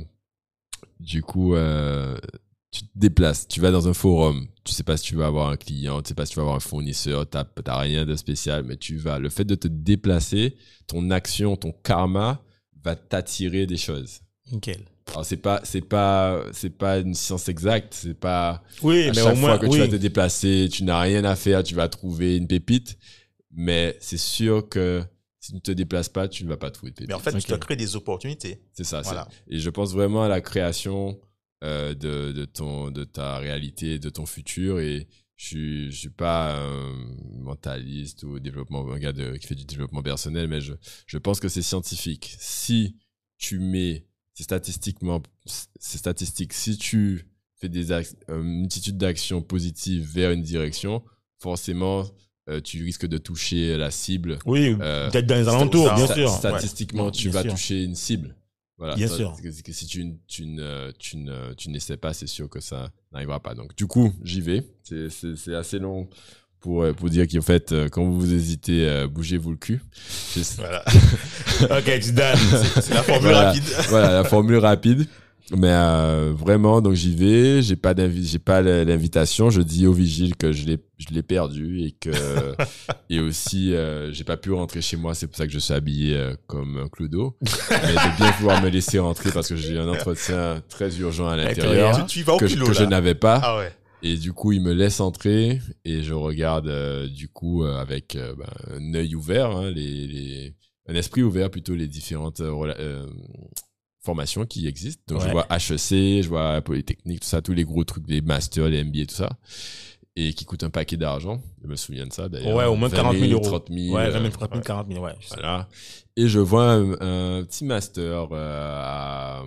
[0.99, 1.55] du coup,
[2.73, 5.49] tu te déplaces, tu vas dans un forum, tu sais pas si tu vas avoir
[5.49, 8.15] un client, tu sais pas si tu vas avoir un fournisseur, t'as, t'as rien de
[8.15, 9.19] spécial, mais tu vas.
[9.19, 10.55] Le fait de te déplacer,
[10.87, 12.41] ton action, ton karma
[12.83, 14.21] va t'attirer des choses.
[14.51, 14.81] Nickel.
[15.11, 19.13] Alors c'est pas, c'est pas, c'est pas une science exacte, c'est pas Oui, à mais
[19.15, 19.71] chaque au moins, fois que oui.
[19.73, 22.97] tu vas te déplacer, tu n'as rien à faire, tu vas trouver une pépite.
[23.51, 25.03] Mais c'est sûr que
[25.39, 27.09] si tu ne te déplaces pas, tu ne vas pas trouver de pépite.
[27.09, 28.61] Mais en fait, tu dois créer des opportunités.
[28.73, 29.03] c'est ça.
[29.03, 29.27] c'est- Voilà.
[29.49, 31.19] Et je pense vraiment à la création
[31.63, 34.79] euh, de, de, ton, de ta réalité, de ton futur.
[34.79, 36.93] Et je suis, je suis pas un
[37.39, 40.73] mentaliste ou développement, un gars de- qui fait du développement personnel, mais je,
[41.07, 42.35] je pense que c'est scientifique.
[42.39, 42.95] Si
[43.37, 50.03] tu mets, c'est statistiquement, c'est statistique, si tu fais des euh, une multitude d'actions positives
[50.05, 51.03] vers une direction,
[51.39, 52.05] forcément,
[52.49, 54.39] euh, tu risques de toucher la cible.
[54.45, 56.29] Oui, Euh, peut-être dans les alentours, bien sûr.
[56.29, 57.11] Statistiquement, Ouais.
[57.11, 57.51] tu Bien vas sûr.
[57.53, 58.35] toucher une cible.
[58.83, 58.97] Voilà.
[58.97, 59.33] Bien sûr.
[59.41, 62.91] parce que si tu, tu, ne, tu, ne, tu n'essaies pas, c'est sûr que ça
[63.13, 63.55] n'arrivera pas.
[63.55, 64.61] Donc, du coup, j'y vais.
[64.83, 66.09] C'est, c'est, c'est assez long
[66.59, 69.81] pour, euh, pour dire qu'en fait, euh, quand vous hésitez, euh, bougez-vous le cul.
[70.57, 70.83] Voilà.
[71.61, 72.35] ok, tu donnes.
[72.81, 73.47] C'est la formule Voilà.
[73.51, 73.63] rapide.
[73.87, 75.07] voilà, la formule rapide.
[75.51, 77.61] Mais euh, vraiment, donc j'y vais.
[77.61, 79.49] J'ai pas j'ai pas l'invitation.
[79.49, 82.09] Je dis au vigile que je l'ai, je l'ai perdu et que
[83.09, 85.13] et aussi euh, j'ai pas pu rentrer chez moi.
[85.13, 87.37] C'est pour ça que je suis habillé euh, comme un clodo.
[87.41, 91.35] Mais de bien vouloir me laisser rentrer parce que j'ai un entretien très urgent à
[91.35, 91.91] l'intérieur
[92.23, 93.39] vas au que, je- que je n'avais pas.
[93.43, 93.71] Ah ouais.
[94.01, 98.15] Et du coup, il me laisse entrer et je regarde euh, du coup euh, avec
[98.15, 100.53] euh, ben, un œil ouvert, hein, les, les-
[100.89, 103.05] un esprit ouvert plutôt les différentes euh, euh,
[104.03, 105.01] formations qui existent.
[105.07, 105.31] Donc je Ouais.
[105.31, 109.05] vois HEC, je vois Polytechnique, tout ça, tous les gros trucs, les masters, les MBA,
[109.07, 109.29] tout ça.
[110.15, 111.41] Et qui coûtent un paquet d'argent.
[111.63, 112.55] Je me souviens de ça d'ailleurs.
[112.55, 113.43] Ouais, au moins 20 40 000 euros.
[113.43, 113.95] 30 000.
[113.95, 115.13] Ouais, euh, 20 000, 30 000, 40 000, ouais.
[115.19, 115.67] je voilà.
[116.15, 116.91] Et je vois un,
[117.39, 119.43] un petit master euh, à,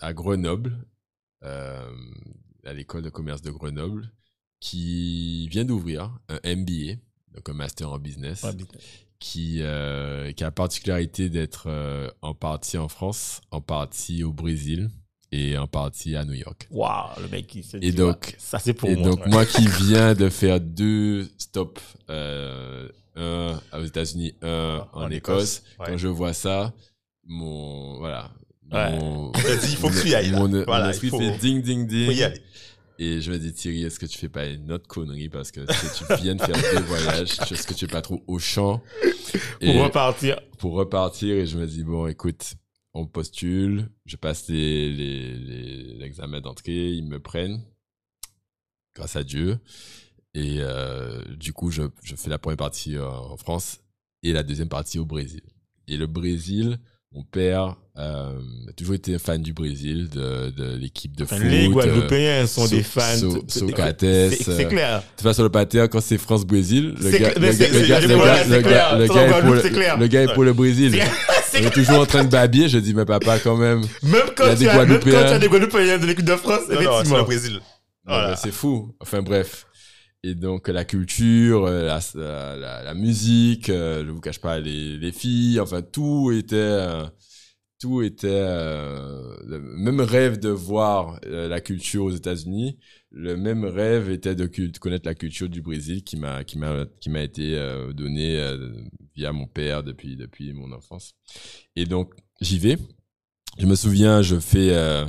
[0.00, 0.76] à Grenoble,
[1.44, 1.80] euh,
[2.66, 4.12] à l'école de commerce de Grenoble,
[4.60, 6.96] qui vient d'ouvrir un MBA,
[7.34, 9.06] donc un master en business, Ouais, business.
[9.20, 14.32] Qui, euh, qui a la particularité d'être euh, en partie en France, en partie au
[14.32, 14.90] Brésil
[15.30, 16.66] et en partie à New York.
[16.70, 19.08] Waouh, le mec, il se dit, Et donc- ouais, ça c'est pour et moi.
[19.10, 25.10] donc, moi qui viens de faire deux stops, euh, un aux États-Unis, un en, En
[25.10, 25.86] Écosse, Écosse, ouais.
[25.86, 26.72] quand je vois ça,
[27.26, 27.98] mon.
[27.98, 28.30] Voilà.
[28.72, 28.98] Ouais.
[28.98, 30.38] Mon, te dit, il faut que tu y ailles, là.
[30.38, 32.06] Mon, esprit faut- fait ding, ding, ding.
[32.06, 32.40] Faut y aller.
[33.02, 35.60] Et je me dis, Thierry, est-ce que tu fais pas une autre connerie parce que
[35.60, 38.82] tu tu viens de faire deux voyages, est-ce que tu es pas trop au champ
[39.60, 40.38] Pour repartir.
[40.58, 42.54] pour repartir et je me dis bon écoute
[42.92, 47.62] on postule, je passe les- les- les- l'examen d'entrée, ils me prennent,
[48.96, 49.58] grâce à Dieu.
[50.34, 53.80] Et euh, du coup, je, je fais la première partie euh, en France
[54.22, 55.42] et la deuxième partie au Brésil.
[55.86, 56.78] Et le Brésil,
[57.12, 58.32] mon père euh,
[58.76, 61.44] toujours été fan du Brésil, de, de l'équipe de Enfin, foot.
[61.46, 63.16] les euh, Guadeloupéens sont So- des fans.
[63.18, 64.98] So- C'est- Socrates, c'est- C'est euh, clair.
[65.00, 69.98] de toute façon, le pater, quand c'est France-Brésil, le gars, est pour le, clair.
[69.98, 71.00] le gars est pour le Brésil.
[71.54, 72.68] On est toujours en train de babiller.
[72.68, 73.80] Je dis, mais papa, quand même.
[74.02, 75.26] Même quand, Il y a tu des quand tu Guadeloupéens.
[75.32, 77.18] as des Guadeloupéens de l'équipe de France, effectivement.
[77.18, 77.60] le Brésil.
[78.36, 78.94] C'est fou.
[79.00, 79.66] Enfin, bref.
[80.22, 85.58] Et donc, la culture, euh, la, la, musique, je vous cache pas, les, les filles,
[85.60, 86.56] enfin, tout était,
[87.80, 92.78] tout était, euh, le même rêve de voir euh, la culture aux États-Unis.
[93.10, 94.46] Le même rêve était de,
[94.78, 98.70] connaître la culture du Brésil qui m'a, qui m'a, qui m'a été euh, donnée euh,
[99.16, 101.14] via mon père depuis, depuis mon enfance.
[101.74, 102.76] Et donc, j'y vais.
[103.58, 105.06] Je me souviens, je fais, euh,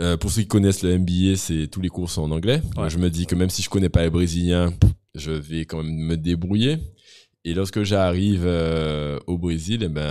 [0.00, 2.62] euh, pour ceux qui connaissent le MBA, c'est tous les cours sont en anglais.
[2.88, 4.72] Je me dis que même si je connais pas les Brésiliens,
[5.14, 6.78] je vais quand même me débrouiller.
[7.46, 10.02] Et lorsque j'arrive euh, au Brésil, eh ben,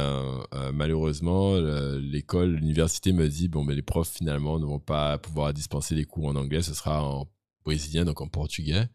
[0.55, 5.19] euh, malheureusement, le- l'école, l'université me dit bon, mais les profs finalement ne vont pas
[5.19, 7.27] pouvoir dispenser les cours en anglais, ce sera en
[7.63, 8.87] brésilien, donc en portugais.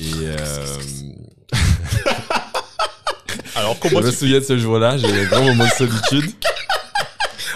[0.00, 0.56] Et euh,
[3.54, 5.70] Alors, je comment me tu souviens de ce jour-là, j'ai eu un grand moment de
[5.70, 6.32] solitude.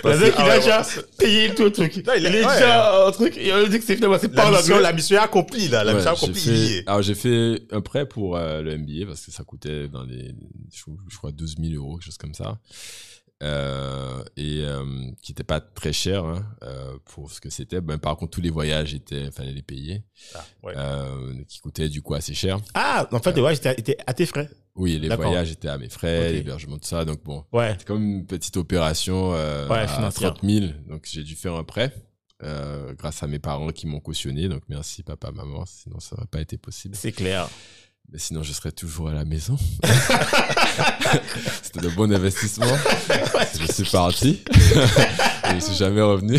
[0.05, 0.83] Le mec, il Ah a ouais, déjà
[1.19, 1.97] payé tout le truc.
[2.07, 2.55] Non, il est- ouais.
[2.55, 4.83] déjà un truc, et on lui dit que c'est finalement, c'est pas la mission, anglais.
[4.83, 5.85] la mission est accomplie, là.
[5.85, 9.45] La mission accomplie, alors j'ai fait un prêt pour euh, le MBA parce que ça
[9.45, 10.35] coûtait dans les,
[10.73, 12.59] je, crois 12 000 euros, quelque chose comme ça,
[13.43, 14.85] euh, et euh,
[15.23, 17.81] qui était pas très cher hein, euh, pour ce que c'était.
[17.81, 20.03] Ben, par contre, tous les voyages étaient, fallait les payer,
[20.35, 20.75] Ah, ouais.
[20.77, 22.59] euh, qui coûtaient du coup assez cher.
[22.75, 24.49] Ah, en fait, ouais, j'étais était à tes frais.
[24.77, 27.05] Oui, les voyages étaient à mes frais, l'hébergement, tout ça.
[27.05, 27.77] Donc bon, Ouais.
[27.79, 30.35] c'est comme une petite opération euh, Ouais, à financière.
[30.35, 30.67] 30 000.
[30.89, 31.93] Donc j'ai dû faire un prêt.
[32.43, 36.27] euh, grâce à mes parents qui m'ont cautionné, donc merci papa, maman, sinon ça n'aurait
[36.27, 36.95] pas été possible.
[36.97, 37.49] C'est clair.
[38.13, 39.57] Mais sinon, je serais toujours à la maison.
[41.63, 42.67] C'était de bon investissement.
[43.59, 44.43] je suis parti.
[45.55, 46.39] Je suis jamais revenu.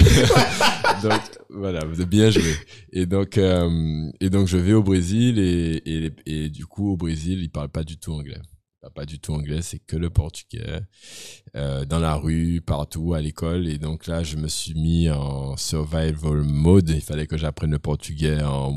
[1.10, 2.54] Donc, voilà, vous avez bien joué.
[2.92, 6.98] Et donc, euh, et donc je vais au Brésil et, et, et du coup, au
[6.98, 8.38] Brésil, ils parlent pas du tout anglais.
[8.38, 10.82] Ils parlent pas du tout anglais, c'est que le portugais.
[11.56, 13.68] Euh, dans la rue, partout, à l'école.
[13.68, 16.90] Et donc là, je me suis mis en survival mode.
[16.90, 18.76] Il fallait que j'apprenne le portugais en,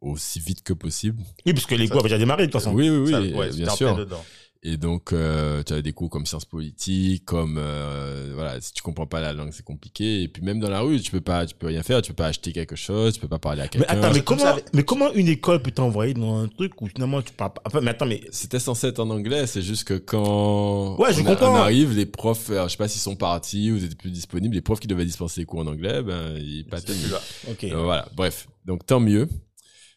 [0.00, 1.22] aussi vite que possible.
[1.46, 2.74] Oui, parce que les cours avaient déjà démarré, de toute façon.
[2.74, 3.96] Oui, oui, oui, Ça- euh, ouais, bien en sûr.
[3.96, 4.24] dedans.
[4.64, 8.80] Et donc, euh, tu as des cours comme sciences politiques, comme euh, voilà, si tu
[8.80, 10.22] comprends pas la langue, c'est compliqué.
[10.22, 12.16] Et puis même dans la rue, tu peux pas, tu peux rien faire, tu peux
[12.22, 13.88] pas acheter quelque chose, tu peux pas parler à Mais quelqu'un.
[13.88, 16.86] attends, mais comme comment, ça, mais comment une école peut t'envoyer dans un truc où
[16.86, 17.62] finalement tu parles pas?
[17.66, 18.20] Enfin, mais attends, mais.
[18.30, 21.52] C'était censé être en anglais, c'est juste que quand Ouais, je on, comprends.
[21.54, 24.12] on arrive, les profs, alors, je sais pas s'ils sont partis ou ils étaient plus
[24.12, 27.20] disponibles, les profs qui devaient dispenser les cours en anglais, ben ils pas là.
[27.50, 27.64] Ok.
[27.64, 28.46] Euh, voilà, bref.
[28.64, 29.26] Donc tant mieux.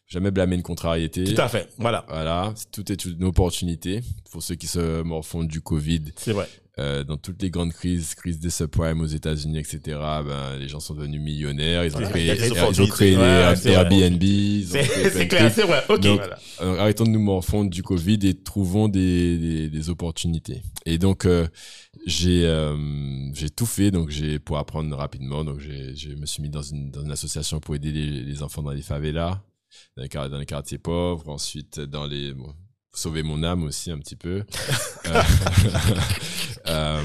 [0.08, 1.24] Jamais blâmer une contrariété.
[1.24, 1.68] Tout à fait.
[1.78, 2.04] Voilà.
[2.08, 6.02] Voilà, tout est une opportunité pour ceux qui se morfondent du Covid.
[6.16, 6.48] C'est vrai.
[6.78, 10.78] Euh, dans toutes les grandes crises, crise des subprimes aux États-Unis, etc., ben, les gens
[10.78, 13.54] sont devenus millionnaires, ils ont Ouais, créé, il y a des ils ont créé Ouais,
[13.54, 13.70] des.
[13.70, 14.80] Airbnb, ils ont
[15.10, 15.82] C'est clair, c'est vrai.
[15.88, 16.00] Ok.
[16.00, 16.38] Donc, Voilà.
[16.58, 20.62] Alors, arrêtons de nous morfondre du Covid et trouvons des, des, des opportunités.
[20.84, 21.48] Et donc, euh,
[22.04, 22.76] j'ai euh,
[23.32, 25.44] j'ai tout fait donc j'ai pour apprendre rapidement.
[25.44, 28.42] Donc, j'ai je me suis mis dans une, dans une association pour aider les, les
[28.42, 29.40] enfants dans les favelas,
[29.96, 31.28] dans les, quartiers pauvres.
[31.28, 32.34] Ensuite, dans les...
[32.96, 34.42] sauver mon âme aussi un petit peu.
[35.06, 35.22] Euh,
[36.68, 37.00] euh,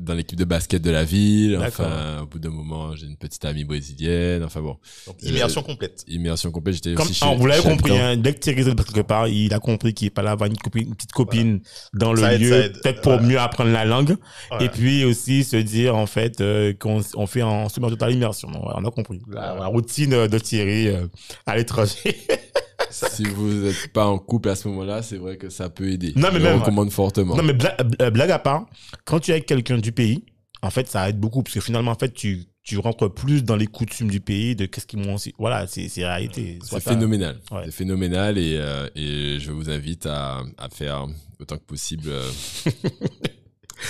[0.00, 1.58] dans l'équipe de basket de la ville.
[1.62, 4.42] Enfin, au bout d'un moment, j'ai une petite amie brésilienne.
[4.42, 6.04] Enfin bon, Donc, immersion complète.
[6.08, 6.76] immersion complète.
[6.76, 9.52] J'étais Comme, aussi chez, vous l'avez compris, hein, dès que Thierry est quelque part, il
[9.52, 11.60] a compris qu'il fallait avoir une, copine, une petite copine
[11.92, 13.26] dans le Ça lieu, peut-être pour Voilà.
[13.26, 14.16] mieux apprendre la langue,
[14.48, 14.64] Voilà.
[14.64, 18.48] et puis aussi se dire en fait euh, qu'on on fait en semi totale immersion.
[18.54, 19.20] On a compris.
[19.28, 21.06] La, la routine euh, de Thierry euh,
[21.44, 22.16] à l'étranger.
[22.90, 26.12] si vous n'êtes pas en couple à ce moment-là, c'est vrai que ça peut aider.
[26.16, 27.36] Non, mais Je même- recommande fortement.
[27.36, 27.76] non mais bla-
[28.10, 28.66] blague à part,
[29.04, 30.24] quand tu es avec quelqu'un du pays,
[30.62, 33.56] en fait ça aide beaucoup parce que finalement en fait tu tu rentres plus dans
[33.56, 35.32] les coutumes du pays de qu'est-ce qu'ils m'ont aussi.
[35.38, 36.58] Voilà, c'est réalité.
[36.62, 37.40] C'est phénoménal.
[37.50, 37.62] Ouais.
[37.64, 41.06] C'est phénoménal et, euh, et je vous invite à, à faire
[41.40, 42.30] autant que possible euh,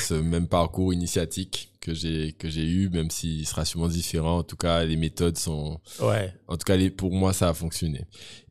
[0.06, 4.38] ce même parcours initiatique que j'ai que j'ai eu, même s'il sera sûrement différent.
[4.38, 6.32] En tout cas, les méthodes sont, Ouais.
[6.46, 8.04] en tout cas, les, pour moi, ça a fonctionné.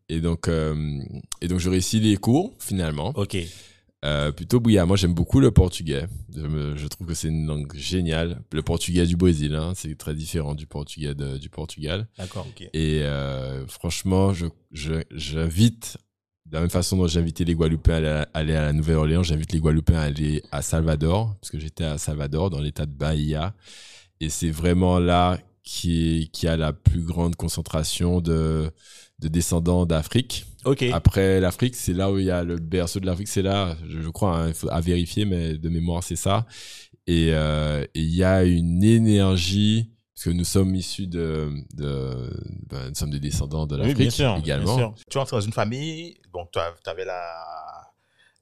[0.10, 1.00] Et donc, euh,
[1.42, 3.12] et donc, je réussis les cours finalement.
[3.16, 3.38] Ok.
[4.06, 4.86] Euh, plutôt bouillant.
[4.86, 6.06] Moi, j'aime beaucoup le portugais.
[6.34, 8.42] Je, je trouve que c'est une langue géniale.
[8.54, 12.08] Le portugais du Brésil, hein, c'est très différent du portugais de- du Portugal.
[12.18, 12.46] D'accord.
[12.48, 12.62] Ok.
[12.74, 15.98] Et euh, franchement, je, je, j'invite
[16.46, 18.72] de la même façon dont j'ai invité les Guadeloupéens à aller à, aller à la
[18.74, 22.86] Nouvelle-Orléans, j'invite les Guadeloupéens à aller à Salvador, parce que j'étais à Salvador, dans l'état
[22.86, 23.54] de Bahia.
[24.22, 28.72] Et c'est vraiment là qui, qui a la plus grande concentration de,
[29.20, 30.46] de descendants d'Afrique.
[30.92, 34.02] Après l'Afrique, c'est là où il y a le berceau de l'Afrique, c'est là, je,
[34.02, 36.46] je crois, hein, à vérifier, mais de mémoire, c'est ça.
[37.08, 42.30] Et euh, et il y a une énergie, parce que nous sommes issus de, de
[42.70, 44.40] ben, nous sommes des descendants de l'Afrique également.
[44.42, 44.96] bien sûr.
[45.10, 46.60] Tu entres dans une famille, donc tu
[46.90, 47.24] avais la,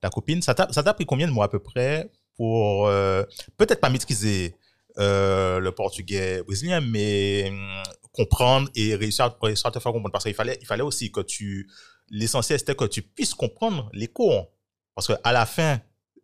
[0.01, 0.41] la copine.
[0.41, 3.23] Ça t'a ça t'a pris combien de mois à peu près pour euh,
[3.57, 4.55] peut-être pas maîtriser
[4.97, 7.83] euh, le portugais brésilien, mais hum,
[8.15, 11.11] comprendre et réussir à, réussir à te faire comprendre Parce qu'il fallait, il fallait aussi
[11.11, 11.69] que tu.
[12.09, 14.51] L'essentiel, c'était que tu puisses comprendre les cours.
[14.95, 15.79] Parce qu'à la fin,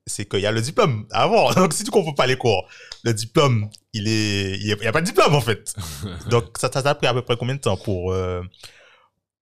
[0.05, 1.51] c'est qu'il y a le diplôme avant.
[1.55, 2.67] Donc, si tu comprends pas les cours,
[3.03, 5.73] le diplôme, il est, il n'y a pas de diplôme, en fait.
[6.29, 8.41] Donc, ça t'a pris à peu près combien de temps pour, euh,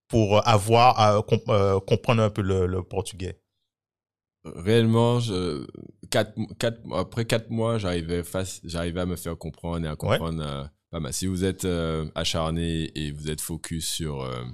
[0.08, 3.40] pour avoir à euh, comprendre un peu le, le portugais?
[4.44, 5.66] Réellement, je,
[6.10, 10.42] quatre, quatre, après quatre mois, j'arrivais face, j'arrivais à me faire comprendre et à comprendre
[10.42, 11.12] euh, pas mal.
[11.12, 14.44] Si vous êtes euh, acharné et vous êtes focus sur euh,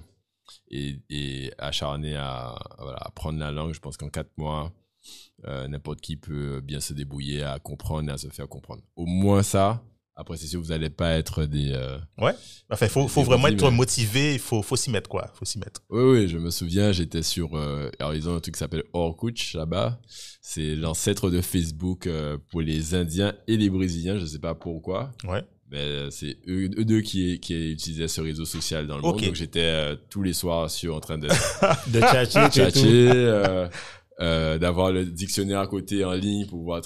[0.71, 4.73] et, et acharné à, à apprendre la langue, je pense qu'en quatre mois,
[5.47, 8.83] euh, n'importe qui peut bien se débrouiller à comprendre et à se faire comprendre.
[8.97, 9.83] Au moins ça.
[10.19, 11.73] Après, c'est sûr, vous n'allez pas être des.
[11.73, 11.99] euh,
[12.71, 15.31] Enfin, il faut, vraiment être motivé, il faut, faut s'y mettre, quoi.
[15.35, 15.83] faut s'y mettre.
[15.91, 17.55] Oui, oui, je me souviens, j'étais sur.
[17.55, 20.01] euh, alors, ils ont un truc qui s'appelle Orkut là-bas.
[20.41, 22.09] C'est l'ancêtre de Facebook
[22.51, 24.17] pour les Indiens et les Brésiliens.
[24.17, 25.13] Je ne sais pas pourquoi.
[25.25, 25.45] Ouais.
[25.71, 29.17] Mais euh, c'est eux, eux deux qui, qui utilisaient ce réseau social dans le monde.
[29.17, 29.25] Ok.
[29.25, 31.27] Donc, j'étais euh, tous les soirs sur en train de
[31.89, 32.01] De
[32.51, 33.69] tchatcher, euh,
[34.21, 36.83] euh, d'avoir le dictionnaire à côté en ligne pour pouvoir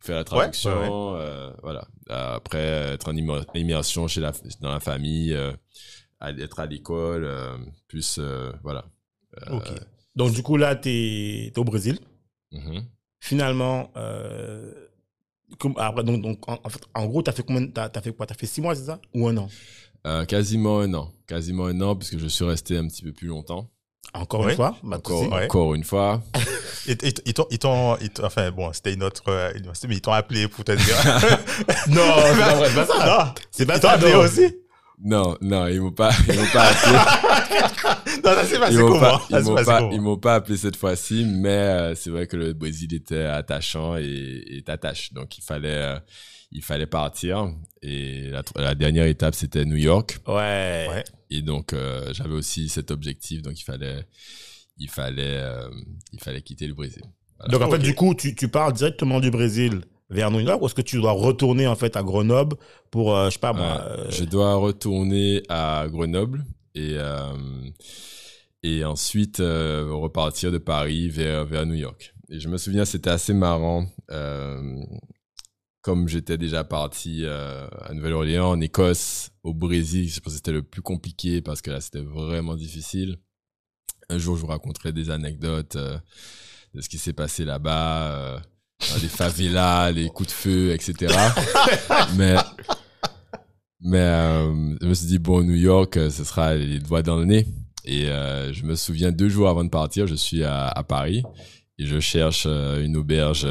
[0.00, 1.14] faire la traduction.
[1.14, 1.86] ouais, voilà.
[2.08, 5.32] Après, être en immer- immersion chez la, dans la famille,
[6.20, 7.28] être à l'école,
[7.86, 8.18] plus.
[8.64, 8.86] voilà.
[10.16, 11.98] Donc, du coup, là, t'es es au Brésil.
[12.50, 12.82] mhm.
[13.22, 14.72] Finalement, euh,
[15.58, 18.12] comme, après, donc, donc, en, en fait, en gros, t'as fait combien, t'as as fait
[18.12, 18.26] quoi?
[18.26, 18.98] T'as fait six mois, c'est ça?
[19.14, 19.48] Ou un an?
[20.06, 21.10] Euh, quasiment un an.
[21.26, 23.68] Quasiment un an, puisque je suis resté un petit peu plus longtemps.
[24.14, 24.50] Encore Ouais.
[24.52, 24.76] une fois?
[24.82, 25.30] Bah, Encore.
[25.30, 25.44] Ouais.
[25.44, 26.22] encore une fois.
[26.88, 29.86] Et, et, ils t'ont, ils t'ont, ils t'ont- enfin, bon, c'était une autre euh, université,
[29.86, 30.96] mais ils t'ont appelé pour te dire.
[31.88, 33.06] Non, c'est pas vrai, c'est pas ça.
[33.06, 33.92] non, C'est pas ils t'ont ça.
[33.94, 34.20] appelé non.
[34.20, 34.56] aussi.
[35.02, 36.98] Non, non, ils m'ont pas, ils m'ont pas appelé.
[38.24, 40.56] Non, ça s'est passé ils m'ont pas, ils s'est m'ont pas, ils m'ont pas appelé
[40.58, 45.12] cette fois-ci, mais euh, c'est vrai que le Brésil était attachant et, et t'attache.
[45.12, 45.98] Donc il fallait, euh,
[46.52, 47.52] il fallait partir.
[47.82, 50.18] Et la, dernière étape c'était New York.
[50.26, 50.86] Ouais.
[50.90, 51.04] Ouais.
[51.30, 53.42] Et donc euh, j'avais aussi cet objectif.
[53.42, 54.04] Donc il fallait,
[54.76, 55.68] il fallait, euh,
[56.12, 57.02] il fallait quitter le Brésil.
[57.38, 57.52] Voilà.
[57.52, 60.66] Donc, en fait, du coup, tu, tu pars directement du Brésil vers New York ou
[60.66, 62.56] est-ce que tu dois retourner, en fait, à Grenoble
[62.90, 63.80] pour, euh, je sais pas moi.
[63.80, 66.44] Euh, euh, Je dois retourner à Grenoble
[66.74, 67.32] et euh,
[68.62, 72.14] et ensuite euh, repartir de Paris vers vers New York.
[72.28, 73.86] Et je me souviens, c'était assez marrant.
[75.82, 80.62] comme j'étais déjà parti à Nouvelle-Orléans, en Écosse, au Brésil, je pense que c'était le
[80.62, 83.16] plus compliqué parce que là, c'était vraiment difficile.
[84.10, 85.76] Un jour, je vous raconterai des anecdotes
[86.74, 88.42] de ce qui s'est passé là-bas,
[89.02, 91.14] les favelas, les coups de feu, etc.
[92.16, 92.36] mais
[93.80, 97.16] mais euh, je me suis dit, bon, New York, euh, ce sera les doigts dans
[97.16, 97.46] le nez.
[97.84, 101.22] Et euh, je me souviens, deux jours avant de partir, je suis à, à Paris
[101.78, 103.46] et je cherche euh, une auberge,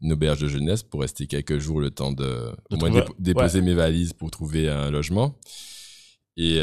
[0.00, 3.74] une auberge de jeunesse pour rester quelques jours le temps de, au moins déposer mes
[3.74, 5.38] valises pour trouver un logement.
[6.36, 6.58] Et,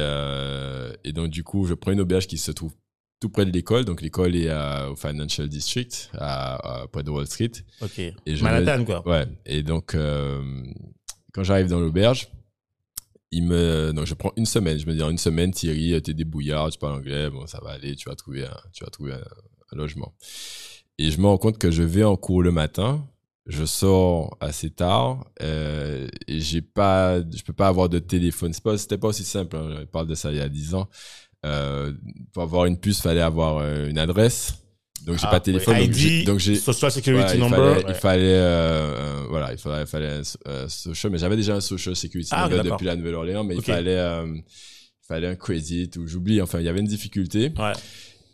[1.03, 2.73] et donc, du coup, je prends une auberge qui se trouve
[3.19, 3.85] tout près de l'école.
[3.85, 7.51] Donc, l'école est à- au Financial District, à, à- près de Wall Street.
[7.81, 7.99] Ok.
[7.99, 8.13] Et
[8.43, 9.07] Manhattan, quoi.
[9.07, 9.25] Ouais.
[9.45, 10.41] Et donc, euh,
[11.33, 12.27] quand j'arrive dans l'auberge,
[13.31, 14.77] il me, donc je prends une semaine.
[14.79, 17.71] Je me dis en une semaine, Thierry, t'es débrouillard, tu parles anglais, bon, ça va
[17.71, 19.23] aller, tu vas trouver un, tu vas trouver un,
[19.73, 20.13] un logement.
[20.97, 23.05] Et je me rends compte que je vais en cours le matin,
[23.45, 28.53] je sors assez tard euh, et j'ai pas, je peux pas avoir de téléphone.
[28.53, 29.55] C'est pas, c'était pas aussi simple.
[29.57, 29.75] hein.
[29.81, 30.87] Je parle de ça il y a 10 ans.
[31.45, 31.93] Euh,
[32.33, 34.55] pour avoir une puce, fallait avoir euh, une adresse.
[35.05, 35.77] Donc j'ai Ah, pas de téléphone.
[35.79, 35.85] oui.
[35.85, 37.57] ID, donc j'ai, Social Security Ouais, il Number.
[37.57, 37.93] fallait, il ouais.
[37.93, 42.29] fallait euh, voilà, il fallait, il fallait euh, social, mais j'avais déjà un social security
[42.33, 44.43] Ah, number depuis la Nouvelle-Orléans, mais il fallait, euh, il
[45.07, 47.53] fallait un credit ou j'oublie, enfin, il y avait une difficulté.
[47.57, 47.73] Ouais.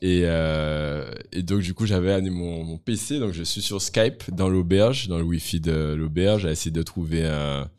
[0.02, 0.22] Et,
[1.38, 4.50] et donc, du coup, j'avais amené mon, mon PC, donc je suis sur Skype dans
[4.50, 7.70] l'auberge, dans le Wi-Fi de l'auberge, à essayer de trouver un,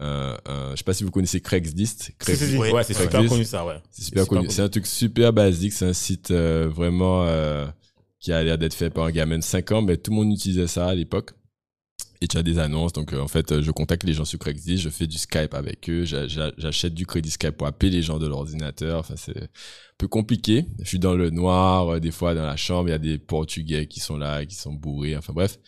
[0.00, 2.12] un, un- je sais pas si vous connaissez Craigslist.
[2.18, 2.58] Craigslist.
[2.58, 3.76] Ouais, Ouais, c'est super connu, ça, ouais.
[3.90, 4.46] C'est super connu.
[4.50, 5.72] C'est un truc super basique.
[5.72, 7.66] C'est un site euh, vraiment euh,
[8.18, 10.32] qui a l'air d'être fait par un gamin de 5 ans, mais tout le monde
[10.32, 11.30] utilisait ça à l'époque.
[12.22, 12.92] Et tu as des annonces.
[12.92, 15.54] Donc, euh, en fait, euh, je contacte les gens sur Craigslist, je fais du Skype
[15.54, 18.98] avec eux, j'a- j'a- j'achète du crédit Skype pour appeler les gens de l'ordinateur.
[19.00, 19.46] Enfin, c'est un
[19.96, 20.66] peu compliqué.
[20.80, 23.16] Je suis dans le noir, euh, des fois dans la chambre, il y a des
[23.18, 25.16] Portugais qui sont là, qui sont bourrés.
[25.16, 25.58] Enfin, bref.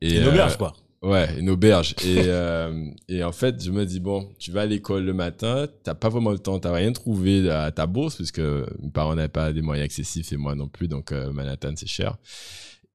[0.00, 0.72] Et, Une euh, auberge, quoi.
[1.02, 1.94] Ouais, une auberge.
[2.04, 5.68] Et, euh, et en fait, je me dis, bon, tu vas à l'école le matin,
[5.84, 9.28] t'as pas vraiment le temps, t'as rien trouvé à ta bourse, puisque mes parents n'avaient
[9.28, 12.16] pas des moyens excessifs et moi non plus, donc euh, Manhattan, c'est cher.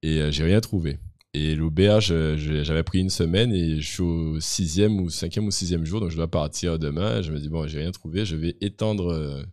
[0.02, 0.98] Et euh, j'ai rien trouvé.
[1.32, 5.84] Et l'auberge, j'avais pris une semaine et je suis au sixième ou cinquième ou sixième
[5.84, 7.22] jour, donc je dois partir demain.
[7.22, 9.44] Je me dis, bon, j'ai rien trouvé, je vais étendre,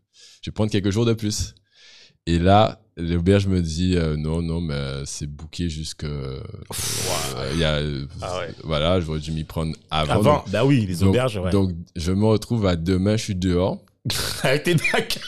[0.44, 1.56] je vais prendre quelques jours de plus.
[2.28, 6.04] Et là, l'auberge me dit, euh, non, non, mais euh, c'est booké jusque...
[6.04, 6.40] euh,
[7.54, 8.50] il y a, euh, Ah ouais.
[8.64, 10.14] Voilà, j'aurais dû m'y prendre avant.
[10.14, 11.52] Avant, donc- bah oui, les donc, auberges, ouais.
[11.52, 13.80] donc, je me retrouve à demain, je suis dehors
[14.44, 15.20] Avec tes bacs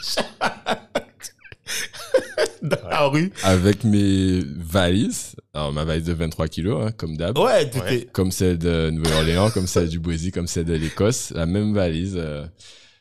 [2.61, 3.31] dans la rue.
[3.43, 5.35] avec mes valises.
[5.53, 7.37] Alors, ma valise de 23 kilos, hein, comme d'hab.
[7.37, 7.95] Ouais, tout Ouais.
[7.99, 8.11] est.
[8.11, 11.31] Comme celle de Nouvelle-Orléans, comme celle du Brésil, comme celle de l'Écosse.
[11.35, 12.15] La même valise.
[12.17, 12.45] euh,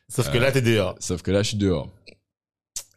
[0.08, 0.96] Sauf que là, t'es dehors.
[0.98, 1.88] sauf que là, je suis dehors.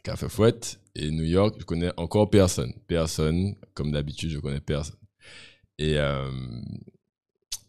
[0.03, 2.73] Café Fouette et New York, je connais encore personne.
[2.87, 3.55] Personne.
[3.73, 4.95] Comme d'habitude, je connais personne.
[5.77, 6.29] Et euh,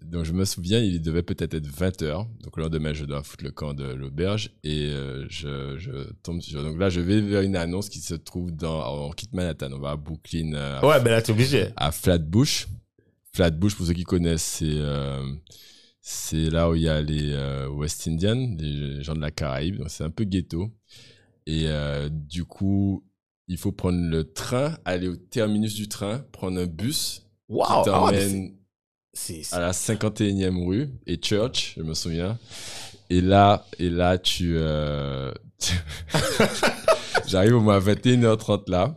[0.04, 2.26] donc, je me souviens, il devait peut-être être 20h.
[2.42, 4.50] Donc, le lendemain, je dois foutre le camp de l'auberge.
[4.62, 6.62] Et euh, je, je tombe sur.
[6.62, 9.06] Donc là, je vais vers une annonce qui se trouve dans.
[9.08, 11.68] on quitte Manhattan, on va à Brooklyn, euh, à Ouais, ben là, t'es obligé.
[11.76, 12.68] à Flatbush.
[13.32, 15.34] Flatbush, pour ceux qui connaissent, c'est euh,
[16.00, 19.78] c'est là où il y a les euh, West Indians, les gens de la Caraïbe.
[19.78, 20.70] Donc c'est un peu ghetto.
[21.46, 23.04] Et euh, du coup,
[23.48, 27.84] il faut prendre le train, aller au terminus du train, prendre un bus Waouh!
[27.84, 28.52] qui ah t'emmène
[29.12, 32.38] c'est- c'est- à la 51e rue et Church, je me souviens.
[33.08, 35.32] Et là, et là, tu, euh,
[37.26, 38.94] j'arrive au moins à 21h30 là.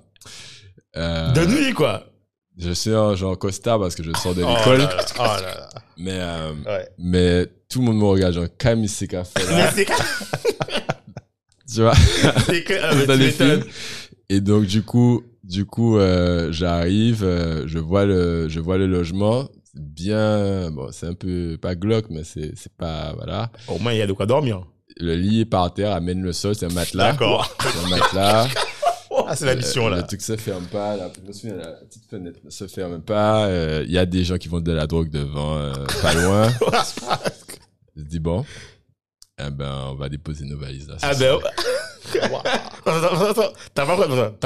[0.97, 2.05] Euh, De nuit, quoi.
[2.57, 5.77] je suis en genre costard parce que je sors de Oh l'école, là là, oh
[5.97, 6.89] mais euh, Ouais.
[6.97, 9.71] mais tout le monde me regarde genre qu'a fait là,
[11.71, 11.93] tu vois,
[12.47, 13.61] c'est que- ah, dans tu les m'étonnes.
[13.61, 13.73] films.
[14.30, 18.85] Et donc du coup, du coup, euh, j'arrive, euh, je vois le, je vois le
[18.88, 23.51] logement, bien, bon, c'est un peu pas glauque, mais c'est c'est pas voilà.
[23.68, 24.64] Au moins, il y a de quoi dormir.
[24.97, 27.11] Le lit est par terre, amène le sol, c'est un matelas.
[27.11, 27.49] D'accord.
[27.61, 28.47] C'est un matelas.
[29.27, 29.97] Ah, c'est la mission, Euh, là.
[29.97, 30.95] Le truc se ferme pas.
[30.95, 33.45] La, je me souviens, la petite fenêtre ne se ferme pas.
[33.47, 36.49] euh, Il y a des gens qui vendent de la drogue devant, euh, pas loin.
[37.95, 38.43] Je dis bon,
[39.39, 40.95] eh ben, on va déposer nos valises là.
[41.03, 41.38] Ah ben.
[42.84, 43.85] T'as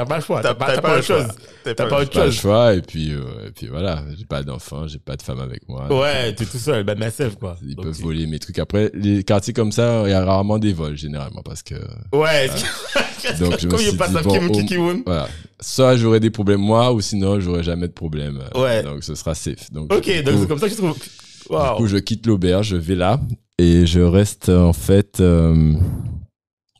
[0.04, 0.40] pas, le choix.
[0.42, 1.22] T'as pas, pas le autre chose.
[1.24, 1.74] choix.
[1.74, 2.40] T'as pas autre Pas le chose.
[2.40, 4.02] choix et puis euh, et puis voilà.
[4.18, 5.86] J'ai pas d'enfant, j'ai pas de femme avec moi.
[5.90, 6.84] Ouais, t'es tout seul.
[6.84, 7.56] Ben, massif, quoi.
[7.66, 8.58] Ils Donc, peuvent voler mes trucs.
[8.58, 11.74] Après, les quartiers comme ça, il y a rarement des vols généralement parce que
[12.12, 12.48] Ouais.
[13.40, 15.28] Donc, je me Comme il suis dit, bon, Kim au- voilà.
[15.60, 18.42] Soit j'aurais des problèmes moi ou sinon j'aurais jamais de problème.
[18.54, 18.82] Euh, Ouais.
[18.82, 19.70] Donc ce sera safe.
[19.72, 20.94] Donc Ok, du donc coup- c'est comme ça que je trouve.
[20.94, 21.08] Du
[21.54, 21.76] Waouh.
[21.78, 23.20] coup, je quitte l'auberge, je vais là
[23.58, 25.74] et je reste en fait, euh,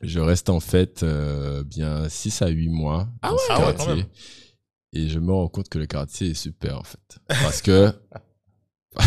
[0.05, 3.73] je reste en fait euh, bien 6 à 8 mois Ah dans ouais, ce ah
[3.73, 4.07] quartier.
[4.93, 7.19] et je me rends compte que le quartier est super en fait.
[7.29, 7.93] Parce que,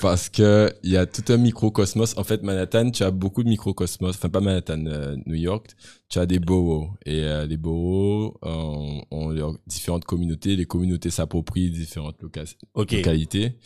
[0.00, 2.16] parce que il y a tout un microcosmos.
[2.16, 4.16] En fait, Manhattan, tu as beaucoup de microcosmos.
[4.16, 5.70] Enfin, pas Manhattan, euh, New York.
[6.08, 6.90] Tu as des boroughs.
[7.06, 10.56] Et euh, les boroughs ont, ont leurs différentes communautés.
[10.56, 12.92] Les communautés s'approprient différentes loca- Ok.
[12.92, 13.56] localité.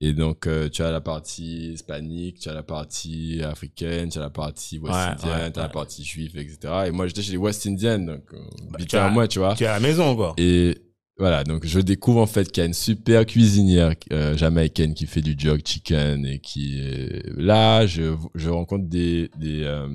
[0.00, 4.22] Et donc, euh, tu as la partie hispanique, tu as la partie africaine, tu as
[4.22, 6.58] la partie West Ouais, Indienne, ouais, tu as la partie juive, etc.
[6.86, 8.38] Et moi, j'étais chez les West Indians, donc, euh,
[8.70, 9.56] Bah, tu à moi, tu vois.
[9.56, 10.34] Tu es à la maison, quoi.
[10.38, 10.76] Et
[11.18, 15.06] voilà, donc je découvre en fait qu'il y a une super cuisinière euh, jamaïcaine qui
[15.06, 19.88] fait du jerk chicken et qui est là, je, je rencontre des, des, euh,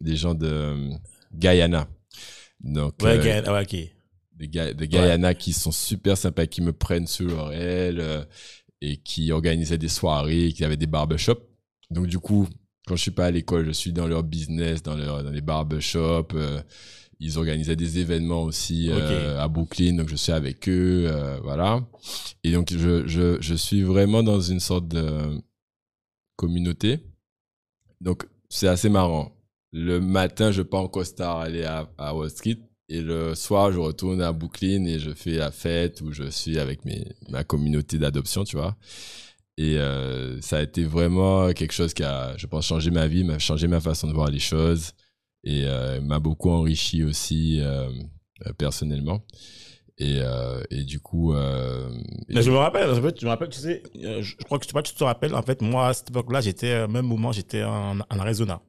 [0.00, 0.88] des gens de euh,
[1.34, 1.86] Guyana.
[2.60, 3.76] Donc, Ouais, euh, ouais, ok.
[4.36, 8.24] des, Ga- des Guyana qui sont super sympas, qui me prennent sur leur aile euh,
[8.80, 11.42] et qui organisaient des soirées, qui avaient des barbershops.
[11.90, 12.48] Donc du coup,
[12.86, 15.40] quand je suis pas à l'école, je suis dans leur business, dans, leur, dans les
[15.42, 16.34] barbershops.
[16.34, 16.60] euh,
[17.22, 21.86] ils organisaient des événements aussi euh, à Brooklyn, donc je suis avec eux, euh, voilà.
[22.44, 25.38] Et donc je, je, je suis vraiment dans une sorte de
[26.36, 27.00] communauté.
[28.00, 29.36] Donc c'est assez marrant.
[29.72, 32.58] Le matin, je pars en costard aller à, à Wall Street.
[32.92, 36.58] Et le soir, je retourne à Brooklyn et je fais la fête où je suis
[36.58, 38.76] avec mes, ma communauté d'adoption, tu vois.
[39.56, 43.22] Et euh, ça a été vraiment quelque chose qui a, je pense, changé ma vie,
[43.22, 44.90] m'a changé ma façon de voir les choses
[45.44, 47.88] et euh, m'a beaucoup enrichi aussi euh,
[48.58, 49.24] personnellement.
[49.98, 50.20] Et,
[50.70, 51.36] et du coup, et
[52.30, 54.72] Mais je me rappelle, en fait, je me rappelle, tu sais, je crois que tu,
[54.82, 58.18] tu te rappelles, en fait, moi, à cette époque-là, j'étais, même moment, j'étais en, en
[58.18, 58.62] Arizona.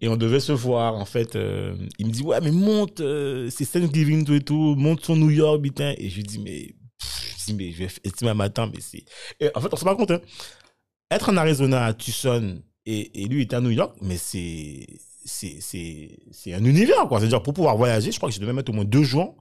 [0.00, 1.36] Et on devait se voir, en fait.
[1.36, 5.16] euh, il me dit, ouais, mais monte, euh, c'est Thanksgiving, tout et tout, monte sur
[5.16, 5.94] New York, putain.
[5.98, 9.04] Et je lui dis, mais pff, dit, mais je vais estimer un matin, mais c'est.
[9.54, 10.20] En fait, on se rend compte, hein.
[11.10, 14.86] Être en Arizona, à Tucson, et, lui était à New York, mais c'est.
[15.30, 17.18] C'est, un univers, quoi.
[17.18, 19.36] C'est-à-dire, pour pouvoir voyager, je crois que je devais mettre au moins deux jours.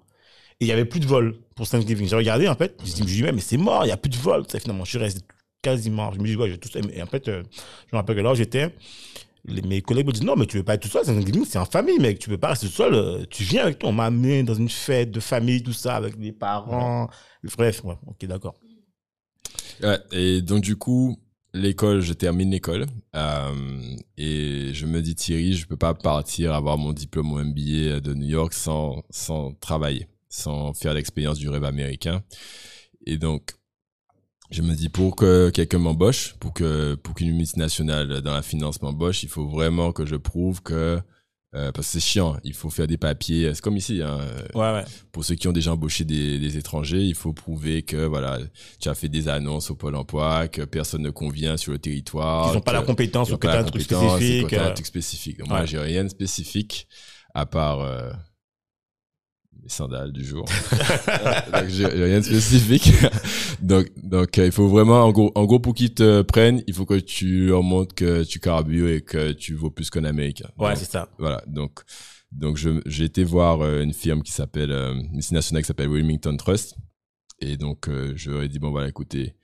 [0.60, 2.10] Et il y avait plus de vol pour Thanksgiving.
[2.10, 2.76] J'ai regardé, en fait.
[2.80, 4.44] Je me suis dit, mais c'est mort, il y a plus de vol.
[4.50, 5.22] Ça, finalement, je suis resté
[5.62, 6.12] quasiment.
[6.12, 6.84] Je me dis, ouais, je vais tout seul.
[6.94, 7.44] Et en fait, euh,
[7.90, 8.74] je me rappelle que là j'étais,
[9.48, 11.04] mes collègues me disent, non, mais tu veux pas être tout seul.
[11.46, 12.20] C'est en famille, mec.
[12.20, 12.94] Tu peux pas rester tout seul.
[12.94, 13.90] euh, Tu viens avec toi.
[13.90, 17.10] On m'a amené dans une fête de famille, tout ça, avec les parents.
[17.58, 18.56] Bref, ouais, ok, d'accord.
[20.12, 21.18] Et donc du coup,
[21.54, 26.78] l'école, je termine l'école euh, et je me dis Thierry, je peux pas partir avoir
[26.78, 31.64] mon diplôme au MBA de New York sans sans travailler, sans faire l'expérience du rêve
[31.64, 32.24] américain.
[33.06, 33.52] Et donc
[34.50, 38.82] je me dis pour que quelqu'un m'embauche, pour que pour qu'une multinationale dans la finance
[38.82, 41.00] m'embauche, il faut vraiment que je prouve que
[41.56, 44.20] euh, parce que c'est chiant, il faut faire des papiers, c'est comme ici, hein,
[44.54, 44.84] Ouais, ouais.
[45.14, 48.38] pour ceux qui ont déjà embauché des, des étrangers, il faut prouver que voilà,
[48.82, 52.50] tu as fait des annonces au Pôle emploi, que personne ne convient sur le territoire.
[52.52, 54.54] Ils n'ont pas la compétence ou que t'as la un truc spécifique.
[54.54, 55.48] un euh, truc spécifique.
[55.48, 55.68] Moi, ouais.
[55.68, 56.88] j'ai rien de spécifique
[57.34, 58.12] à part euh,
[59.62, 60.46] les sandales du jour.
[61.54, 62.92] donc, j'ai rien de spécifique.
[63.62, 66.74] donc, donc euh, il faut vraiment, en gros, en gros, pour qu'ils te prennent, il
[66.74, 70.50] faut que tu leur montres que tu carbures et que tu vaux plus qu'un Américain.
[70.58, 71.10] Ouais, c'est ça.
[71.18, 71.82] voilà, donc,
[72.32, 76.36] donc j'ai été voir euh, une firme qui s'appelle, euh, une multinationale qui s'appelle Wilmington
[76.38, 76.76] Trust.
[77.40, 79.36] Et donc, euh, je leur ai dit, bon, voilà, écoutez,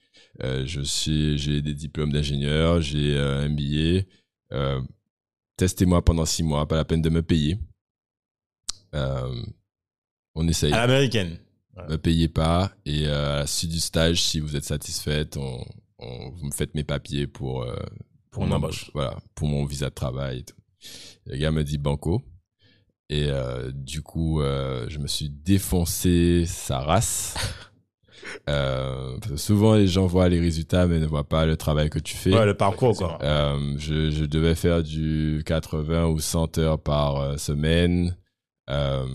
[0.42, 4.06] euh, je suis, j'ai des diplômes d'ingénieur, j'ai euh, un MBA.
[4.52, 4.82] Euh,
[5.58, 7.58] testez-moi pendant six mois, pas la peine de me payer.
[10.36, 10.74] On essaye.
[10.74, 11.38] À l'américaine.
[11.90, 12.72] Me payez pas.
[12.86, 15.64] Et euh, à la suite du stage, si vous êtes satisfaite, on,
[16.00, 17.76] on- vous me faites mes papiers pour, euh,
[18.32, 18.92] Pour mon- embauche.
[18.94, 20.56] Voilà, pour mon visa de travail et tout.
[21.26, 22.22] Le gars me dit banco.
[23.10, 27.36] Et euh, du coup, je me suis défoncé sa race.
[28.50, 32.16] Euh, souvent, les gens voient les résultats, mais ne voient pas le travail que tu
[32.16, 32.34] fais.
[32.34, 33.20] Ouais, le parcours, quoi.
[33.22, 38.16] Euh, je, je devais faire du 80 ou 100 heures par semaine.
[38.70, 39.06] Euh,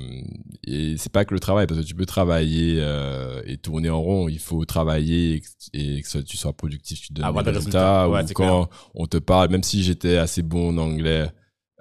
[0.66, 4.00] et c'est pas que le travail, parce que tu peux travailler euh, et tourner en
[4.02, 4.28] rond.
[4.28, 8.06] Il faut travailler et, que- et que tu sois productif, tu donnes Avoir des résultats.
[8.06, 8.10] résultats.
[8.10, 11.28] Ouais, ou quand on te parle, même si j'étais assez bon en anglais,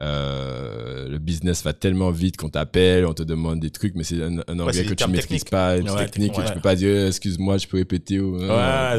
[0.01, 4.21] euh, le business va tellement vite qu'on t'appelle, on te demande des trucs, mais c'est
[4.23, 6.45] un, un anglais que tu maîtrises pas, une Ouais, technique, ouais.
[6.45, 8.41] tu peux pas dire excuse-moi, je peux répéter ou Ouais,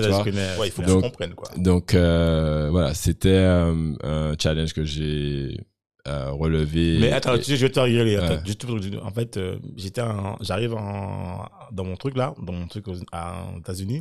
[0.02, 0.22] tu vois.
[0.24, 1.48] Ouais, il faut que Donc- tu comprennes, quoi.
[1.56, 5.60] Donc euh, voilà, c'était euh, un challenge que j'ai
[6.08, 6.98] euh, relevé.
[7.00, 8.16] Mais attends, Et- tu sais, je vais te rigoler.
[8.16, 12.52] Attends, juste pour en fait, euh, j'étais en- j'arrive en, dans mon truc là, dans
[12.52, 12.96] mon truc aux,
[13.58, 14.00] États-Unis.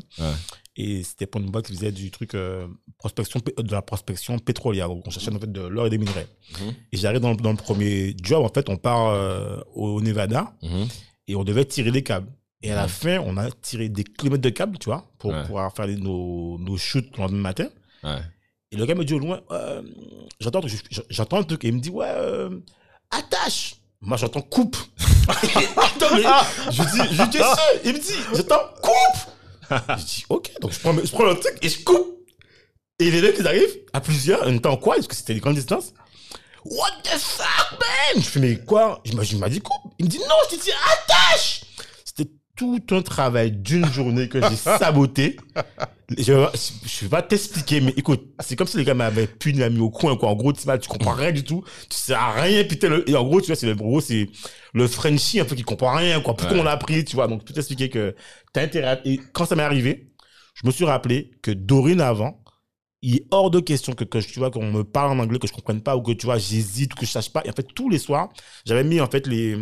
[0.76, 2.68] Et c'était pour une boîte qui faisait du truc euh,
[2.98, 4.90] prospection, de la prospection pétrolière.
[4.92, 6.28] On cherchait en fait de l'or et des minerais.
[6.62, 6.74] Mhm.
[6.92, 8.44] Et j'arrive dans, le- dans le premier job.
[8.44, 9.14] En fait, on part
[9.74, 10.88] au Nevada Mhm.
[11.28, 12.32] et on devait tirer des câbles.
[12.64, 15.72] Et à la fin, on a tiré des kilomètres de câbles, tu vois, pour pouvoir
[15.76, 17.68] faire nos, nos shoots le lendemain matin.
[18.04, 18.18] Ouais.
[18.72, 19.82] Et le gars me dit au loin, euh,
[20.42, 22.50] j'entends, je- j'entends un truc, et il me dit, ouais, euh,
[23.12, 23.76] attache.
[24.02, 24.78] Moi, j'entends coupe.
[25.28, 26.22] Attends, mais
[26.72, 27.38] je dis, je dis,
[27.86, 29.78] il me dit, j'entends coupe.
[29.98, 32.14] je dis, ok, donc je prends, je prends le truc et je coupe.
[33.00, 35.56] Et les mecs, ils arrivent à plusieurs, en temps quoi, parce que c'était des grandes
[35.56, 35.94] distances.
[36.66, 38.22] What the fuck, man?
[38.24, 39.02] Je fais, mais quoi?
[39.06, 39.94] Il m'a dit coupe.
[40.00, 41.62] Il me dit, non, je t'ai dit attache.
[42.04, 45.38] C'était tout un travail d'une journée que j'ai saboté.
[46.18, 46.32] Je,
[46.86, 49.82] je vais pas t'expliquer, mais écoute, c'est comme si les gars m'avaient puni, m'avaient mis
[49.82, 50.30] au coin, quoi.
[50.30, 51.66] En gros, tu, tu comprends rien du tout.
[51.90, 52.88] Tu sais à rien, putain.
[52.88, 54.30] le- et en gros, tu vois, c'est le, gros, c'est
[54.74, 56.34] le Frenchie, un peu, qui comprend rien, quoi.
[56.34, 56.62] Pourquoi Ouais.
[56.62, 57.28] on l'a appris, tu vois?
[57.28, 58.16] Donc, tout expliquer que
[58.54, 60.14] t'as intérêt à- Et quand ça m'est arrivé,
[60.54, 62.42] je me suis rappelé que dorénavant,
[63.02, 65.48] il est hors de question que, que tu vois, qu'on me parle en anglais, que
[65.48, 67.42] je comprenne pas, ou que, tu vois, j'hésite, ou que je sache pas.
[67.46, 68.30] Et en fait, tous les soirs,
[68.66, 69.58] j'avais mis, en fait, les,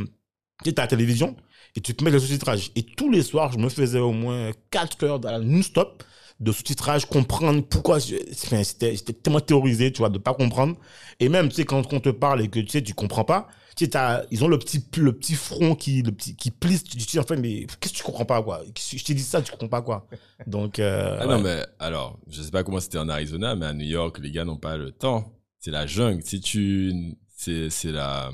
[0.63, 1.35] tu sais, la télévision,
[1.75, 2.71] et tu peux mettre le sous-titrage.
[2.75, 6.03] Et tous les soirs, je me faisais au moins 4 heures la non-stop
[6.39, 10.75] de sous-titrage, comprendre pourquoi j'étais tellement théorisé, tu vois, de pas comprendre.
[11.19, 13.47] Et même, tu sais, quand on te parle et que tu sais, tu comprends pas,
[13.75, 16.83] tu sais, t'as- ils ont le petit, le petit front qui, le petit, qui plisse,
[16.83, 18.61] tu te dis, en fait, mais qu'est-ce que tu comprends pas, quoi?
[18.75, 20.07] Je t'ai dit ça, tu comprends pas, quoi?
[20.47, 21.33] Donc, euh, Ah ouais.
[21.37, 24.31] non, mais alors, je sais pas comment c'était en Arizona, mais à New York, les
[24.31, 25.33] gars n'ont pas le temps.
[25.59, 26.21] C'est la jungle.
[26.23, 28.31] Si tu, c'est, c'est la,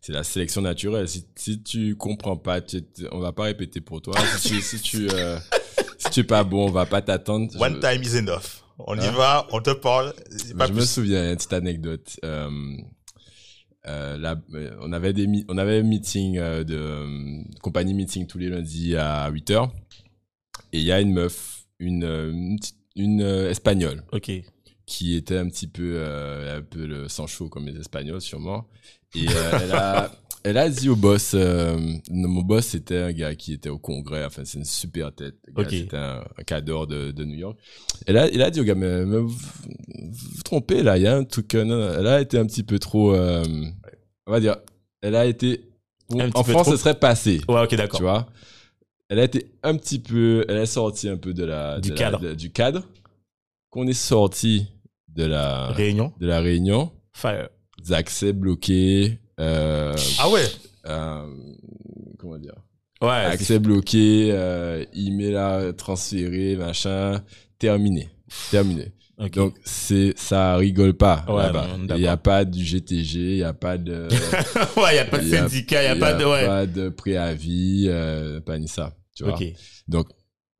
[0.00, 1.08] c'est la sélection naturelle.
[1.08, 2.82] Si, si tu comprends pas, tu,
[3.12, 4.14] on va pas répéter pour toi.
[4.38, 5.38] Si tu, si tu, euh,
[6.00, 7.48] si tu es pas bon, on va pas t'attendre.
[7.60, 8.62] One Je- time is enough.
[8.78, 9.12] On y Hein?
[9.12, 10.14] va, on te parle.
[10.58, 12.18] pas je me souviens, une petite anecdote.
[12.24, 12.50] Euh,
[13.86, 18.26] euh, là, euh, on avait des on avait un meeting euh, de euh, compagnie meeting
[18.26, 19.72] tous les lundis à 8 heures.
[20.72, 22.56] Et il y a une meuf, une,
[22.96, 24.30] une, euh, espagnole ok.
[24.86, 28.66] qui était un petit peu euh, un peu le sang chaud comme les espagnols sûrement.
[29.14, 30.12] Et euh, elle a
[30.44, 31.78] elle a dit au boss, euh,
[32.10, 35.34] mon boss c'était un gars qui était au congrès, enfin c'est une super tête.
[35.46, 35.70] Le gars, Ok.
[35.70, 37.58] C'était un, un cadre de, de New York.
[38.06, 41.06] Elle a, il a dit au gars, mais, mais vous, vous trompez là, il y
[41.06, 41.54] a un truc.
[41.54, 43.42] euh, non, elle a été un petit peu trop, euh,
[44.26, 44.56] on va dire,
[45.02, 45.62] elle a été,
[46.10, 48.00] en France trop- ce serait passé, Ouais, ok, tu d'accord.
[48.00, 48.26] vois?
[49.08, 51.94] Elle a été un petit peu, elle est sortie un peu de la, Du de
[51.94, 52.20] la- cadre.
[52.20, 52.84] de- du cadre.
[53.70, 54.66] Qu'on est sorti
[55.08, 56.12] de la, Réunion.
[56.18, 57.48] de la réunion, Fire.
[57.84, 59.18] des accès bloqués.
[59.40, 60.44] Euh, Ah ouais
[60.86, 61.26] euh,
[62.18, 62.54] comment dire
[63.02, 63.08] Ouais.
[63.08, 67.22] accès bloqué euh, email à transférer machin.
[67.58, 68.08] Terminé.
[68.50, 68.92] Terminé.
[69.34, 71.66] Donc c'est ça rigole pas Ouais, là-bas.
[71.68, 72.00] non, il d'accord.
[72.02, 74.08] y a pas du GTG il y a pas de
[74.80, 76.46] ouais, y a pas de il y a- syndicat, y a pas de, ouais.
[76.46, 79.36] pas de préavis euh, pas ni ça tu vois.
[79.88, 80.08] Donc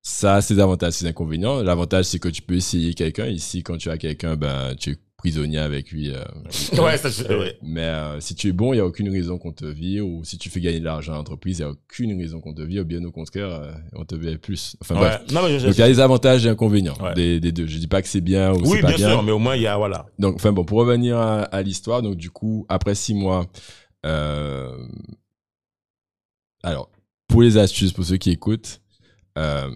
[0.02, 3.27] ça c'est avantages c'est inconvénients l'avantage c'est que tu peux essayer quelqu'un.
[3.28, 6.25] Ici quand tu as quelqu'un ben tu prisonnier avec lui euh,
[6.83, 7.59] Ouais, ça, je- Ouais, ouais.
[7.63, 10.07] mais euh, si tu es bon, il n'y a aucune raison qu'on te vire.
[10.07, 12.55] Ou si tu fais gagner de l'argent à l'entreprise, il n'y a aucune raison qu'on
[12.55, 12.85] te vire.
[12.87, 14.77] Bien au contraire, euh, on te vire plus.
[14.81, 15.01] Enfin Ouais.
[15.19, 15.23] bref.
[15.33, 17.15] Non, mais je- Donc il y a des avantages et inconvénients Ouais.
[17.15, 17.67] des, des deux.
[17.67, 19.11] Je dis pas que c'est bien ou oui, c'est pas bien bien.
[19.11, 20.07] sûr, mais au moins, il y a, voilà.
[20.19, 23.47] Donc enfin bon, pour revenir à, à l'histoire, donc du coup, après six mois,
[24.07, 24.75] euh,
[26.63, 26.91] alors
[27.29, 28.81] pour les astuces, pour ceux qui écoutent,
[29.39, 29.71] euh,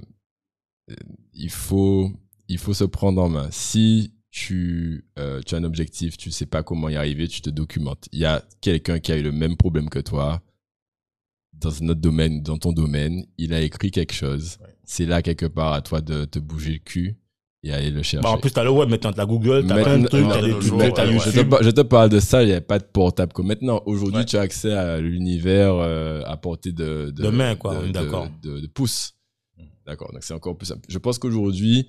[1.33, 2.11] il faut
[2.49, 3.49] il faut se prendre en main.
[3.51, 7.51] Si tu, euh, tu as un objectif, tu sais pas comment y arriver, tu te
[7.51, 8.09] documentes.
[8.11, 10.43] Il y a quelqu'un qui a eu le même problème que toi
[11.52, 14.59] dans un autre domaine, dans ton domaine, il a écrit quelque chose.
[14.61, 14.74] Ouais.
[14.82, 17.16] C'est là quelque part à toi de te bouger le cul
[17.62, 18.24] et aller le chercher.
[18.24, 20.39] Bah, en plus, t'as le web maintenant, t'as Google, t'as plein de Maintenant- trucs, t'as
[20.51, 21.55] trucs, jours, t'as ouais, je, te, YouTube.
[21.62, 23.82] je te parle de ça, il n'y avait pas de portable comme maintenant.
[23.86, 24.24] Aujourd'hui, Ouais.
[24.24, 28.28] tu as accès à l'univers euh, à portée de, de, De main, quoi, de- d'accord.
[28.43, 29.15] De, de, de pouce.
[29.56, 29.62] Mm.
[29.86, 30.85] D'accord, donc c'est encore plus simple.
[30.89, 31.86] Je pense qu'aujourd'hui,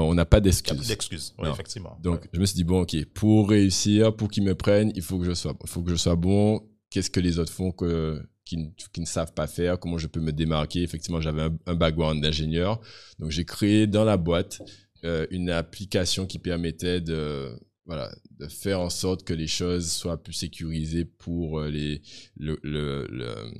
[0.00, 0.86] on n'a pas d'excuses.
[0.88, 1.34] d'excuses.
[1.38, 1.96] Oui, effectivement.
[2.02, 2.28] Donc, Ouais.
[2.32, 5.24] je me suis dit, bon, ok, pour réussir, pour qu'ils me prennent, il faut que
[5.24, 6.62] je sois, il faut que je sois bon.
[6.90, 9.78] Qu'est-ce que les autres font que, qui, ne- qui ne savent pas faire?
[9.80, 10.82] Comment je peux me démarquer?
[10.82, 12.80] Effectivement, j'avais un, un background d'ingénieur.
[13.18, 14.60] Donc, j'ai créé dans la boîte
[15.04, 17.50] euh, une application qui permettait de,
[17.86, 22.00] voilà, de faire en sorte que les choses soient plus sécurisées pour euh, les,
[22.36, 23.52] le, le, le-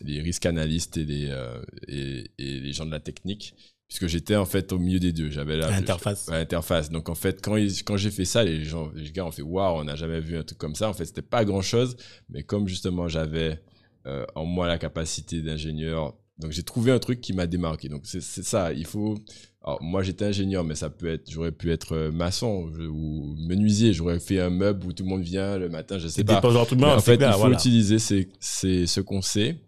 [0.00, 3.54] les risques analystes et les, euh, et, et les gens de la technique.
[3.92, 5.30] Puisque j'étais en fait au milieu des deux.
[5.30, 6.26] J'avais la, Interface.
[6.28, 6.88] Ouais, interface.
[6.88, 9.42] Donc en fait, quand, ils- quand j'ai fait ça, les gens, les gars ont fait
[9.42, 10.88] waouh, on n'a jamais vu un truc comme ça.
[10.88, 11.94] En fait, c'était pas grand chose,
[12.30, 13.60] mais comme justement j'avais
[14.06, 17.90] euh, en moi la capacité d'ingénieur, donc j'ai trouvé un truc qui m'a démarqué.
[17.90, 18.72] Donc c'est c'est ça.
[18.72, 19.18] Il faut.
[19.62, 23.36] Alors moi j'étais ingénieur, mais ça peut être, j'aurais pu être euh, maçon je- ou
[23.46, 23.92] menuisier.
[23.92, 26.36] J'aurais fait un meuble où tout le monde vient le matin, je sais C'est pas.
[26.36, 27.56] des poseurs tout le monde, en c'est fait, clair, il faut voilà.
[27.56, 29.58] utiliser ces, ces, ce qu'on sait,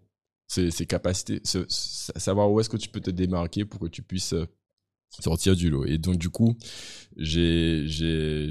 [0.46, 4.34] ces capacités, ce- savoir où est-ce que tu peux te démarquer pour que tu puisses
[4.34, 4.46] euh,
[5.20, 5.84] sortir du lot.
[5.84, 6.56] Et donc, du coup,
[7.16, 8.50] j'ai, j'ai,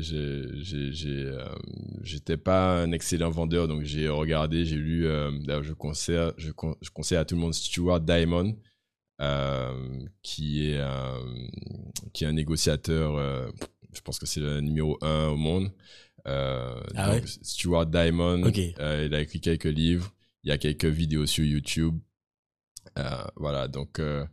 [1.26, 1.56] euh,
[2.04, 6.76] j'étais pas un excellent vendeur, donc j'ai regardé, j'ai lu, euh, je conseille, je, con-
[6.82, 8.56] je conseille à tout le monde Stuart Diamond,
[9.22, 10.82] euh, qui est,
[12.14, 13.52] qui est un négociateur,
[13.94, 15.72] je pense que c'est le numéro un au monde.
[16.26, 18.60] Ah donc, Stuart Diamond, Ok.
[18.80, 20.13] euh, il a écrit quelques livres,
[20.44, 21.98] il y a quelques vidéos sur YouTube.
[22.98, 24.26] Euh, voilà, donc euh,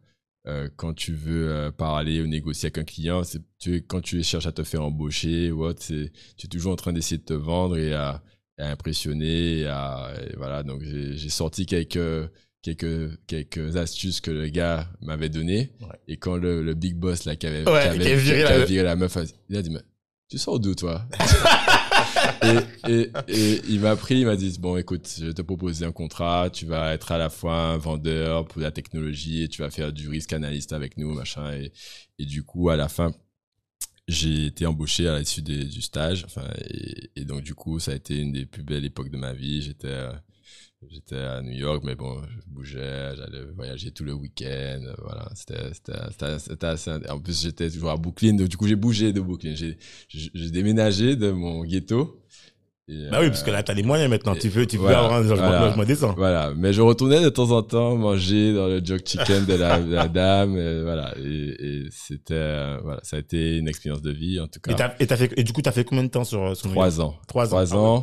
[0.47, 4.47] euh, quand tu veux parler ou négocier avec un client, c'est tu quand tu cherches
[4.47, 7.35] à te faire embaucher ou autre, c'est tu es toujours en train d'essayer de te
[7.35, 8.23] vendre et à,
[8.59, 9.59] à impressionner.
[9.61, 12.31] Et à, et voilà, donc j'ai sorti quelques
[12.63, 15.71] quelques quelques astuces que le gars m'avait donné.
[15.81, 15.87] Ouais.
[16.09, 18.43] Et quand le, le big boss là qui avait, Ouais, qui avait, qui viré qui
[18.43, 18.69] la avait meuf.
[18.69, 19.17] viré la meuf,
[19.49, 19.81] il a dit mais
[20.29, 21.07] tu sors d'où toi
[22.89, 23.11] et,
[23.69, 26.67] il m'a pris, il m'a dit bon écoute, je vais te proposer un contrat, tu
[26.67, 30.09] vas être à la fois un vendeur pour la technologie et tu vas faire du
[30.09, 31.53] risque analyste avec nous machin.
[31.53, 31.73] Et,
[32.25, 33.13] du coup à la fin
[34.09, 36.25] j'ai été embauché à l'issue du stage.
[36.25, 39.17] Enfin et, et donc du coup ça a été une des plus belles époques de
[39.17, 39.63] ma vie.
[39.63, 40.13] J'étais euh,
[40.89, 45.29] j'étais à New York mais bon je bougeais j'allais voyager tout le week-end euh, voilà
[45.35, 49.55] c'était assez en plus j'étais toujours à Brooklyn donc du coup j'ai bougé de Brooklyn
[49.55, 52.23] j'ai déménagé de mon ghetto
[52.89, 54.35] Et, Bah oui, euh, parce que là, t'as les moyens maintenant.
[54.35, 55.67] Tu veux, tu veux voilà, avoir un logement, voilà.
[55.67, 56.13] logement décent.
[56.17, 59.79] voilà, mais je retournais de temps en temps manger dans le jog chicken de la,
[59.91, 61.15] de la dame, et voilà.
[61.19, 61.55] Et,
[61.85, 64.97] et c'était, euh, voilà, ça a été une expérience de vie en tout Et, cas.
[64.99, 67.15] et, fait, et du coup, t'as fait combien de temps sur, sur Trois ans.
[67.29, 67.65] Trois ans.
[67.65, 68.01] Trois Ah ouais.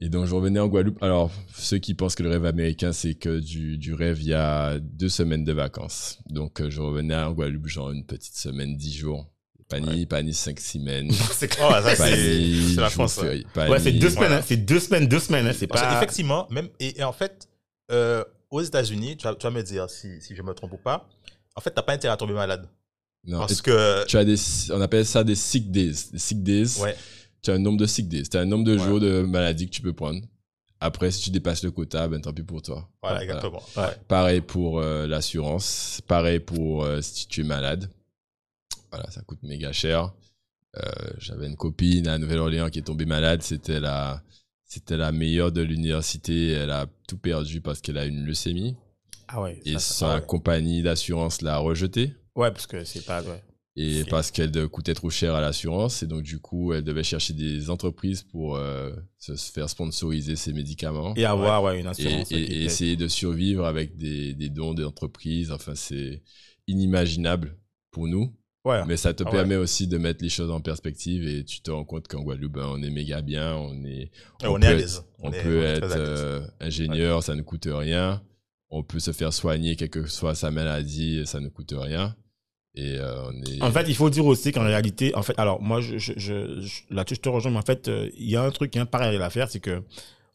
[0.00, 1.02] Et donc je revenais en Guadeloupe.
[1.02, 4.34] Alors ceux qui pensent que le rêve américain c'est que du, du rêve, il y
[4.34, 6.18] a deux semaines de vacances.
[6.30, 9.26] Donc euh, je revenais en Guadeloupe genre une petite semaine, dix jours.
[9.68, 11.10] Pas ni, pas ni cinq semaines.
[11.32, 13.18] C'est Oh, la France.
[13.18, 13.44] Ouais,
[13.80, 14.36] c'est deux semaines, Voilà.
[14.38, 14.42] hein.
[14.46, 15.52] c'est deux semaines, deux semaines, hein.
[15.54, 15.94] c'est pas.
[15.98, 17.46] effectivement, même, et, et en fait,
[17.92, 20.78] euh, aux États-Unis, tu vas, tu vas me dire si, si je me trompe ou
[20.78, 21.06] pas,
[21.54, 22.66] en fait, t'as pas intérêt à tomber malade.
[23.26, 24.36] Non, Parce que, tu as des,
[24.72, 25.92] on appelle ça des sick days.
[26.12, 26.80] Des sick days.
[26.80, 26.96] ouais,
[27.42, 28.28] tu as un nombre de sick days.
[28.28, 30.20] Tu as un nombre de jours de maladie que tu peux prendre.
[30.80, 32.88] Après, si tu dépasses le quota, ben tant pis pour toi.
[33.02, 33.62] Voilà, exactement.
[33.76, 33.96] Ouais.
[34.06, 37.90] Pareil pour euh, l'assurance, pareil pour euh, si tu es malade.
[38.90, 40.12] Voilà, ça coûte méga cher.
[40.76, 40.80] Euh,
[41.18, 43.42] J'avais une copine à Nouvelle-Orléans qui est tombée malade.
[43.42, 44.22] C'était la,
[44.64, 46.52] c'était la meilleure de l'université.
[46.52, 48.76] Elle a tout perdu parce qu'elle a une leucémie.
[49.26, 49.60] Ah ouais.
[49.64, 50.26] Et ça, ça- sa ouais.
[50.26, 52.14] compagnie d'assurance l'a rejetée.
[52.36, 53.20] Ouais, parce que c'est pas.
[53.22, 53.42] Ouais.
[53.80, 56.02] Et parce qu'elle coûtait trop cher à l'assurance.
[56.02, 60.52] Et donc, du coup, elle devait chercher des entreprises pour euh, se faire sponsoriser ses
[60.52, 61.14] médicaments.
[61.16, 62.32] Et avoir ouais, une assurance.
[62.32, 65.52] et- essayer de survivre avec des, des dons d'entreprises.
[65.52, 66.22] Enfin, c'est
[66.66, 67.56] inimaginable
[67.90, 68.34] pour nous.
[68.64, 68.84] Ouais.
[68.86, 69.32] Mais ça te Ah ouais.
[69.32, 72.52] permet aussi de mettre les choses en perspective et tu te rends compte qu'en Guadeloupe,
[72.54, 73.54] ben, on est méga bien.
[73.54, 74.10] On, est,
[74.42, 75.02] on on est à peut l'aise.
[75.20, 78.22] on est- peut on est être à euh, ingénieur, ça ne coûte rien.
[78.70, 82.14] On peut se faire soigner, quelle que soit sa maladie, ça ne coûte rien.
[82.78, 83.30] Euh.
[83.60, 86.14] En fait, il faut dire aussi qu'en réalité, en fait, alors moi, là-dessus,
[87.16, 88.86] je te rejoins, mais en fait, euh, il y a un truc, il y a
[88.86, 89.82] parallèle à faire, c'est que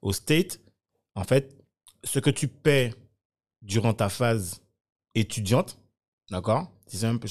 [0.01, 0.59] au State,
[1.15, 1.55] en fait,
[2.03, 2.93] ce que tu paies
[3.61, 4.61] durant ta phase
[5.15, 5.77] étudiante,
[6.29, 7.27] d'accord C'est un peu-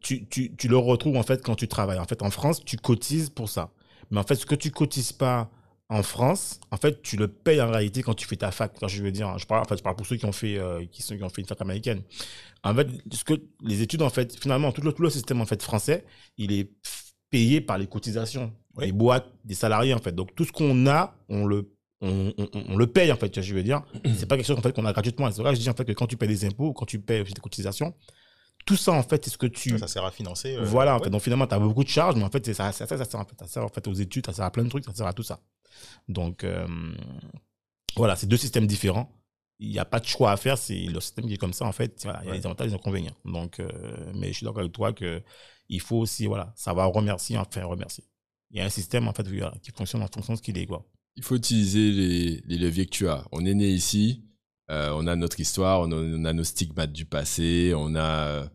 [0.00, 1.98] tu, tu, tu le retrouves en fait quand tu travailles.
[1.98, 3.70] En fait, en France, tu cotises pour ça.
[4.10, 5.50] Mais en fait, ce que tu cotises pas
[5.88, 8.72] en France, en fait, tu le payes en réalité quand tu fais ta fac.
[8.80, 10.58] Quand je veux dire, je parle, en fait, je parle pour ceux qui ont fait,
[10.58, 12.02] euh, qui sont, qui ont fait une fac américaine.
[12.64, 15.46] En fait, ce que les études, en fait, finalement, tout le, tout le système en
[15.46, 16.04] fait français,
[16.38, 16.70] il est
[17.30, 18.86] payé par les cotisations Oui.
[18.86, 20.12] des boîtes, des salariés en fait.
[20.12, 21.70] Donc tout ce qu'on a, on le
[22.02, 23.82] on, on- on le paye en fait, je veux dire.
[24.16, 25.30] C'est pas quelque chose en fait qu'on a gratuitement.
[25.30, 26.98] C'est vrai que je dis en fait que quand tu payes des impôts, quand tu
[27.00, 27.94] payes des cotisations,
[28.66, 30.56] tout ça en fait, c'est ce que tu Ça sert à financer.
[30.56, 31.04] euh, voilà, en ouais.
[31.04, 31.10] fait.
[31.10, 33.20] Donc finalement, tu as beaucoup de charges, mais en fait, ça, ça, ça, ça, sert,
[33.20, 34.92] en fait, ça sert en fait aux études, ça sert à plein de trucs, ça
[34.94, 35.40] sert à tout ça.
[36.08, 36.66] Donc euh,
[37.96, 39.10] voilà, c'est deux systèmes différents.
[39.58, 41.64] Il n'y a pas de choix à faire, c'est le système qui est comme ça,
[41.64, 42.02] en fait.
[42.04, 43.16] Voilà, il y a des avantages et des inconvénients.
[43.24, 45.22] Donc, euh, mais je suis d'accord avec toi que
[45.68, 48.04] il faut aussi, voilà, savoir remercier, enfin remercier.
[48.50, 49.26] Il y a un système, en fait,
[49.62, 50.84] qui fonctionne en fonction de ce qu'il est, quoi.
[51.16, 53.26] Il faut utiliser les, les leviers que tu as.
[53.32, 54.26] On est né ici,
[54.70, 58.50] euh, on a notre histoire, on a, on a nos stigmates du passé, on a,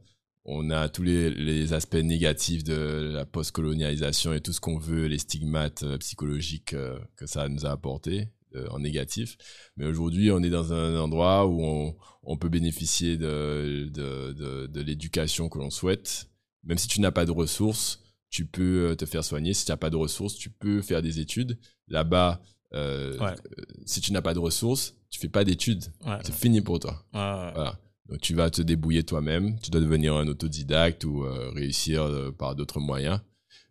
[0.45, 5.05] on a tous les, les aspects négatifs de la post-colonialisation et tout ce qu'on veut,
[5.07, 9.37] les stigmates euh, psychologiques euh, que ça nous a apporté euh, en négatif.
[9.77, 14.67] Mais aujourd'hui, on est dans un endroit où on, on peut bénéficier de, de, de,
[14.67, 16.27] de l'éducation que l'on souhaite.
[16.63, 19.53] Même si tu n'as pas de ressources, tu peux te faire soigner.
[19.53, 21.59] Si tu n'as pas de ressources, tu peux faire des études.
[21.87, 22.41] Là-bas,
[22.73, 23.35] euh, Ouais.
[23.85, 25.83] si tu n'as pas de ressources, tu fais pas d'études.
[26.05, 26.17] Ouais.
[26.23, 27.03] C'est fini pour toi.
[27.11, 27.79] Voilà.
[28.11, 29.57] Donc tu vas te débrouiller toi-même.
[29.61, 33.19] Tu dois devenir un autodidacte ou euh, réussir euh, par d'autres moyens.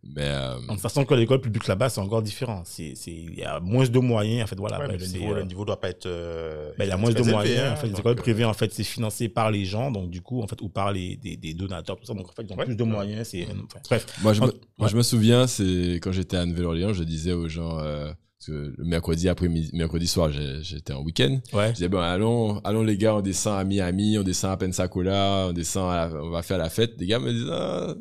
[0.03, 2.62] Mais euh, De toute façon, que l'école publique là-bas, c'est encore différent.
[2.65, 4.79] C'est, c'est, il y a moins de moyens, en fait, voilà.
[4.79, 6.07] Ouais, le niveau, euh, le niveau doit pas être.
[6.07, 7.61] euh, Ben, il y a moins de élevé, moyens.
[7.61, 10.09] hein, en fait, les écoles euh, privées, en fait, c'est financé par les gens, donc
[10.09, 12.15] du coup, en fait, ou par les, des, des donateurs, tout ça.
[12.15, 12.65] Donc, en fait, ils ont Ouais.
[12.65, 13.29] plus de moyens.
[13.29, 14.07] C'est, enfin, bref.
[14.23, 14.53] moi, je me, Ouais.
[14.79, 18.11] moi, je me souviens, c'est quand j'étais à Nouvelle-Orléans, je disais aux gens, euh,
[18.41, 20.31] parce que le mercredi après mercredi soir,
[20.62, 21.41] j'étais en week-end.
[21.53, 21.69] Ouais.
[21.69, 25.49] Je disais, bon, allons, allons les gars, on descend à Miami, on descend à Pensacola,
[25.51, 26.95] on descend à la- on va faire la fête.
[26.99, 27.95] Les gars me disent, ah,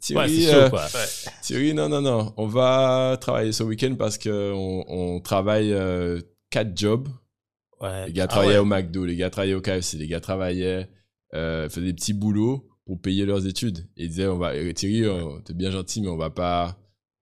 [0.00, 0.84] Thierry, Ouais, euh, chaud, quoi.
[0.84, 1.30] ouais.
[1.42, 6.20] Thierry, non, non, non, on va travailler ce week-end parce que on, on travaille euh,
[6.50, 7.08] quatre jobs.
[7.82, 8.06] Ouais.
[8.06, 10.88] Les gars Ah travaillaient au McDo, les gars travaillaient au KFC, les gars travaillaient,
[11.34, 13.80] euh, faisaient des petits boulots pour payer leurs études.
[13.98, 15.04] Et ils disaient, on va, Thierry,
[15.44, 16.78] t'es bien gentil, mais on va pas,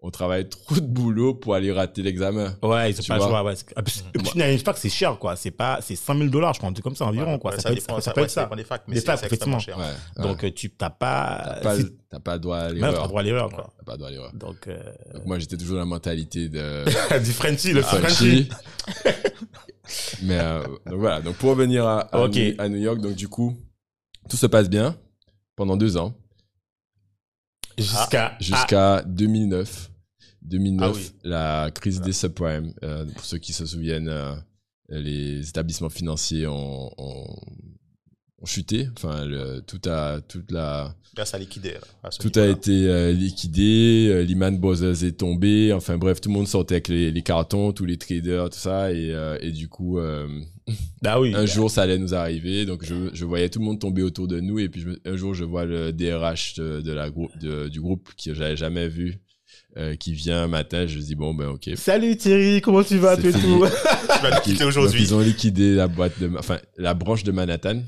[0.06, 2.54] on travaille trop de boulot pour aller rater l'examen.
[2.62, 3.28] Ouais, ils pas le vois.
[3.30, 3.42] choix.
[3.44, 3.54] Ouais.
[3.54, 5.34] Tu n'imagines pas que c'est cher, quoi.
[5.34, 7.52] C'est pas, c'est 100 000 dollars, je crois, un truc comme ça environ, Ouais, quoi.
[7.52, 8.96] ça, ça peut être, dépend, ça, ça- peut ouais, être ça dépend des facs, mais
[8.96, 9.58] Des c'est effectivement.
[9.58, 9.78] cher.
[9.78, 10.48] Ouais, Donc, ouais.
[10.48, 13.08] euh, tu t'as pas, t'as pas, c'est- t'as pas droit à même t'as l'erreur.
[13.08, 13.72] droit à l'erreur, quoi.
[13.78, 14.32] T'as pas droit à l'erreur.
[14.34, 14.78] Donc, euh,
[15.14, 16.84] Donc moi, j'étais toujours dans la mentalité de
[17.24, 18.48] du Frenchy, le Frenchy.
[18.50, 19.14] Frenchy.
[20.22, 21.22] Mais euh, donc voilà.
[21.22, 22.34] Donc pour revenir à, à, Ok.
[22.36, 23.56] New, à New York, donc du coup,
[24.28, 24.96] tout se passe bien
[25.56, 26.12] pendant deux ans
[27.76, 29.90] Jusqu'à, jusqu'à 2009.
[30.44, 31.10] 2009, Ah oui.
[31.24, 32.72] la crise des subprimes.
[32.82, 34.34] Euh, pour ceux qui se souviennent, euh,
[34.90, 37.36] les établissements financiers ont, ont,
[38.40, 38.88] ont chuté.
[38.96, 40.94] Enfin, le, tout a, toute la,
[42.02, 44.24] à tout a été euh, liquidé.
[44.28, 45.72] Lehman Brothers est tombé.
[45.72, 48.92] Enfin bref, tout le monde sortait avec les, les cartons, tous les traders, tout ça.
[48.92, 49.98] Et, et du coup,
[51.02, 51.34] bah oui.
[51.34, 52.66] un jour, ça allait nous arriver.
[52.66, 54.58] Donc, je, je voyais tout le monde tomber autour de nous.
[54.58, 57.80] Et puis, je un jour, je vois le DRH de, de la grou- de- du
[57.80, 59.18] groupe que j'avais jamais vu,
[59.76, 60.86] euh, qui vient un matin.
[60.86, 61.70] Je dis, bon, ben, ok.
[61.76, 63.42] Salut Thierry, comment tu vas, tout et fini.
[63.60, 63.66] tout?
[64.16, 65.02] Tu vas nous quitter aujourd'hui.
[65.02, 67.82] ils ont liquidé la boîte de, enfin, la branche de Manhattan.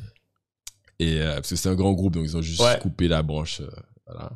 [0.99, 2.79] Et, euh, parce que c'est un grand groupe, donc ils ont juste Ouais.
[2.81, 3.69] coupé la branche, euh,
[4.07, 4.33] voilà.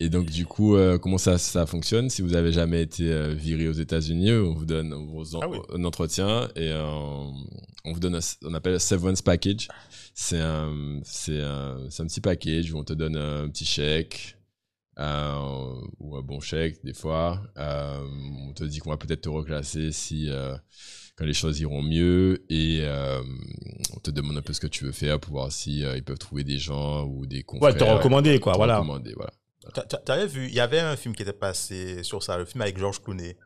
[0.00, 2.10] Et donc, du coup, euh, comment ça, ça fonctionne?
[2.10, 5.40] Si vous avez jamais été euh, viré aux États-Unis, on vous donne on vous en-
[5.42, 5.58] Ah oui.
[5.72, 6.82] un entretien et euh,
[7.84, 9.68] on vous donne un, on appelle un severance package.
[10.14, 14.36] C'est un, c'est un, c'est un petit package où on te donne un petit chèque,
[14.98, 17.42] euh, ou un bon chèque des fois.
[17.56, 18.06] Euh,
[18.48, 20.54] on te dit qu'on va peut-être te reclasser si euh,
[21.16, 23.22] quand les choses iront mieux et euh,
[23.94, 26.04] on te demande un peu ce que tu veux faire pour voir si euh, ils
[26.04, 27.72] peuvent trouver des gens ou des confrères.
[27.72, 28.78] Ouais, te recommander, quoi, te voilà.
[28.78, 29.32] recommander, voilà.
[30.04, 32.78] T'avais vu, il y avait un film qui était passé sur ça, le film avec
[32.78, 33.36] George Clooney,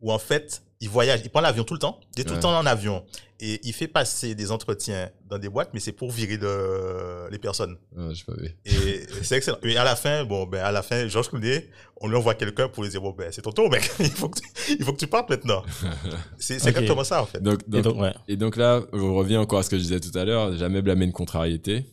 [0.00, 2.36] où en fait, il voyage, il prend l'avion tout le temps, il est tout le
[2.36, 2.40] Ouais.
[2.40, 3.04] temps en avion,
[3.38, 7.38] et il fait passer des entretiens dans des boîtes, mais c'est pour virer le- les
[7.38, 7.76] personnes.
[7.94, 8.56] Pas vu.
[8.64, 9.58] Et c'est excellent.
[9.62, 11.68] Et à la fin, bon, ben, à la fin, George Clooney,
[12.00, 13.90] on lui envoie quelqu'un pour lui dire, bon, ben, c'est ton tour, mec.
[14.00, 15.62] il faut que tu, il faut que tu partes maintenant.
[16.38, 16.76] C'est c'est Ok.
[16.76, 17.42] exactement ça, en fait.
[17.42, 18.14] Donc, Et donc, donc, ouais.
[18.28, 20.80] et donc là, je reviens encore à ce que je disais tout à l'heure, jamais
[20.80, 21.84] blâmer une contrariété.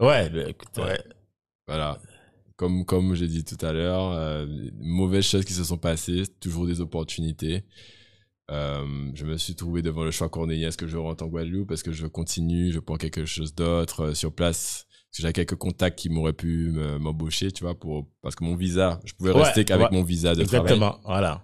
[0.00, 1.00] Ouais, bah, écoute, euh, Ouais.
[1.66, 1.98] Voilà.
[2.60, 4.46] Comme, comme j'ai dit tout à l'heure, euh,
[4.80, 7.64] mauvaises choses qui se sont passées, toujours des opportunités.
[8.50, 8.84] Euh,
[9.14, 11.82] je me suis trouvé devant le choix cornélien, est-ce que je rentre en Guadeloupe, est-ce
[11.84, 15.54] que je continue, je prends quelque chose d'autre euh, sur place Parce que j'ai quelques
[15.54, 19.32] contacts qui m'auraient pu me- m'embaucher, tu vois, pour, parce que mon visa, je pouvais
[19.32, 19.96] Ouais, rester qu'avec ouais.
[19.96, 20.72] mon visa de travail.
[20.74, 21.42] Exactement, voilà.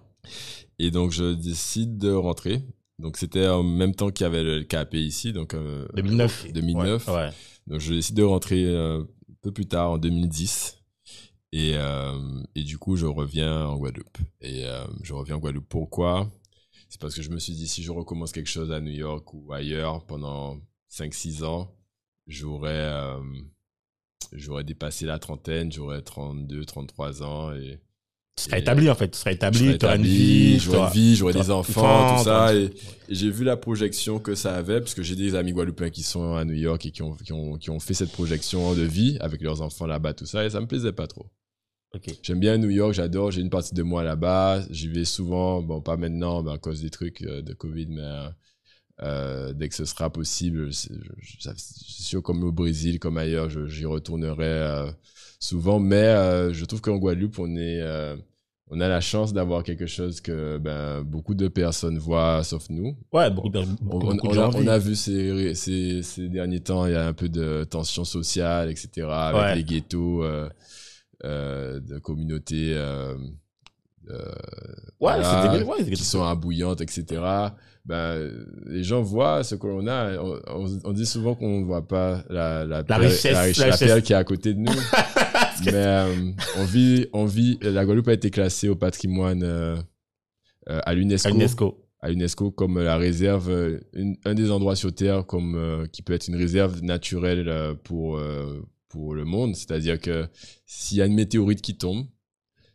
[0.77, 2.61] Et donc, je décide de rentrer.
[2.99, 6.51] Donc, c'était en même temps qu'il y avait le KAP ici, donc euh, 2009.
[6.53, 7.07] 2009.
[7.07, 7.29] Ouais.
[7.67, 9.07] Donc je décide de rentrer un
[9.41, 10.75] peu plus tard, en 2010.
[11.53, 14.17] Et, euh, et du coup, je reviens en Guadeloupe.
[14.41, 15.69] Et euh, je reviens en Guadeloupe.
[15.69, 16.29] Pourquoi?
[16.89, 19.33] C'est parce que je me suis dit, si je recommence quelque chose à New York
[19.33, 20.57] ou ailleurs pendant
[20.91, 21.73] 5-6 ans,
[22.27, 23.19] j'aurais euh,
[24.33, 27.53] j'aurais dépassé la trentaine, j'aurais 32, 33 ans.
[27.53, 27.79] Et,
[28.37, 29.09] Tu seras Et, établi, en fait.
[29.09, 30.59] Tu seras je établi, serais tu auras une vie.
[30.59, 32.55] j'aurais une vie, j'aurais des enfants, tout ça.
[32.55, 32.71] Et, et
[33.09, 36.35] j'ai vu la projection que ça avait, parce que j'ai des amis guadeloupéens qui sont
[36.35, 39.17] à New York et qui ont, qui ont, qui ont fait cette projection de vie
[39.19, 41.25] avec leurs enfants là-bas, tout ça, et ça me plaisait pas trop.
[42.21, 45.81] J'aime bien New York, j'adore, j'ai une partie de moi là-bas, j'y vais souvent, bon,
[45.81, 48.29] pas maintenant, ben, à cause des trucs euh, de Covid, mais euh,
[49.03, 50.93] euh, dès que ce sera possible, c'est
[51.57, 54.91] sûr, comme au Brésil, comme ailleurs, j'y retournerai euh,
[55.39, 57.81] souvent, mais je trouve qu'en Guadeloupe, on est.
[58.69, 62.95] on a la chance d'avoir quelque chose que ben, beaucoup de personnes voient, sauf nous.
[63.13, 64.69] Ouais, beaucoup de, On, beaucoup, on- de on gens a, on vivent.
[64.69, 68.69] a vu ces, ces, ces derniers temps, il y a un peu de tension sociale,
[68.71, 69.55] etc., avec Ouais.
[69.55, 70.23] les ghettos
[71.23, 73.15] euh, de communautés euh,
[74.09, 74.31] euh,
[74.99, 75.13] Ouais,
[75.63, 77.05] ouais, qui sont abouillantes, etc.
[77.85, 78.31] Ben,
[78.65, 80.17] les gens voient ce que l'on a.
[80.17, 83.37] On, on- on dit souvent qu'on ne voit pas la, la, perle- richesse, la, la
[83.39, 83.79] la richesse.
[83.79, 84.71] perle qui est à côté de nous.
[85.65, 87.57] Mais euh, on vit, on vit.
[87.61, 89.75] La Guadeloupe a été classée au patrimoine euh,
[90.69, 91.29] euh, à l'UNESCO
[91.99, 92.51] à l'UNESCO.
[92.51, 96.81] comme la réserve, une- un des endroits sur Terre comme qui peut être une réserve
[96.83, 98.19] naturelle pour
[98.97, 99.55] pour le monde.
[99.55, 100.27] C'est-à-dire que
[100.65, 102.05] s'il y a une météorite qui tombe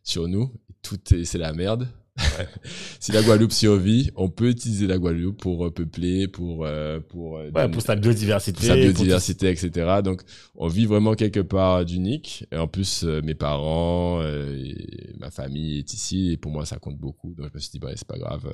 [0.02, 1.88] sur nous, tout est c'est la merde.
[3.00, 7.44] si la Guadeloupe survit, on peut utiliser la Guadeloupe pour repeupler, pour euh, pour euh,
[7.46, 8.52] Ouais, donner- pour sa biodiversité.
[8.52, 9.70] pour sa pour biodiversité, etc.
[10.04, 10.20] Donc,
[10.54, 12.44] on vit vraiment quelque part d'unique.
[12.52, 16.32] Et en plus, euh, mes parents euh, et ma famille est ici.
[16.32, 17.34] Et pour moi, ça compte beaucoup.
[17.34, 18.46] Donc, je me suis dit, bah, c'est pas grave.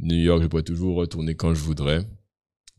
[0.00, 2.04] New York, je pourrais toujours retourner quand je voudrais.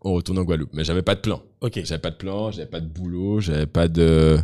[0.03, 0.71] On retourne en Guadeloupe.
[0.73, 1.41] Mais j'avais pas de plan.
[1.61, 1.79] Ok.
[1.83, 4.39] J'avais pas de plan, j'avais pas de boulot, j'avais pas de,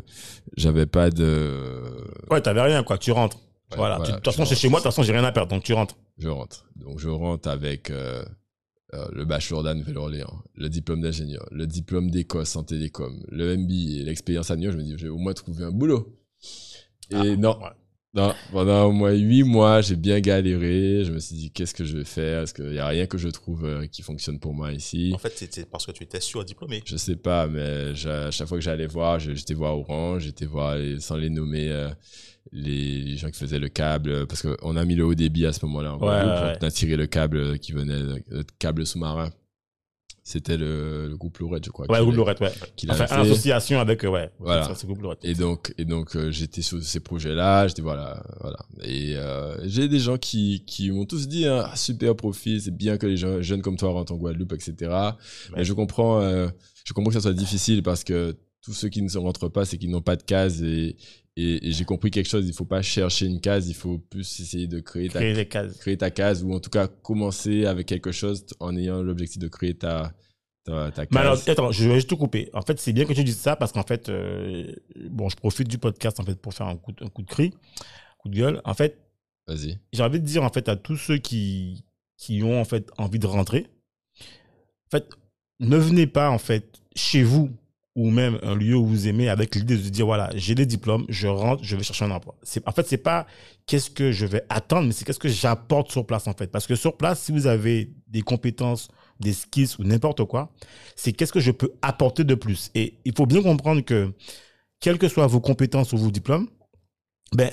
[0.56, 1.84] j'avais pas de,
[2.30, 2.98] Ouais, t'avais rien, quoi.
[2.98, 3.38] Tu rentres.
[3.72, 3.98] Ouais, voilà.
[4.00, 4.80] De toute façon, c'est chez moi.
[4.80, 5.50] De toute façon, j'ai rien à perdre.
[5.50, 5.96] Donc, tu rentres.
[6.18, 6.66] je rentre.
[6.76, 8.24] Donc, je rentre avec euh,
[8.94, 14.04] euh, le bachelor d'Anne Nouvelle-Orléans, le diplôme d'ingénieur, le diplôme d'Écosse en télécom, le MBA,
[14.06, 14.74] l'expérience à New York.
[14.74, 16.16] Je me dis, je vais au moins trouver un boulot.
[17.10, 17.70] Et Ah, non, ouais.
[18.14, 21.04] Non, pendant au moins huit mois, j'ai bien galéré.
[21.04, 22.44] Je me suis dit, qu'est-ce que je vais faire?
[22.44, 25.12] Est-ce qu'il y a rien que je trouve euh, qui fonctionne pour moi ici?
[25.14, 26.82] En fait, c'était parce que tu étais surdiplômé.
[26.86, 30.78] Je sais pas, mais à chaque fois que j'allais voir, j'étais voir Orange, j'étais voir,
[31.00, 31.90] sans les nommer, euh,
[32.52, 35.46] les, les gens qui faisaient le câble, euh, parce qu'on a mis le haut débit
[35.46, 35.98] à ce moment-là.
[35.98, 39.30] Ouais, ouais, On a tiré le câble qui venait, le câble sous-marin.
[40.28, 41.90] C'était le, le groupe Lorette, je crois.
[41.90, 42.52] Ouais, qui groupe ouais.
[42.90, 44.30] Enfin, en association avec, ouais.
[44.40, 44.70] Voilà.
[44.76, 45.24] C'est groupe Lorette.
[45.24, 48.58] Et donc, et donc euh, j'étais sur ces projets-là, j'étais voilà, voilà.
[48.84, 52.76] Et euh, j'ai des gens qui, qui m'ont tous dit hein, Ah, super profil, c'est
[52.76, 54.92] bien que les gens, jeunes comme toi rentrent en Guadeloupe, etc.
[55.56, 56.50] Mais je comprends, euh,
[56.84, 59.64] je comprends que ça soit difficile parce que tous ceux qui ne se rentrent pas,
[59.64, 60.98] c'est qu'ils n'ont pas de case et,
[61.40, 62.48] et, et j'ai compris quelque chose.
[62.48, 65.78] Il faut pas chercher une case, il faut plus essayer de créer ta, Créer cases.
[65.78, 69.48] créer ta case ou en tout cas commencer avec quelque chose en ayant l'objectif de
[69.48, 70.12] créer ta,
[70.66, 71.50] ta, ta Mais alors, case.
[71.50, 72.50] attends, je vais juste te couper.
[72.54, 74.72] En fait, c'est bien que tu dises ça parce qu'en fait, euh,
[75.10, 77.28] bon, je profite du podcast en fait pour faire un coup, de- un coup de
[77.30, 78.62] cri, un coup de gueule.
[78.66, 78.98] En fait,
[79.48, 79.78] Vas-y.
[79.94, 81.84] j'ai envie de dire en fait à tous ceux qui
[82.18, 83.68] qui ont en fait envie de rentrer,
[84.20, 85.08] en fait,
[85.60, 87.52] ne venez pas en fait chez vous
[87.98, 91.06] ou même un lieu où vous aimez avec l'idée de dire voilà, j'ai des diplômes,
[91.10, 92.36] je rentre, je vais chercher un emploi.
[92.44, 93.26] C'est en fait, c'est pas
[93.66, 96.52] qu'est-ce que je vais attendre, mais c'est qu'est-ce que j'apporte sur place en fait.
[96.52, 100.54] Parce que sur place, si vous avez des compétences, des skills ou n'importe quoi,
[100.96, 102.70] c'est qu'est-ce que je peux apporter de plus.
[102.76, 104.14] Et il faut bien comprendre que
[104.80, 106.48] quelles que soient vos compétences ou vos diplômes,
[107.34, 107.50] ben,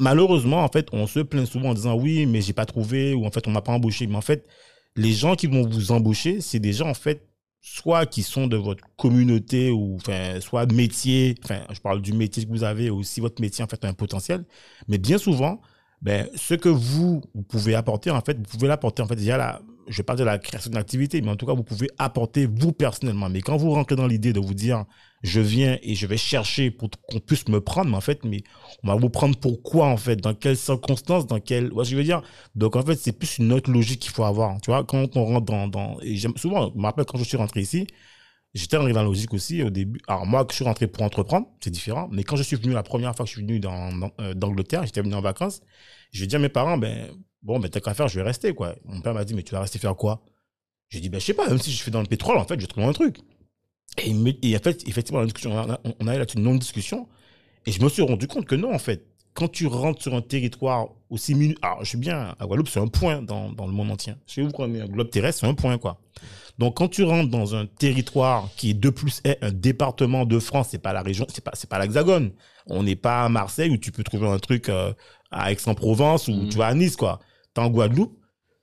[0.00, 3.26] malheureusement, en fait, on se plaint souvent en disant oui, mais j'ai pas trouvé, ou
[3.26, 4.08] en fait, on m'a pas embauché.
[4.08, 4.44] Mais en fait,
[4.96, 7.28] les gens qui vont vous embaucher, c'est des gens, en fait,
[7.68, 12.12] soit qui sont de votre communauté, ou enfin, soit de métier, enfin, je parle du
[12.12, 14.44] métier que vous avez, ou si votre métier, en fait, a un potentiel.
[14.86, 15.60] Mais bien souvent,
[16.00, 19.36] ben, ce que vous, vous pouvez apporter, en fait, vous pouvez l'apporter, en fait, déjà,
[19.36, 22.70] la, je pas dire la création d'activité, mais en tout cas, vous pouvez apporter vous
[22.72, 23.28] personnellement.
[23.28, 24.84] Mais quand vous rentrez dans l'idée de vous dire,
[25.26, 28.42] je viens et je vais chercher pour qu'on puisse me prendre, mais en fait, mais
[28.84, 32.04] on va vous prendre pourquoi, en fait, dans quelles circonstances, dans quelles, ouais, je veux
[32.04, 32.22] dire?
[32.54, 34.60] Donc, en fait, c'est plus une autre logique qu'il faut avoir.
[34.60, 37.36] Tu vois, quand on rentre dans, dans, et souvent, je me rappelle quand je suis
[37.36, 37.88] rentré ici,
[38.54, 40.00] j'étais dans la logique aussi au début.
[40.06, 42.08] Alors, moi, que je suis rentré pour entreprendre, c'est différent.
[42.12, 43.90] Mais quand je suis venu la première fois que je suis venu dans,
[44.20, 45.60] euh, d'Angleterre, j'étais venu en vacances,
[46.12, 47.08] je dire à mes parents, ben,
[47.42, 48.76] bon, ben, t'as qu'à faire, je vais rester, quoi.
[48.84, 50.22] Mon père m'a dit, mais tu vas rester faire quoi?
[50.90, 52.54] J'ai dit, ben, je sais pas, même si je fais dans le pétrole, en fait,
[52.56, 53.18] je vais trouver un truc.
[53.98, 56.58] Et, il me- et en fait, effectivement, on a, on a eu là-dessus une longue
[56.58, 57.08] discussion.
[57.66, 59.06] Et je me suis rendu compte que non, en fait.
[59.34, 62.80] Quand tu rentres sur un territoire aussi minuscule, alors je suis bien, à Guadeloupe, c'est
[62.80, 64.14] un point dans, dans le monde entier.
[64.26, 66.00] Chez vous, quand on est un globe terrestre, c'est un point, quoi.
[66.58, 70.68] Donc, quand tu rentres dans un territoire qui, de plus, est un département de France,
[70.70, 72.32] c'est pas la région, c'est pas, c'est pas l'Hexagone.
[72.66, 74.94] On n'est pas à Marseille où tu peux trouver un truc euh,
[75.30, 76.48] à Aix-en-Provence ou Mhm.
[76.48, 77.20] tu vas à Nice, quoi.
[77.52, 78.16] T'es en Guadeloupe.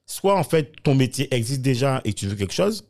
[0.08, 2.90] Soit, en fait, ton métier existe déjà et tu veux quelque chose,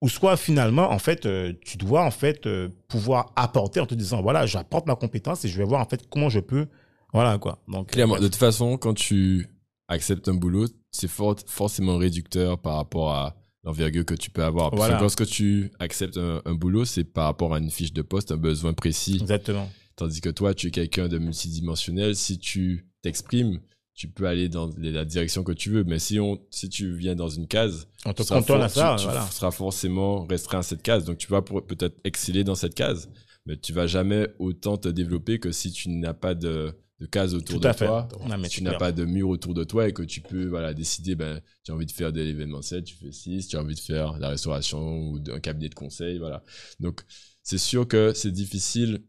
[0.00, 3.94] ou soit, finalement, en fait, euh, tu dois, en fait, euh, pouvoir apporter en te
[3.94, 6.66] disant, voilà, j'apporte ma compétence et je vais voir, en fait, comment je peux,
[7.12, 7.58] voilà, quoi.
[7.68, 9.46] Donc, Clairement, euh, de toute façon, quand tu
[9.88, 14.70] acceptes un boulot, c'est for- forcément réducteur par rapport à l'envergure que tu peux avoir.
[14.70, 14.96] Parce Voilà.
[14.96, 18.32] que lorsque tu acceptes un, un boulot, c'est par rapport à une fiche de poste,
[18.32, 19.18] un besoin précis.
[19.20, 19.68] exactement.
[19.96, 22.16] Tandis que toi, tu es quelqu'un de multidimensionnel.
[22.16, 23.60] Si tu t'exprimes,
[24.00, 25.84] tu peux aller dans la direction que tu veux.
[25.84, 29.04] Mais si, on, si tu viens dans une case, On te à ça, tu,
[29.34, 31.04] seras forcément restreint à cette case.
[31.04, 33.10] Donc, tu vas peut-être exceller dans cette case,
[33.44, 37.34] mais tu vas jamais autant te développer que si tu n'as pas de, de case
[37.34, 38.08] autour Tout de toi.
[38.26, 40.46] Non, mais si tu n'as pas de mur autour de toi et que tu peux
[40.46, 43.60] voilà, décider, ben, tu as envie de faire de l'événementiel, tu fais 6, tu as
[43.60, 46.16] envie de faire la restauration ou un cabinet de conseil.
[46.18, 46.42] Voilà.
[46.78, 47.02] Donc,
[47.42, 49.04] c'est sûr que c'est difficile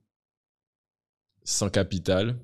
[1.46, 2.38] sans capital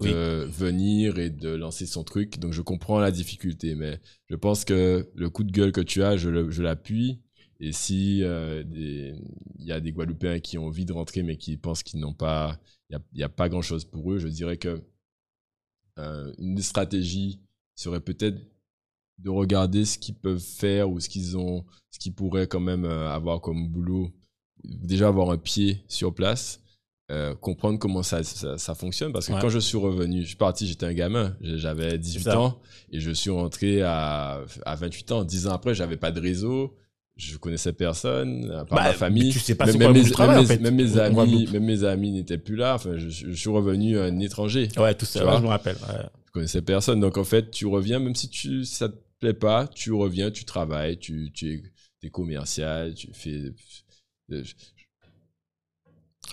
[0.00, 2.38] de venir et de lancer son truc.
[2.38, 6.02] Donc, je comprends la difficulté, mais je pense que le coup de gueule que tu
[6.02, 7.20] as, je l'appuie.
[7.60, 11.58] Et si euh, il y a des Guadeloupéens qui ont envie de rentrer, mais qui
[11.58, 12.58] pensent qu'ils n'ont pas,
[12.88, 14.82] il n'y a, pas grand chose pour eux, je dirais que
[15.98, 17.38] euh, une des stratégies
[17.74, 18.38] serait peut-être
[19.18, 22.86] de regarder ce qu'ils peuvent faire ou ce qu'ils ont, ce qu'ils pourraient quand même
[22.86, 24.10] euh, avoir comme boulot.
[24.64, 26.59] Déjà avoir un pied sur place,
[27.10, 29.12] euh, comprendre comment ça, ça, ça fonctionne.
[29.12, 29.38] Parce que Ouais.
[29.40, 32.38] quand je suis revenu, je suis parti, j'étais un gamin, j'avais 18 ça.
[32.40, 32.60] ans
[32.92, 35.24] et je suis rentré à, à 28 ans.
[35.24, 36.76] 10 ans après, j'avais pas de réseau.
[37.16, 39.30] Je connaissais personne, à part Bah, ma famille.
[39.30, 41.18] tu sais pas Même- mes- monde du travail, même en mes- fait, même mes en
[41.18, 42.76] amis, même mes amis n'étaient plus là.
[42.76, 44.68] Enfin, je, je suis revenu un étranger.
[44.78, 45.76] Ouais, tout ça, ouais, je me rappelle.
[45.76, 46.06] ouais.
[46.26, 47.00] Je connaissais personne.
[47.00, 50.44] Donc, en fait, tu reviens, même si tu, ça te plaît pas, tu reviens, tu
[50.46, 51.62] travailles, tu, tu
[52.02, 53.30] es, commercial, tu fais.
[53.32, 53.52] euh,
[54.42, 54.54] Je,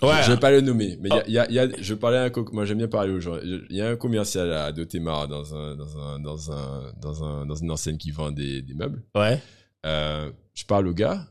[0.02, 0.22] Ouais.
[0.24, 1.82] je vais pas le nommer, mais il y a- il y a, il y a-
[1.82, 3.36] je parlais à un moi j'aime bien parler aux gens.
[3.42, 7.46] Il y a un commercial à Dotemar dans un, dans un, dans un, dans un,
[7.46, 9.02] dans une enseigne qui vend des, des meubles.
[9.16, 9.40] Ouais.
[9.86, 11.26] Euh, je parle au gars.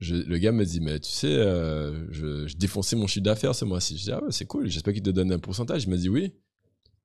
[0.00, 3.54] Je, le gars me dit, mais tu sais, euh, je, je défonçais mon chiffre d'affaires
[3.54, 3.98] ce mois-ci.
[3.98, 5.84] Je dis, ah ouais, c'est cool, j'espère qu'il te donne un pourcentage.
[5.84, 6.32] Il m'a dit oui.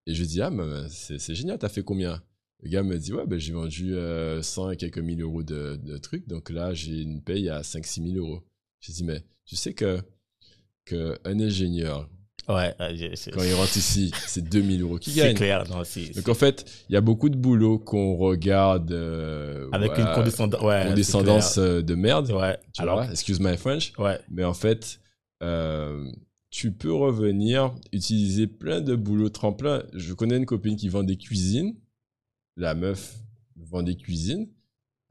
[0.05, 2.21] Et je lui dis, ah, mais c'est c'est génial, t'as fait combien?
[2.61, 5.75] Le gars me dit, ouais, ben, j'ai vendu euh, 100 et quelques mille euros de,
[5.83, 8.41] de trucs, donc là, j'ai une paye à 5-6 000 euros.
[8.79, 9.99] Je dis, mais tu sais que,
[10.85, 12.09] que un ingénieur,
[12.49, 12.75] Ouais,
[13.15, 15.35] c'est quand il rentre ici, c'est 2000 euros qu'il c'est gagne.
[15.35, 15.63] clair.
[15.69, 19.69] non, c'est- Donc c'est- en fait, il y a beaucoup de boulot qu'on regarde euh,
[19.71, 20.61] Avec une condescendance.
[20.61, 22.25] Ouais, condescendance euh, de merde.
[22.27, 22.39] clair.
[22.39, 22.57] Ouais.
[22.73, 23.93] Tu Alors, vois, excuse my French.
[23.97, 24.19] ouais.
[24.29, 24.99] Mais en fait,
[25.41, 26.11] euh,
[26.49, 29.83] tu peux revenir utiliser plein de boulots tremplin.
[29.93, 31.75] Je connais une copine qui vend des cuisines.
[32.57, 33.15] La meuf
[33.55, 34.49] vend des cuisines.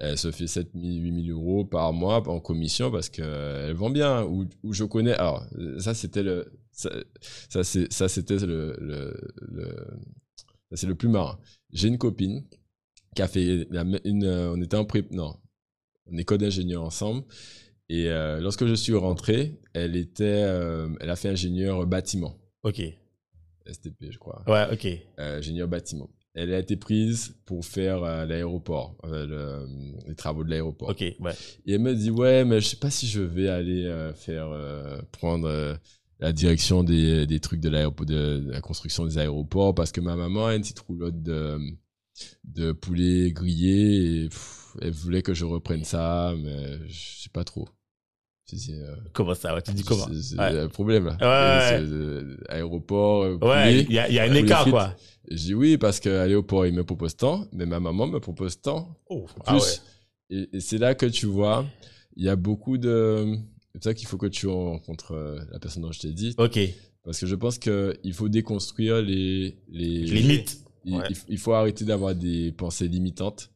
[0.05, 3.89] Elle se fait 7 000, 8 000 euros par mois en commission parce qu'elle vend
[3.91, 4.25] bien.
[4.25, 5.13] Ou, ou je connais.
[5.15, 5.47] Alors,
[5.79, 6.53] ça, c'était le.
[6.73, 6.91] Ça,
[7.63, 8.77] ça, c'était le.
[8.81, 9.87] le, le-
[10.71, 11.39] ça, c'est le plus marrant.
[11.71, 12.43] J'ai une copine
[13.15, 13.69] qui a fait
[14.05, 14.25] une.
[14.25, 15.05] euh, On était en pré.
[15.13, 15.37] Non.
[16.13, 17.23] En école d'ingénieur ensemble.
[17.89, 22.81] Et euh, lorsque je suis rentré, elle était, euh, elle a fait ingénieur bâtiment, Ok.
[23.71, 24.87] STP, je crois, Ouais, ok.
[25.21, 26.09] Euh, ingénieur bâtiment.
[26.35, 30.89] Elle a été prise pour faire euh, l'aéroport, euh, le- les travaux de l'aéroport.
[30.91, 31.33] Ok, ouais.
[31.67, 34.49] Et elle me dit ouais, mais je sais pas si je vais aller euh, faire
[34.51, 35.75] euh, prendre euh,
[36.21, 40.01] la direction des, des trucs de l'aéroport, de, de la construction des aéroports, parce que
[40.01, 41.59] ma maman a une petite roulotte de
[42.45, 47.43] de poulet grillé et pff, elle voulait que je reprenne ça, mais je sais pas
[47.45, 47.69] trop.
[48.71, 50.07] Euh, Comment ça ouais, Tu dis comment?
[50.21, 50.59] C'est Ouais.
[50.59, 51.13] un problème là.
[51.21, 54.95] Ouais, euh, aéroport, euh, Ouais, il y a, il y a un écart, quoi.
[55.31, 58.61] Je dis oui, parce qu'à l'aéroport, il me propose tant, mais ma maman me propose
[58.61, 58.99] tant.
[59.09, 59.33] Oh, Plus.
[59.47, 59.63] ah ouais.
[60.31, 61.65] Et, et c'est là que tu vois,
[62.17, 63.37] il y a beaucoup de.
[63.73, 66.35] C'est pour ça qu'il faut que tu rencontres euh, la personne dont je t'ai dit.
[66.37, 66.59] Ok.
[67.05, 70.59] Parce que je pense qu'il faut déconstruire les, les, Les mythes.
[71.29, 73.51] il faut arrêter d'avoir des pensées limitantes.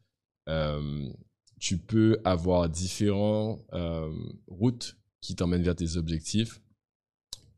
[1.58, 4.10] Tu peux avoir différentes euh,
[4.46, 6.60] routes qui t'emmènent vers tes objectifs.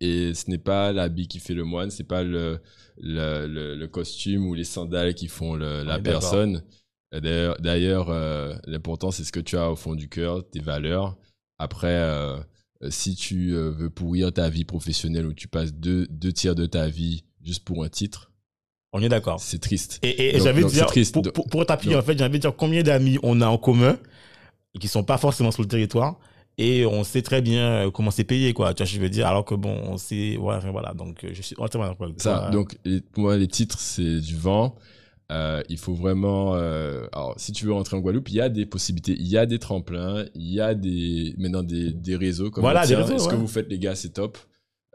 [0.00, 2.60] Et ce n'est pas l'habit qui fait le moine, c'est pas le,
[2.98, 6.62] le, le, le costume ou les sandales qui font la personne.
[7.10, 11.18] D'ailleurs, euh, l'important c'est ce que tu as au fond du cœur, tes valeurs.
[11.58, 12.38] Après, euh,
[12.90, 16.88] si tu veux pourrir ta vie professionnelle où tu passes deux, deux tiers de ta
[16.88, 18.27] vie juste pour un titre,
[18.92, 19.38] On est d'accord.
[19.40, 19.98] c'est triste.
[20.02, 21.12] Et, et j'avais dire, c'est triste.
[21.12, 23.98] pour, pour, pour t'appuyer, en fait, j'avais dire combien d'amis on a en commun
[24.80, 26.18] qui sont pas forcément sur le territoire
[26.56, 28.74] et on sait très bien euh, comment c'est payé, quoi.
[28.74, 30.92] Tu vois, je veux dire, alors que bon, on sait, enfin, voilà.
[30.94, 32.76] Donc, euh, je suis entièrement d'accord Ça, donc
[33.12, 34.74] pour moi, les titres, c'est du vent.
[35.30, 36.54] Euh, il faut vraiment.
[36.54, 39.36] euh, alors, si tu veux rentrer en Guadeloupe, il y a des possibilités, il y
[39.36, 42.94] a des tremplins, il y a des maintenant des, des réseaux comme Voilà, le des
[42.94, 44.38] réseaux, Ce que vous faites, les gars, c'est top?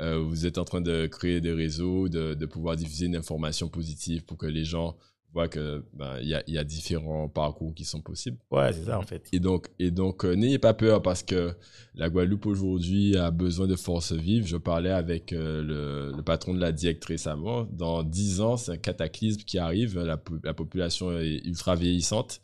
[0.02, 3.70] Euh, vous êtes en train de créer des réseaux, de, de pouvoir diffuser une information
[3.70, 4.98] positive pour que les gens
[5.34, 8.38] voient que ben, il y, a, il y a différents parcours qui sont possibles.
[8.52, 9.28] Ouais, c'est ça, en fait.
[9.32, 11.54] Et donc, et donc euh, n'ayez pas peur parce que
[11.96, 14.46] la Guadeloupe aujourd'hui a besoin de force vive.
[14.46, 15.64] Je parlais avec euh,
[16.12, 17.68] le, le patron de la DIEC récemment.
[17.72, 20.00] Dans 10 ans, c'est un cataclysme qui arrive.
[20.00, 22.40] La, po- la population est ultra vieillissante.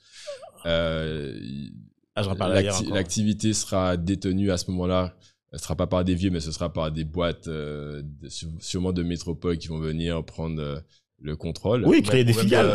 [0.65, 1.03] Ah.
[2.95, 5.15] L'activité sera détenue à ce moment-là.
[5.53, 8.91] Ce sera pas par des vieux, mais ce sera par des boîtes, euh, de- sûrement
[8.91, 10.79] de métropole qui vont venir prendre euh,
[11.21, 11.83] le contrôle.
[11.85, 12.67] Oui, créer des filiales.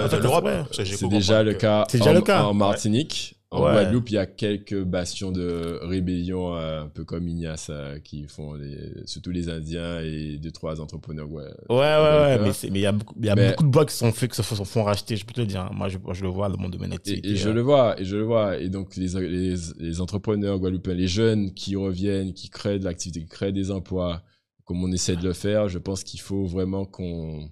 [0.72, 2.42] j'ai C'est déjà comprendre le que- cas, C'est déjà en, le cas.
[2.44, 3.36] en Martinique.
[3.54, 3.72] En Ouais.
[3.72, 8.24] Guadeloupe, il y a quelques bastions de rébellion, euh, un peu comme Ignace, euh, qui
[8.26, 8.76] font les,
[9.06, 11.30] surtout les Indiens et deux, trois entrepreneurs.
[11.30, 13.68] Ouais, Ouais, ouais, ouais, mais il y a, beaucoup, il y a Mais- beaucoup de
[13.68, 15.60] boîtes qui sont faits, qui se font, racheter, je peux te le dire.
[15.60, 15.70] hein.
[15.72, 17.28] Moi, je, je le vois dans mon domaine Et, d'activité.
[17.30, 17.52] et je euh.
[17.52, 18.58] le vois, et je le vois.
[18.58, 23.20] Et donc, les, les, les entrepreneurs guadeloupéens, les jeunes qui reviennent, qui créent de l'activité,
[23.20, 24.22] qui créent des emplois,
[24.64, 27.50] comme on essaie de le faire, je pense qu'il faut vraiment qu'on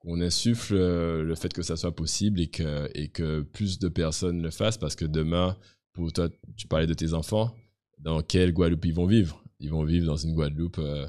[0.00, 3.88] qu'on insuffle euh, le fait que ça soit possible et que, et que plus de
[3.88, 5.56] personnes le fassent parce que demain,
[5.92, 7.52] pour toi, tu parlais de tes enfants,
[7.98, 9.42] dans quelle Guadeloupe ils vont vivre?
[9.60, 11.06] Ils vont vivre dans une Guadeloupe euh,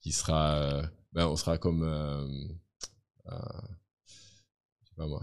[0.00, 0.56] qui sera.
[0.56, 0.82] euh,
[1.12, 1.84] ben, on sera comme.
[1.84, 2.26] euh,
[3.30, 3.38] euh,
[4.82, 5.22] je sais pas moi.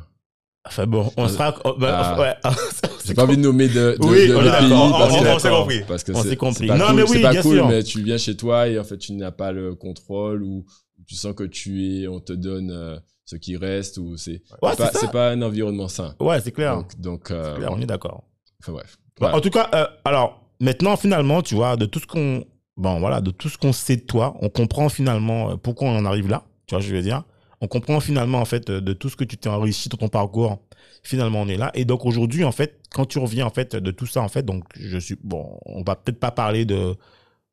[0.66, 1.52] Enfin bon, on Ah, sera.
[1.78, 2.20] bah, ah.
[2.22, 2.52] ouais.
[3.06, 5.40] J'ai pas envie de nommer de, de, Oui, de on pays parce on- que, on
[5.40, 5.82] s'est compris.
[5.86, 6.60] parce que On c'est- s'est compris.
[6.62, 7.68] c'est pas Non, cool, mais oui, c'est pas bien cool, sûr.
[7.68, 10.66] mais tu viens chez toi et en fait tu n'as pas le contrôle ou
[11.08, 14.72] tu sens que tu es, on te donne euh, ce qui reste ou c'est Ouais,
[15.12, 16.16] pas, un environnement sain.
[16.20, 16.78] Ouais, c'est clair.
[16.78, 18.24] Donc, donc euh, clair, on est d'accord.
[18.62, 18.98] enfin bref.
[19.20, 19.38] Voilà.
[19.38, 22.46] En tout cas, euh, alors maintenant, finalement, tu vois, de tout ce qu'on,
[22.78, 26.06] bon, voilà, de tout ce qu'on sait de toi, on comprend finalement pourquoi on en
[26.06, 26.46] arrive là.
[26.66, 27.24] Tu vois, je veux dire,
[27.62, 30.60] on comprend finalement en fait de tout ce que tu t'es enrichi dans ton parcours.
[31.04, 31.72] Finalement, on est là.
[31.76, 34.44] Et donc aujourd'hui, en fait, quand tu reviens en fait de tout ça, en fait,
[34.44, 36.96] donc je suis, bon, on va peut-être pas parler de,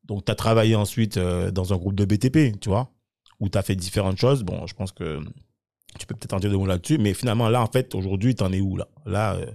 [0.05, 2.91] donc tu as travaillé ensuite euh, dans un groupe de BTP, tu vois,
[3.41, 4.43] où tu as fait différentes choses.
[4.43, 5.19] Bon, je pense que
[5.99, 8.53] tu peux peut-être en dire deux mots là-dessus, mais finalement là, en fait, aujourd'hui, t'en
[8.53, 8.87] es où là?
[9.05, 9.51] Là, euh,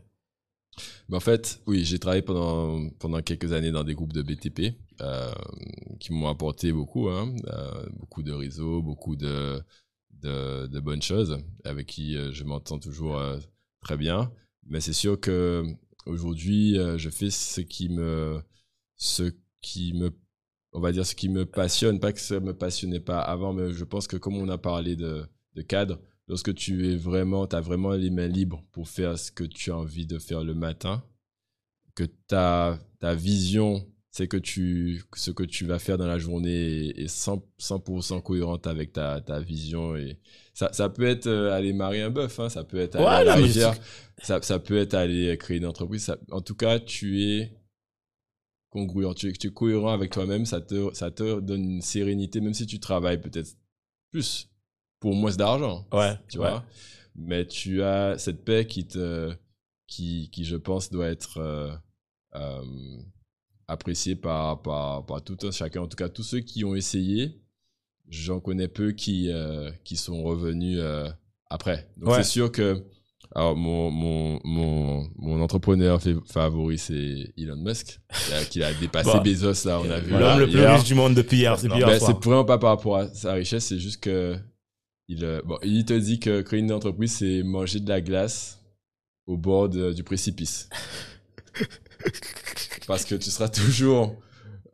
[1.09, 4.77] Mais en fait, oui, j'ai travaillé pendant, pendant quelques années dans des groupes de BTP
[5.01, 5.33] euh,
[6.01, 9.63] qui m'ont apporté beaucoup, hein, euh, beaucoup de réseaux, beaucoup de,
[10.11, 13.21] de, de bonnes choses avec qui euh, je m'entends toujours
[13.81, 14.31] très bien.
[14.69, 15.65] Mais c'est sûr que
[16.07, 18.43] aujourd'hui, je fais ce qui me,
[18.97, 19.33] ce
[19.63, 20.11] qui me,
[20.77, 22.01] on va dire ce qui me passionne.
[22.01, 24.97] Pas que ça me passionnait pas avant, mais je pense que comme on a parlé
[24.97, 25.25] de,
[25.57, 29.33] de cadre, lorsque tu es vraiment, tu as vraiment les mains libres pour faire ce
[29.33, 31.03] que tu as envie de faire le matin,
[31.95, 36.89] que ta, ta vision, c'est que tu, ce que tu vas faire dans la journée
[36.89, 39.97] est, est 100%, 100% cohérente avec ta, ta vision.
[39.97, 40.19] Et
[40.55, 43.11] ça, ça peut être euh, aller marier un bœuf, hein, ça peut être aller Ouais,
[43.13, 43.75] à la non, mais rivière,
[44.23, 46.05] ça, ça peut être aller créer une entreprise.
[46.05, 47.53] ça- en tout cas, tu es
[48.77, 52.41] congruent, tu es, tu es cohérent avec toi-même, ça te, ça te donne une sérénité,
[52.41, 53.57] même si tu travailles peut-être
[54.11, 54.49] plus
[55.01, 56.51] pour moins d'argent ouais, tu ouais.
[56.51, 56.65] vois.
[57.15, 59.33] Mais tu as cette paix qui te,
[59.87, 61.73] qui, qui je pense doit être euh,
[62.35, 62.99] euh,
[63.69, 65.81] appréciée par, par, par tout un chacun.
[65.83, 67.41] En tout cas, tous ceux qui ont essayé,
[68.09, 70.79] j'en connais peu qui, euh, qui sont revenus
[71.49, 71.89] après.
[71.97, 72.23] Donc Ouais.
[72.23, 72.85] c'est sûr que
[73.35, 78.01] alors mon, mon, mon, mon entrepreneur fa- favori, c'est Elon Musk,
[78.51, 80.11] qui a, dépassé Bah, Bezos, là, on a vu.
[80.13, 82.59] L'homme le plus riche du monde depuis hier, c'est plus hier Ben, c'est vraiment pas
[82.59, 84.37] par rapport à sa richesse, c'est juste que
[85.09, 88.61] il, euh, bon, il te dit que créer une entreprise, c'est manger de la glace
[89.27, 90.69] au bord de- du précipice.
[92.87, 94.17] Parce que tu seras toujours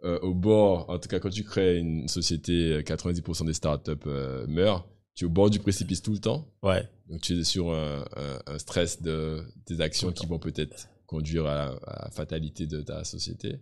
[0.05, 3.93] euh, au bord, en tout cas quand tu crées une société, euh, 90% des startups
[4.07, 6.48] euh, meurent, tu es au bord du précipice tout le temps.
[6.62, 6.89] Ouais.
[7.09, 11.47] Donc tu es sur un, un- un stress de tes actions qui vont peut-être conduire
[11.47, 13.59] à, à la fatalité de ta société.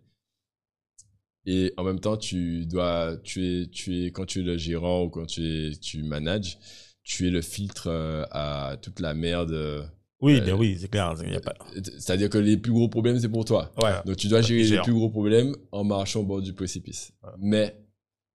[1.47, 5.05] Et en même temps, tu dois, tu es, tu es, quand tu es le gérant
[5.05, 6.59] ou quand tu es, tu manages,
[7.03, 9.51] tu es le filtre euh, à toute la merde.
[9.53, 9.83] euh,
[10.21, 11.15] Oui, Euh, ben oui, c'est clair.
[11.43, 11.55] pas...
[11.83, 13.73] C'est-à-dire que les plus gros problèmes, c'est pour toi.
[13.83, 13.95] Ouais.
[14.05, 17.13] Donc tu dois gérer les plus gros problèmes en marchant au bord du précipice.
[17.39, 17.75] Mais,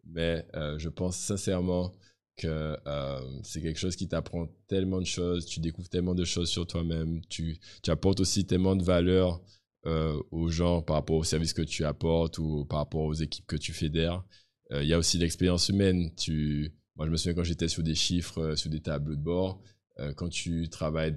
[0.07, 1.93] mais euh, je pense sincèrement
[2.37, 6.49] que euh, c'est quelque chose qui t'apprend tellement de choses, tu découvres tellement de choses
[6.49, 7.57] sur toi-même, tu,
[7.87, 9.41] apportes aussi tellement de valeur
[9.85, 13.45] euh, aux gens par rapport aux services que tu apportes ou par rapport aux équipes
[13.47, 14.23] que tu fédères.
[14.71, 16.11] Euh, Il y a aussi l'expérience humaine.
[16.97, 19.61] Moi, je me souviens quand j'étais sur des chiffres, sur des tableaux de bord,
[20.15, 21.13] quand tu travailles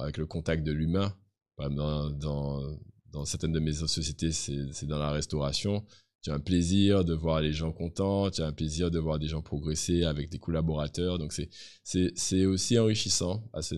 [0.00, 1.14] avec le contact de l'humain,
[1.58, 5.84] dans, certaines de mes sociétés, c'est dans la restauration.
[6.22, 9.18] Tu as un plaisir de voir les gens contents, tu as un plaisir de voir
[9.20, 11.18] des gens progresser avec des collaborateurs.
[11.18, 13.76] Donc, c'est- aussi enrichissant à ce,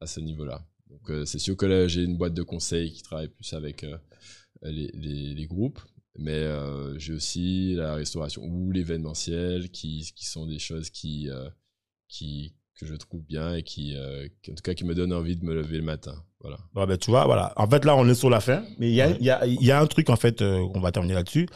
[0.00, 0.64] à, ce niveau-là.
[0.88, 3.84] Donc, euh, c'est sûr que là, j'ai une boîte de conseils qui travaille plus avec
[3.84, 3.96] euh,
[4.62, 5.80] les, les, groupes,
[6.16, 11.28] mais euh, j'ai aussi la restauration ou l'événementiel qui, qui sont des choses qui,
[12.08, 15.44] qui, que je trouve bien et qui, en tout cas, qui me donnent envie de
[15.44, 16.14] me lever le matin.
[16.40, 16.58] Voilà.
[16.74, 17.52] Ouais, ben, tu vois, voilà.
[17.56, 18.64] En fait, là, on est sur la fin.
[18.78, 19.18] Mais il y a, Ouais.
[19.20, 21.46] y, a, y a un truc, en fait, on va terminer là-dessus.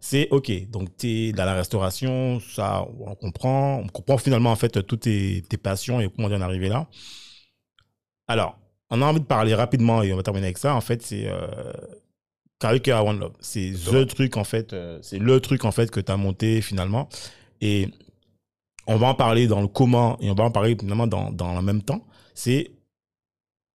[0.00, 0.50] C'est OK.
[0.70, 3.76] Donc, tu es dans la restauration, ça, on comprend.
[3.84, 6.88] On comprend finalement, en fait, toutes tes, tes passions et comment on en arrivé là.
[8.26, 8.58] Alors,
[8.90, 10.74] on a envie de parler rapidement et on va terminer avec ça.
[10.74, 11.72] En fait, c'est euh,
[12.62, 13.34] à One Love.
[13.40, 16.62] C'est le truc, en fait, euh, c'est le truc, en fait, que tu as monté
[16.62, 17.08] finalement.
[17.60, 17.88] Et
[18.86, 21.54] on va en parler dans le comment et on va en parler finalement dans, dans
[21.54, 22.06] le même temps.
[22.34, 22.70] C'est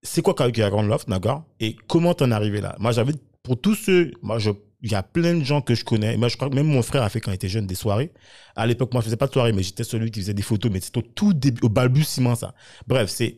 [0.05, 2.75] c'est quoi à One Love, d'accord Et comment t'en es arrivé là?
[2.79, 4.51] Moi, j'avais, pour tous ceux, moi, je,
[4.85, 6.15] il y a plein de gens que je connais.
[6.17, 8.13] Moi, je crois que même mon frère a fait quand il était jeune des soirées.
[8.55, 10.71] À l'époque, moi, je faisais pas de soirée, mais j'étais celui qui faisait des photos,
[10.71, 12.53] mais c'était au tout début, au balbutiement, ça.
[12.87, 13.37] Bref, c'est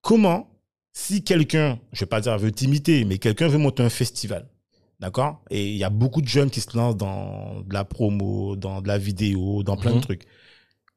[0.00, 0.48] comment,
[0.92, 4.48] si quelqu'un, je vais pas dire veut t'imiter, mais quelqu'un veut monter un festival,
[5.00, 5.42] d'accord?
[5.50, 8.80] Et il y a beaucoup de jeunes qui se lancent dans de la promo, dans
[8.82, 10.00] de la vidéo, dans plein de Mhm.
[10.00, 10.24] trucs.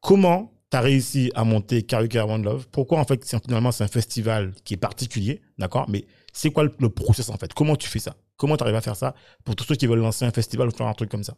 [0.00, 2.68] Comment tu as réussi à monter Karaoke One Love?
[2.72, 5.86] Pourquoi, en fait, finalement, c'est un festival qui est particulier, d'accord?
[5.88, 7.54] Mais c'est quoi le, le process, en fait?
[7.54, 8.16] Comment tu fais ça?
[8.36, 9.14] Comment tu arrives à faire ça
[9.44, 11.34] pour tous ceux qui veulent lancer un festival ou faire un truc comme ça?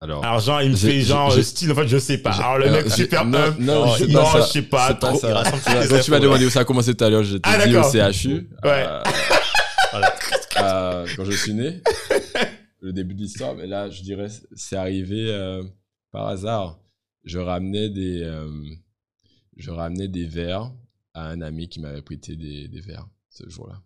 [0.00, 2.32] Alors, Alors, genre, il me fait genre euh, style, en fait, je sais pas.
[2.32, 3.62] Alors, le alors, mec super non, humble.
[3.64, 4.40] non, c'est non, pas ça.
[4.46, 4.94] je sais pas.
[4.94, 5.18] Pas trop.
[5.18, 5.42] ça.
[5.88, 7.74] Quand tu m'as demandé où ça a commencé tout à l'heure, je t'ai Ah, dit
[7.76, 7.82] au.
[7.82, 8.48] CHU.
[8.62, 8.86] Ouais.
[8.86, 9.02] euh,
[10.58, 11.80] euh, quand je suis né,
[12.80, 15.62] le début de l'histoire, mais là, je dirais, c'est arrivé euh,
[16.10, 16.78] par hasard.
[17.24, 18.50] Je ramenais des, euh,
[19.56, 20.70] je ramenais des verres
[21.14, 23.82] à un ami qui m'avait prêté des, des verres ce jour-là.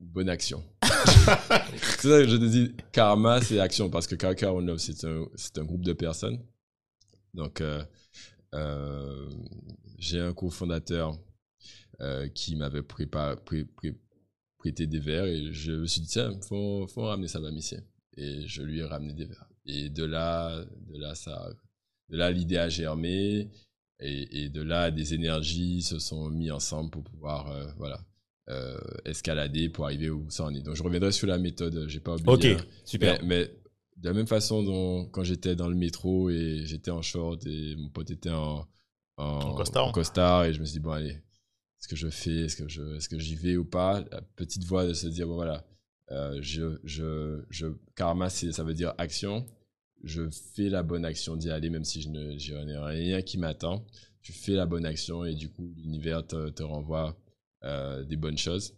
[0.00, 0.64] Bonne action.
[0.82, 5.04] c'est ça que je te dis, karma, c'est action, parce que Kaka One Love, c'est
[5.04, 5.26] un,
[5.56, 6.38] un groupe de personnes.
[7.34, 7.82] Donc, euh,
[8.54, 9.30] euh,
[9.98, 11.18] j'ai un cofondateur
[12.00, 17.28] euh, qui m'avait prêté des verres et je me suis dit, tiens, faut, faut ramener
[17.28, 17.80] ça à Mamicien.
[18.16, 19.48] Et je lui ai ramené des verres.
[19.64, 21.48] Et de là, de là, ça,
[22.08, 23.50] de là, l'idée a germé
[24.00, 28.04] et, de là, des énergies se sont mis ensemble pour pouvoir, euh, voilà,
[28.52, 30.62] euh, escalader pour arriver où ça en est.
[30.62, 32.54] Donc, je reviendrai sur la méthode, j'ai pas oublié.
[32.54, 32.64] Ok, hein.
[32.84, 33.18] super.
[33.22, 33.44] Mais, mais
[33.96, 37.76] de la même façon dont quand j'étais dans le métro et j'étais en short et
[37.76, 38.66] mon pote était en,
[39.16, 39.86] en, En costard.
[39.86, 41.10] en costard et je me suis dit, bon, allez,
[41.78, 44.04] est-ce que je fais, est-ce que je, est-ce que j'y vais ou pas?
[44.10, 45.64] La petite voix de se dire, bon, voilà,
[46.10, 47.66] euh, je, je, je,
[47.96, 49.46] karma, c'est- ça veut dire action.
[50.04, 50.22] Je
[50.54, 53.84] fais la bonne action d'y aller, même si je ne, n'ai rien qui m'attend.
[54.20, 57.12] Tu fais la bonne action et du coup, l'univers te, te renvoie euh,
[58.04, 58.74] des bonnes choses.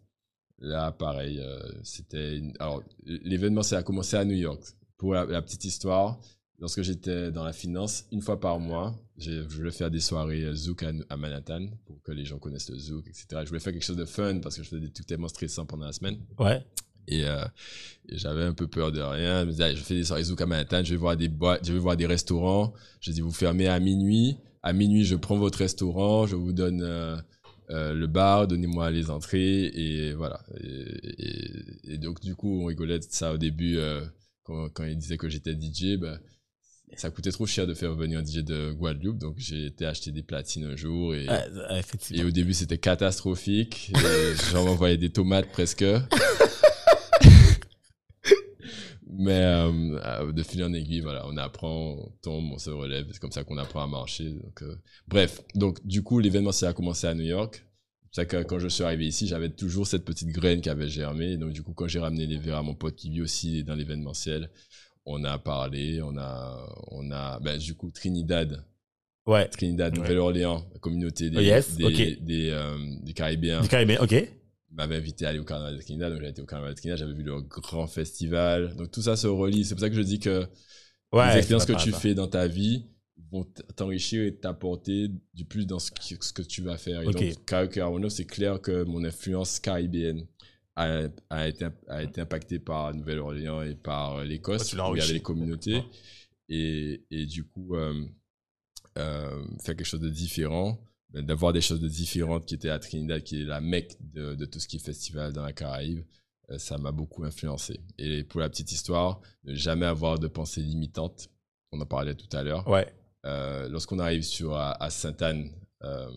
[0.58, 2.36] Là, pareil, euh, c'était.
[2.38, 4.62] une- Alors, l'événement, ça a commencé à New York.
[4.96, 6.18] Pour la, la petite histoire,
[6.60, 10.54] lorsque j'étais dans la finance, une fois par mois, je voulais faire des soirées euh,
[10.54, 13.26] Zouk à, à Manhattan pour que les gens connaissent le Zouk, etc.
[13.42, 15.66] Je voulais faire quelque chose de fun parce que je faisais des trucs tellement stressants
[15.66, 16.18] pendant la semaine.
[16.38, 16.64] Ouais.
[17.08, 17.44] Et, euh,
[18.08, 19.40] et j'avais un peu peur de rien.
[19.42, 21.66] Je me disais, je fais des soirées Zouk à Manhattan, je vais voir des boîtes,
[21.66, 22.72] je vais voir des restaurants.
[23.00, 24.36] Je dis, vous fermez à minuit.
[24.62, 27.16] À minuit, je prends votre restaurant, je vous donne euh,
[27.70, 29.66] euh, le bar, donnez-moi les entrées.
[29.66, 30.40] Et voilà.
[30.60, 30.66] Et,
[31.18, 34.04] et- et donc, du coup, on rigolait de ça au début euh,
[34.42, 35.96] quand, quand il disait que j'étais DJ.
[35.98, 36.18] Ben,
[36.96, 39.18] ça coûtait trop cher de faire venir un DJ de Guadeloupe.
[39.18, 41.14] Donc, j'ai été acheter des platines un jour.
[41.14, 41.26] Et,
[42.12, 43.90] et au début, c'était catastrophique.
[43.90, 45.84] Et J'en m'envoyais des tomates presque.
[49.16, 53.06] Mais euh, euh, de fil en aiguille, voilà, on apprend, on tombe, on se relève.
[53.12, 54.30] C'est comme ça qu'on apprend à marcher.
[54.30, 54.76] Donc, euh,
[55.08, 57.64] bref, donc du coup, l'événement, ça a commencé à New York.
[58.10, 61.36] C'est que quand je suis arrivé ici, j'avais toujours cette petite graine qui avait germé.
[61.36, 63.74] Donc, du coup, quand j'ai ramené les verres à mon pote qui vit aussi dans
[63.74, 64.50] l'événementiel,
[65.04, 68.64] on a parlé, on a, on a, ben, du coup, Trinidad,
[69.26, 69.48] Ouais.
[69.48, 70.00] Trinidad, Ouais.
[70.00, 74.14] Nouvelle-Orléans, la communauté des, Oh, yes, des, des, euh, des Caribéens Du Caribéen, ok.
[74.74, 76.98] M'avait invité à aller au Carnaval de Trinidad, donc j'ai été au Carnaval de Trinidad,
[76.98, 78.74] j'avais vu leur grand festival.
[78.76, 79.64] Donc tout ça se relie.
[79.64, 80.46] C'est pour ça que je dis que
[81.12, 81.32] Ouais.
[81.32, 82.86] les expériences que tu fais dans ta vie
[83.30, 83.44] vont
[83.76, 87.02] t'enrichir et t'apporter du plus dans ce, que tu vas faire.
[87.02, 87.12] Et Ok.
[87.12, 90.26] donc, Karaoke c'est clair que mon influence caribéenne
[90.76, 94.98] a, a, été, a été impactée par Nouvelle-Orléans et par l'Écosse, tu l'as où il
[94.98, 95.04] y enrichi.
[95.04, 95.82] avait les communautés.
[96.48, 98.04] Et, et du coup, euh,
[98.98, 100.78] euh, faire quelque chose de différent,
[101.14, 104.34] ben, d'avoir des choses de différentes qui étaient à Trinidad, qui est la mecque de,
[104.34, 106.04] de tout ce qui est festival dans la Caraïbe,
[106.50, 107.80] euh, ça m'a beaucoup influencé.
[107.98, 111.30] Et pour la petite histoire, ne jamais avoir de pensée limitante,
[111.70, 112.66] on en parlait tout à l'heure.
[112.68, 112.92] Ouais.
[113.26, 115.52] Euh, Lorsqu'on arrive sur, à, à Sainte-Anne,
[115.84, 116.10] euh,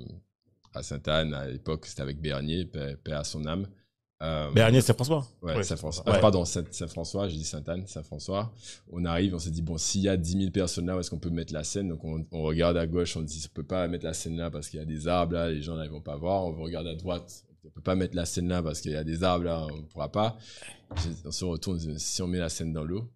[0.73, 3.67] à Sainte-Anne, à l'époque, c'était avec Bernier, paix, paix à son âme.
[4.23, 5.27] Euh, Bernier, c'est François.
[5.43, 5.63] Ouais, Ouais.
[5.63, 6.03] Saint-François.
[6.07, 6.13] Ouais.
[6.15, 8.51] Ah, pardon, Saint- Saint-François, j'ai dit Sainte-Anne, Saint-François.
[8.91, 11.11] On arrive, on s'est dit, bon, s'il y a 10 000 personnes là, où est-ce
[11.11, 11.89] qu'on peut mettre la scène?
[11.89, 14.49] Donc, on, on regarde à gauche, on dit, on peut pas mettre la scène là
[14.49, 16.45] parce qu'il y a des arbres là, les gens là, ils vont pas voir.
[16.45, 19.03] On regarde à droite, on peut pas mettre la scène là parce qu'il y a
[19.03, 20.35] des arbres là, on pourra pas.
[21.25, 23.07] On se retourne, on dit, si on met la scène dans l'eau,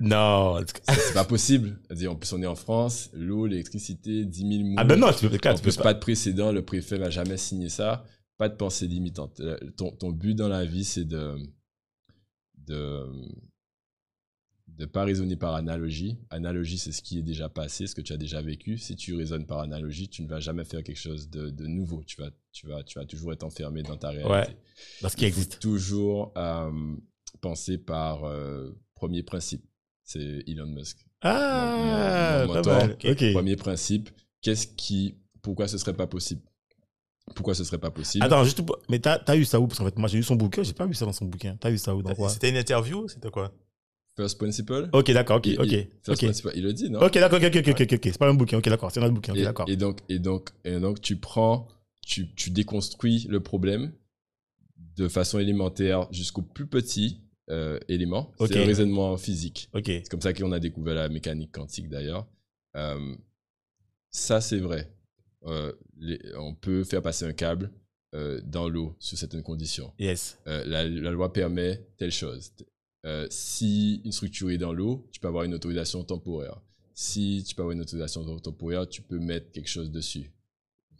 [0.00, 0.60] Non.
[0.86, 1.78] c'est pas possible.
[2.08, 4.74] En plus, on est en France, l'eau, l'électricité, 10 000 moules.
[4.76, 5.82] Ah ben non, tu peux, tu peux plus, pas.
[5.84, 8.04] pas de précédent, le préfet va jamais signer ça.
[8.38, 9.40] Pas de pensée limitante.
[9.40, 11.36] Euh, Ton, ton but dans la vie, c'est de
[12.66, 13.04] de
[14.68, 16.18] de pas raisonner par analogie.
[16.30, 18.78] Analogie, c'est ce qui est déjà passé, ce que tu as déjà vécu.
[18.78, 22.04] Si tu raisonnes par analogie, tu ne vas jamais faire quelque chose de, de nouveau.
[22.04, 24.30] Tu vas, tu, vas, tu vas toujours être enfermé dans ta réalité.
[24.30, 24.56] Ouais.
[25.00, 25.58] Faut existe.
[25.58, 26.94] toujours euh,
[27.40, 29.64] penser par euh, premier principe.
[30.04, 31.04] C'est Elon Musk.
[31.22, 32.88] Ah, Mon- mon mentor.
[33.32, 34.10] Premier principe,
[34.42, 36.42] qu'est-ce qui, pourquoi ce serait pas possible?
[37.34, 38.24] Pourquoi ce serait pas possible?
[38.24, 40.22] Attends, juste pour- Mais t'as as eu ça où Parce qu'en fait, moi, j'ai eu
[40.22, 40.62] son bouquin.
[40.62, 41.56] J'ai pas vu ça dans son bouquin.
[41.60, 43.52] T'as eu ça où Dans quoi C'était une interview C'était quoi?
[44.16, 44.88] First principle?
[44.92, 45.36] Ok, d'accord.
[45.36, 45.68] Ok, Il- ok.
[46.02, 47.00] first Ok, principle, il le dit, non?
[47.00, 47.38] Ok, d'accord.
[47.38, 47.92] Ok, ok, ok, ok.
[47.92, 48.00] ok.
[48.04, 48.58] C'est pas un bouquin.
[48.58, 48.90] Ok, d'accord.
[48.90, 49.32] C'est un autre bouquin.
[49.32, 49.68] Ok, et, d'accord.
[49.68, 51.68] et donc, et donc, et donc, tu prends,
[52.04, 53.92] tu, tu déconstruis le problème
[54.96, 58.32] de façon élémentaire jusqu'au plus petit euh, élément.
[58.38, 58.48] Ok.
[58.48, 59.68] C'est le raisonnement physique.
[59.72, 59.84] Ok.
[59.86, 62.26] C'est comme ça qu'on a découvert la mécanique quantique d'ailleurs.
[62.76, 63.14] Euh,
[64.10, 64.90] ça, c'est vrai.
[65.46, 67.70] Euh, les- on peut faire passer un câble
[68.14, 69.92] euh, dans l'eau sous certaines conditions.
[69.98, 70.38] Yes.
[70.46, 72.52] Euh, la, la loi permet telle chose.
[73.30, 76.60] Si une structure est dans l'eau, tu peux avoir une autorisation temporaire.
[76.94, 80.30] Si tu peux avoir une autorisation temporaire, tu peux mettre quelque chose dessus,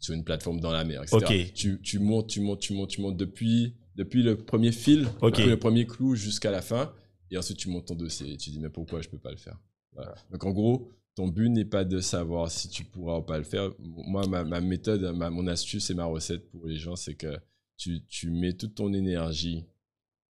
[0.01, 1.51] sur une plateforme dans la mer, etc.
[1.55, 5.37] Tu, tu montes, tu montes, tu montes, tu montes depuis, depuis le premier fil, Ok.
[5.37, 6.93] depuis le premier clou jusqu'à la fin,
[7.31, 9.37] et ensuite tu montes ton dossier et tu dis mais pourquoi je peux pas le
[9.37, 9.59] faire?
[9.93, 10.15] Voilà.
[10.31, 13.43] Donc en gros, ton but n'est pas de savoir si tu pourras ou pas le
[13.43, 13.73] faire.
[13.81, 17.37] Moi, ma, ma méthode, ma, mon astuce et ma recette pour les gens, c'est que
[17.77, 19.65] tu, tu mets toute ton énergie,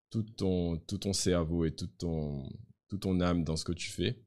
[0.09, 2.49] tout ton, tout ton cerveau et toute ton,
[2.89, 4.19] toute ton âme dans ce que tu fais.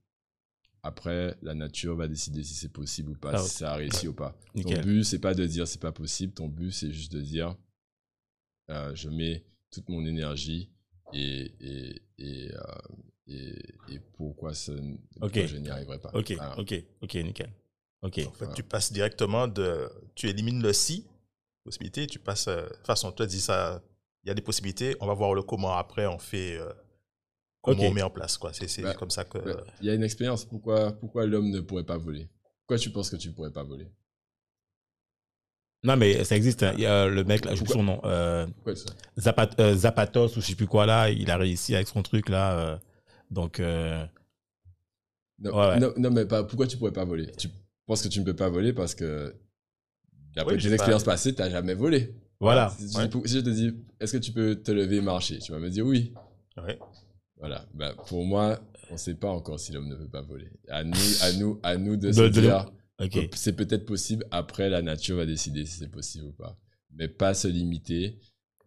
[0.84, 4.08] Après, la nature va décider si c'est possible ou pas, Ah, si ça a réussi
[4.08, 4.38] ou pas.
[4.54, 4.82] Nickel.
[4.82, 6.32] Ton but, c'est pas de dire c'est pas possible.
[6.32, 7.56] Ton but, c'est juste de dire
[8.70, 10.70] euh, je mets toute mon énergie
[11.12, 12.60] et, et, et, euh,
[13.36, 16.12] et, et pourquoi, je n'y arriverai pas?
[16.14, 16.60] Ok, Voilà.
[16.60, 17.52] ok, ok, nickel.
[18.02, 18.20] Ok.
[18.28, 19.90] En fait, tu passes directement de.
[20.16, 21.06] Tu élimines le si,
[21.64, 22.48] possibilité, tu passes.
[22.48, 23.82] euh, De toute façon, tu as dit ça,
[24.24, 26.58] il y a des possibilités, on va voir le comment après, on fait.
[26.58, 26.72] euh,
[27.62, 28.52] comment on met en place, quoi.
[28.54, 28.96] C'est Ouais.
[28.96, 29.38] comme ça que.
[29.38, 29.54] Ouais.
[29.82, 30.46] Il y a une expérience.
[30.46, 32.28] Pourquoi, pourquoi l'homme ne pourrait pas voler?
[32.62, 33.88] Pourquoi tu penses que tu pourrais pas voler?
[35.84, 36.64] Non, mais ça existe.
[36.64, 36.74] hein.
[36.76, 38.00] Il y a le mec, là, je son nom.
[38.04, 38.46] Euh,
[39.18, 41.10] Zapat- euh, Zapatos ou je sais plus quoi là.
[41.10, 42.80] Il a réussi avec son truc là.
[43.32, 43.60] Donc.
[43.60, 44.06] euh,
[45.40, 45.80] non, Ouais, ouais.
[45.80, 47.32] non, non, mais pas, pourquoi tu pourrais pas voler?
[47.38, 47.48] Tu
[47.88, 49.36] penses que tu ne peux pas voler parce que
[50.36, 52.14] d'après Oui, tes j'ai pas- expériences passées, tu n'as jamais volé.
[52.40, 52.70] Voilà.
[52.78, 53.10] Si, tu- Ouais.
[53.28, 55.40] si je te dis, est-ce que tu peux te lever et marcher?
[55.40, 56.14] Tu vas me dire oui.
[56.58, 56.78] Ouais.
[57.38, 57.66] Voilà.
[57.74, 58.60] Bah, pour moi,
[58.90, 60.52] on ne sait pas encore si l'homme ne peut pas voler.
[60.68, 62.70] À nous, à nous, à nous de, De- se dire,
[63.34, 64.26] c'est peut-être possible.
[64.32, 66.58] Après, la nature va décider si c'est possible ou pas.
[66.94, 68.20] Mais pas se limiter.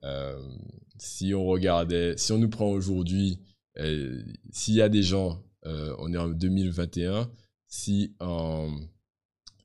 [0.03, 0.41] Euh,
[0.99, 5.95] si on regardait, si on nous prend aujourd'hui, euh, s'il y a des gens, euh,
[5.99, 7.31] on est en 2021,
[7.67, 8.15] si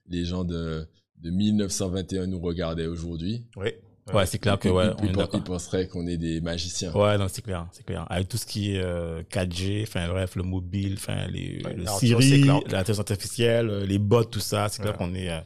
[0.07, 0.87] les gens de,
[1.17, 3.69] de 1921 nous regardaient aujourd'hui, Oui.
[4.13, 4.87] Ouais, c'est clair que ouais.
[5.03, 6.91] ils, penseraient qu'on est des magiciens.
[6.93, 8.05] Ouais, non, c'est clair, c'est clair.
[8.09, 11.83] Avec tout ce qui est euh, 4G, enfin bref, le mobile, enfin les Ouais, le
[11.83, 14.97] non, Siri, l'intelligence artificielle, euh, les bots, tout ça, c'est clair Ouais.
[14.97, 15.39] qu'on est, euh,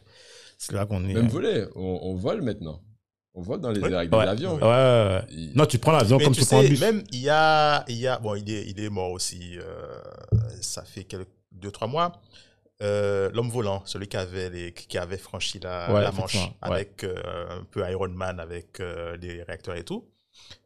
[0.57, 1.13] c'est là qu'on est.
[1.13, 2.81] Même euh, voler, on, on vole maintenant.
[3.35, 4.23] On vole dans les airs avec ouais.
[4.25, 4.55] des avions.
[4.55, 5.21] Ouais, ouais.
[5.31, 6.79] Il- Non, tu prends l'avion comme tu tu prends un sais, bus.
[6.81, 9.57] même il y a, il y a, bon, il est, il est mort aussi.
[9.59, 10.01] euh,
[10.61, 12.11] ça fait quelques, deux trois mois.
[12.81, 17.03] euh, l'homme volant, celui qui avait, les, qui avait franchi la, Ouais, la Manche avec
[17.03, 17.15] euh,
[17.49, 20.05] un peu Iron Man, avec euh, des réacteurs et tout.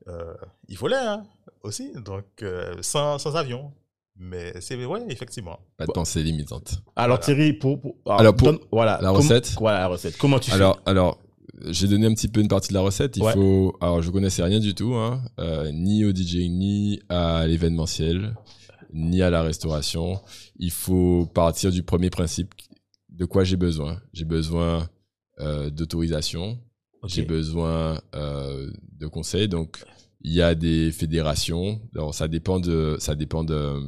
[0.08, 0.34] Euh,
[0.68, 1.24] il volait hein,
[1.64, 3.72] aussi, donc euh, sans, sans avion.
[4.20, 5.60] Mais c'est ouais, effectivement.
[5.78, 6.82] Pas de pensée limitante.
[6.96, 7.24] Alors Voilà.
[7.24, 9.52] Thierry, pour, pour- Alors, pour donne- voilà, la recette.
[9.60, 10.18] Voilà la recette.
[10.18, 11.20] Comment tu Alors, alors,
[11.66, 13.18] j'ai donné un petit peu une partie de la recette.
[13.18, 13.34] Il Ouais.
[13.34, 18.36] faut, alors, je connaissais rien du tout, hein, euh, ni au DJing, ni à l'événementiel,
[18.94, 20.20] ni à la restauration.
[20.58, 22.54] Il faut partir du premier principe.
[23.10, 24.88] De quoi j'ai besoin J'ai besoin
[25.40, 26.60] euh, d'autorisation.
[27.06, 28.70] J'ai besoin euh,
[29.00, 29.48] de conseils.
[29.48, 29.84] Donc,
[30.22, 31.80] il y a des fédérations.
[31.96, 33.80] Alors, ça dépend de, ça dépend de,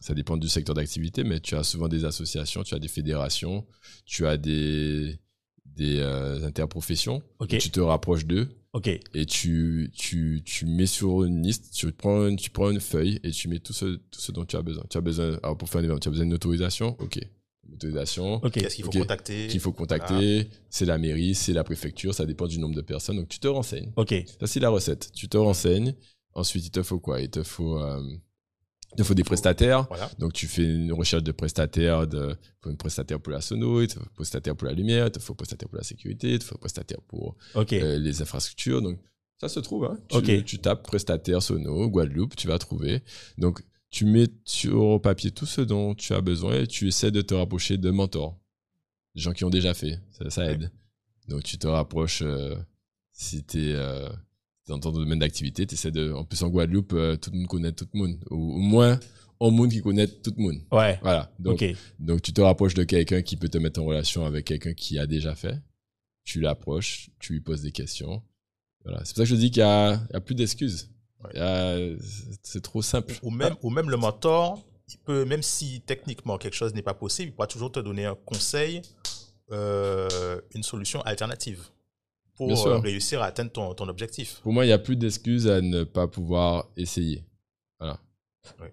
[0.00, 3.66] ça dépend du secteur d'activité, mais tu as souvent des associations, tu as des fédérations,
[4.06, 5.18] tu as des,
[5.78, 7.22] des euh, interprofessions.
[7.38, 7.56] Ok.
[7.58, 8.88] Tu te rapproches d'eux Ok.
[9.14, 13.18] et tu, tu, tu mets sur une liste, tu prends, une- tu prends une feuille
[13.24, 14.84] et tu mets tout ce, tout ce dont tu as besoin.
[14.90, 16.96] Tu as besoin, alors pour faire un événement, tu as besoin d'une autorisation.
[17.00, 17.18] Ok.
[17.72, 18.52] Autorisation Ok.
[18.52, 18.98] Qu'est-ce qu'il faut ok.
[18.98, 22.80] contacter qu'il faut contacter, c'est la mairie, c'est la préfecture, ça dépend du nombre de
[22.82, 23.16] personnes.
[23.16, 23.92] Donc tu te renseignes.
[23.96, 24.14] Ok.
[24.40, 25.10] Ça, c'est la recette.
[25.14, 25.94] Tu te renseignes.
[26.34, 27.20] Ensuite, il te faut quoi?
[27.20, 28.00] Il te faut, euh,
[28.92, 29.86] il te faut des prestataires.
[29.88, 30.10] Voilà.
[30.18, 32.06] Donc, tu fais une recherche de prestataires.
[32.06, 34.72] De, il faut une prestataire pour la sono, il te faut un prestataire pour la
[34.72, 37.36] lumière, il te faut un prestataire pour la sécurité, il te faut un prestataire pour
[37.56, 38.82] euh, les infrastructures.
[38.82, 38.98] Donc,
[39.40, 39.84] ça se trouve.
[39.84, 39.98] Hein.
[40.44, 43.02] Tu, tapes prestataire sono, Guadeloupe, tu vas trouver.
[43.36, 47.22] Donc, tu mets sur papier tout ce dont tu as besoin et tu essaies de
[47.22, 48.38] te rapprocher de mentors.
[49.14, 50.00] Des gens qui ont déjà fait.
[50.10, 50.70] Ça, ça aide.
[51.28, 52.56] Donc, tu te rapproches euh,
[53.12, 53.76] si tu es
[54.68, 55.66] dans ton domaine d'activité.
[55.66, 56.12] tu essaies de.
[56.12, 58.18] En plus, en Guadeloupe, euh, tout le monde connaît tout le monde.
[58.30, 59.00] Ou au moins,
[59.40, 60.60] un monde qui connaît tout le monde.
[60.70, 60.98] Ouais.
[61.02, 61.32] Voilà.
[61.38, 61.64] Donc,
[61.98, 64.98] donc, tu te rapproches de quelqu'un qui peut te mettre en relation avec quelqu'un qui
[64.98, 65.58] a déjà fait.
[66.24, 68.22] Tu l'approches, tu lui poses des questions.
[68.84, 69.00] Voilà.
[69.04, 70.90] C'est pour ça que je dis qu'il n'y a, il y a plus d'excuses.
[71.24, 71.96] Ouais.
[72.42, 73.14] C'est trop simple.
[73.22, 76.94] Ou même, ou même le mentor, il peut, même si techniquement quelque chose n'est pas
[76.94, 78.82] possible, il pourra toujours te donner un conseil,
[79.50, 81.60] euh, une solution alternative
[82.38, 84.40] pour euh, réussir à atteindre ton, ton objectif.
[84.42, 87.24] Pour moi, il n'y a plus d'excuses à ne pas pouvoir essayer.
[87.78, 87.98] Voilà.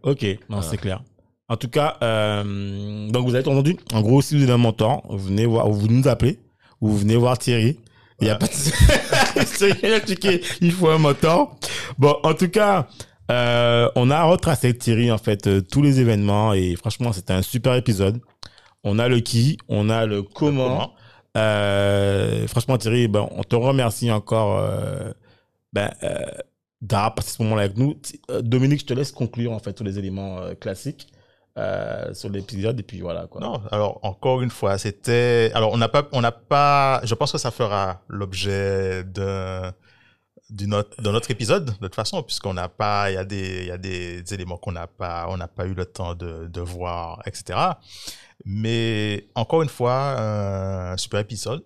[0.04, 0.24] Ok.
[0.24, 0.62] Non, Voilà.
[0.64, 1.04] c'est clair.
[1.48, 3.78] En tout cas, euh, donc vous avez entendu.
[3.94, 6.40] En gros, si vous êtes un mentor, vous venez voir, vous nous appelez,
[6.82, 7.78] ou vous venez voir Thierry.
[8.22, 8.52] Il y a pas de...
[9.46, 11.58] C'est expliqué, il faut un mentor.
[12.00, 12.88] Bon, en tout cas,
[13.32, 17.34] euh, on a retracé avec Thierry, en fait, euh, tous les événements et franchement, c'était
[17.34, 18.22] un super épisode.
[18.84, 20.68] On a le qui, on a le comment.
[20.68, 20.94] Comment
[21.36, 25.12] Euh, franchement, Thierry, ben, on te remercie encore euh,
[25.74, 26.26] ben, euh,
[26.82, 27.96] d'avoir passé ce moment-là avec nous.
[28.32, 31.08] Euh, Dominique, je te laisse conclure en fait tous les éléments classiques
[32.12, 33.40] sur l'épisode et puis voilà quoi.
[33.40, 35.52] Non, alors encore une fois, c'était.
[35.54, 37.00] Alors on n'a pas, on n'a pas.
[37.06, 39.74] Je pense que ça fera l'objet d'un
[40.50, 40.80] d'un
[41.14, 43.78] autre épisode de toute façon, puisqu'on n'a pas, il y a des, il y a
[43.78, 47.58] des éléments qu'on n'a pas, on n'a pas eu le temps de, de voir, etc.
[48.46, 51.64] Mais encore une fois, un super épisode,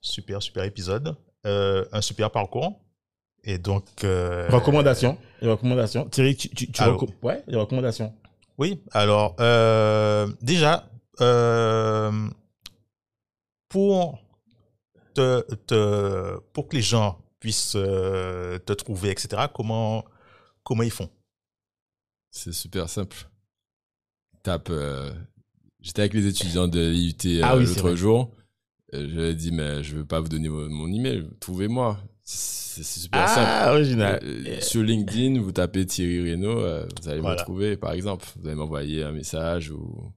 [0.00, 1.16] super super épisode,
[1.46, 2.80] euh, un super parcours,
[3.44, 3.84] et donc.
[4.04, 5.18] euh, Recommandations.
[5.40, 6.08] Les recommandations.
[6.08, 8.12] Thierry, tu, tu, tu reco- ouais, les recommandations.
[8.58, 10.88] Oui, alors euh, déjà,
[11.20, 12.10] euh,
[13.68, 14.18] pour,
[15.14, 20.04] te, te- pour que les gens puissent euh, te trouver, etc., comment,
[20.62, 21.10] comment ils font?
[22.30, 23.28] C'est super simple.
[24.42, 24.68] Tape.
[24.70, 25.12] euh,
[25.80, 28.34] J'étais avec les étudiants de l'IUT euh, Ah oui, l'autre jour.
[28.92, 31.28] Je leur ai dit, mais je veux pas vous donner mon email.
[31.40, 31.98] Trouvez-moi.
[32.22, 33.46] C'est super simple.
[33.48, 34.20] Ah, original.
[34.22, 37.36] Euh, sur LinkedIn, vous tapez Thierry euh, vous allez Voilà.
[37.40, 38.26] me trouver, par exemple.
[38.36, 40.12] Vous allez m'envoyer un message ou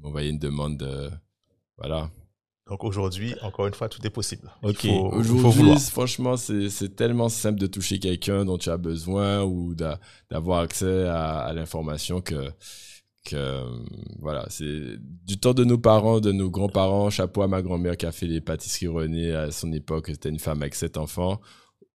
[0.00, 1.10] m'envoyer une demande de...
[1.76, 2.10] Voilà.
[2.68, 4.50] Donc aujourd'hui, encore une fois, tout est possible.
[4.62, 4.86] Ok.
[5.12, 10.00] Aujourd'hui, franchement, c'est tellement simple de toucher quelqu'un dont tu as besoin ou d'a-
[10.30, 12.50] d'avoir accès à, à l'information que,
[13.26, 13.60] que
[14.18, 17.10] voilà, c'est du temps de nos parents, de nos grands-parents.
[17.10, 20.06] Chapeau à ma grand-mère qui a fait les pâtisseries René à son époque.
[20.08, 21.42] C'était une femme avec sept enfants.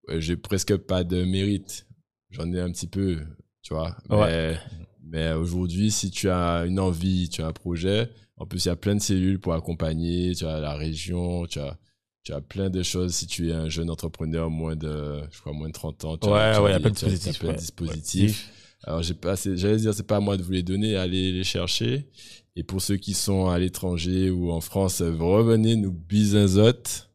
[0.09, 1.87] Euh, J'ai presque pas de mérite.
[2.29, 3.17] J'en ai un petit peu,
[3.63, 3.97] tu vois.
[4.27, 4.59] Mais,
[5.03, 8.71] mais aujourd'hui, si tu as une envie, tu as un projet, en plus, il y
[8.71, 10.33] a plein de cellules pour accompagner.
[10.33, 11.77] Tu as la région, tu as,
[12.23, 13.13] tu as plein de choses.
[13.13, 16.27] Si tu es un jeune entrepreneur, moins de, je crois, moins de 30 ans, tu
[16.29, 17.59] Ouais, as, ouais, il y a des- plein de dispositifs, plein de ouais.
[17.59, 18.51] dispositifs.
[18.85, 21.43] Alors, j'ai pas, j'allais dire, c'est pas à moi de vous les donner, allez les
[21.43, 22.07] chercher.
[22.55, 27.09] Et pour ceux qui sont à l'étranger ou en France, revenez nous bisinzote.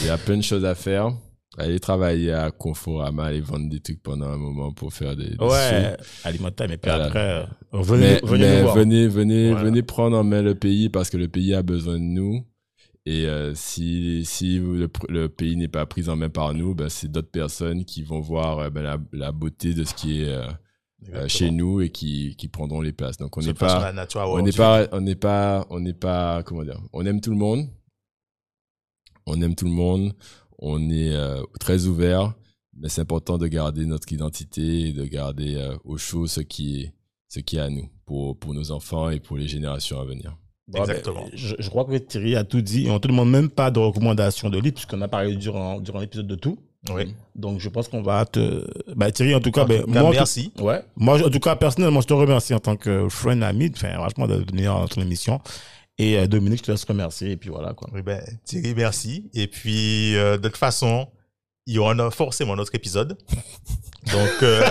[0.00, 1.14] Il y a plein de choses à faire.
[1.58, 5.36] Allez travailler à Conforama, aller vendre des trucs pendant un moment pour faire des, des
[5.36, 5.44] sous.
[5.44, 7.04] Ouais, alimentaire, mais puis Voilà.
[7.06, 8.76] après, euh, venez, Mais, venez mais nous voir.
[8.76, 9.64] venez, venez, Voilà.
[9.64, 12.46] venez prendre en main le pays parce que le pays a besoin de nous.
[13.04, 17.10] Et euh, si, si le, pays n'est pas pris en main par nous, ben, c'est
[17.10, 20.46] d'autres personnes qui vont voir euh, ben, la, la beauté de ce qui est, euh,
[21.12, 23.16] euh, chez nous et qui, qui prendront les places.
[23.18, 26.80] Donc on n'est pas, on n'est pas, on n'est pas, on n'est pas, comment dire,
[26.94, 27.66] on aime tout le monde.
[29.26, 30.12] On aime tout le monde.
[30.64, 32.34] On est euh, très ouvert,
[32.78, 36.82] mais c'est important de garder notre identité et de garder euh, au chaud ce qui
[36.82, 36.92] est,
[37.28, 40.36] ce qui est à nous pour, pour nos enfants et pour les générations à venir.
[40.68, 41.24] Bon, Exactement.
[41.24, 43.72] ben, je, je crois que Thierry a tout dit et on te demande même pas
[43.72, 46.56] de recommandations de livres puisqu'on a parlé durant, durant l'épisode de tout.
[46.94, 47.12] Oui.
[47.34, 48.64] Donc je pense qu'on va te.
[48.94, 50.52] Bah, Thierry, en tout cas, En ben, tout moi, en tout- merci.
[50.60, 50.80] Ouais.
[50.96, 54.26] Moi, en tout cas, personnellement, je te remercie en tant que friend, ami, enfin, franchement,
[54.28, 55.40] de venir dans ton émission.
[55.98, 57.32] Et euh, Dominique, je te laisse remercier.
[57.32, 57.88] Et puis voilà, quoi.
[57.92, 59.30] Oui, ben, Thierry, merci.
[59.34, 61.06] Et puis, euh, de toute façon,
[61.66, 63.16] il y aura forcément un autre épisode.
[64.12, 64.62] Donc, euh,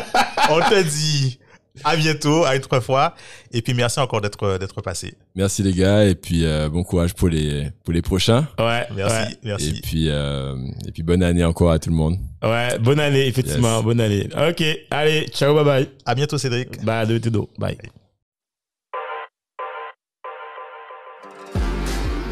[0.49, 1.39] on te dit
[1.85, 3.15] à bientôt, à une autre fois.
[3.53, 5.13] Et puis, merci encore d'être d'être passé.
[5.35, 8.45] Merci les gars et puis euh, bon courage pour les, pour les prochains.
[8.59, 8.85] Ouais.
[8.93, 9.37] Merci, Ouais.
[9.43, 9.69] merci.
[9.77, 10.53] Et puis, euh,
[10.85, 12.17] et puis bonne année encore à tout le monde.
[12.43, 12.77] Ouais.
[12.79, 13.75] Bonne année, effectivement.
[13.77, 13.83] Yes.
[13.85, 14.27] Bonne année.
[14.49, 14.63] Ok.
[14.89, 15.27] Allez.
[15.29, 15.55] Ciao.
[15.55, 15.89] Bye bye.
[16.05, 16.83] À bientôt, Cédric.
[16.83, 17.07] Bye.
[17.07, 17.47] De Tedo.
[17.57, 17.77] Bye.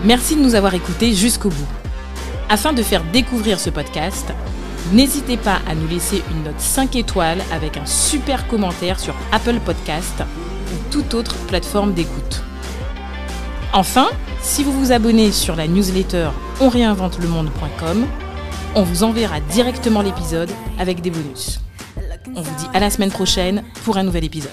[0.05, 1.67] Merci de nous avoir écoutés jusqu'au bout.
[2.47, 4.33] Afin de faire découvrir ce podcast,
[4.93, 9.59] n'hésitez pas à nous laisser une note 5 étoiles avec un super commentaire sur Apple
[9.65, 10.23] Podcast
[10.73, 12.41] ou toute autre plateforme d'écoute.
[13.73, 14.07] Enfin,
[14.41, 16.29] si vous vous abonnez sur la newsletter
[16.61, 18.07] onréinventelemonde.com,
[18.75, 20.49] on vous enverra directement l'épisode
[20.79, 21.59] avec des bonus.
[22.35, 24.51] On vous dit à la semaine prochaine pour un nouvel épisode.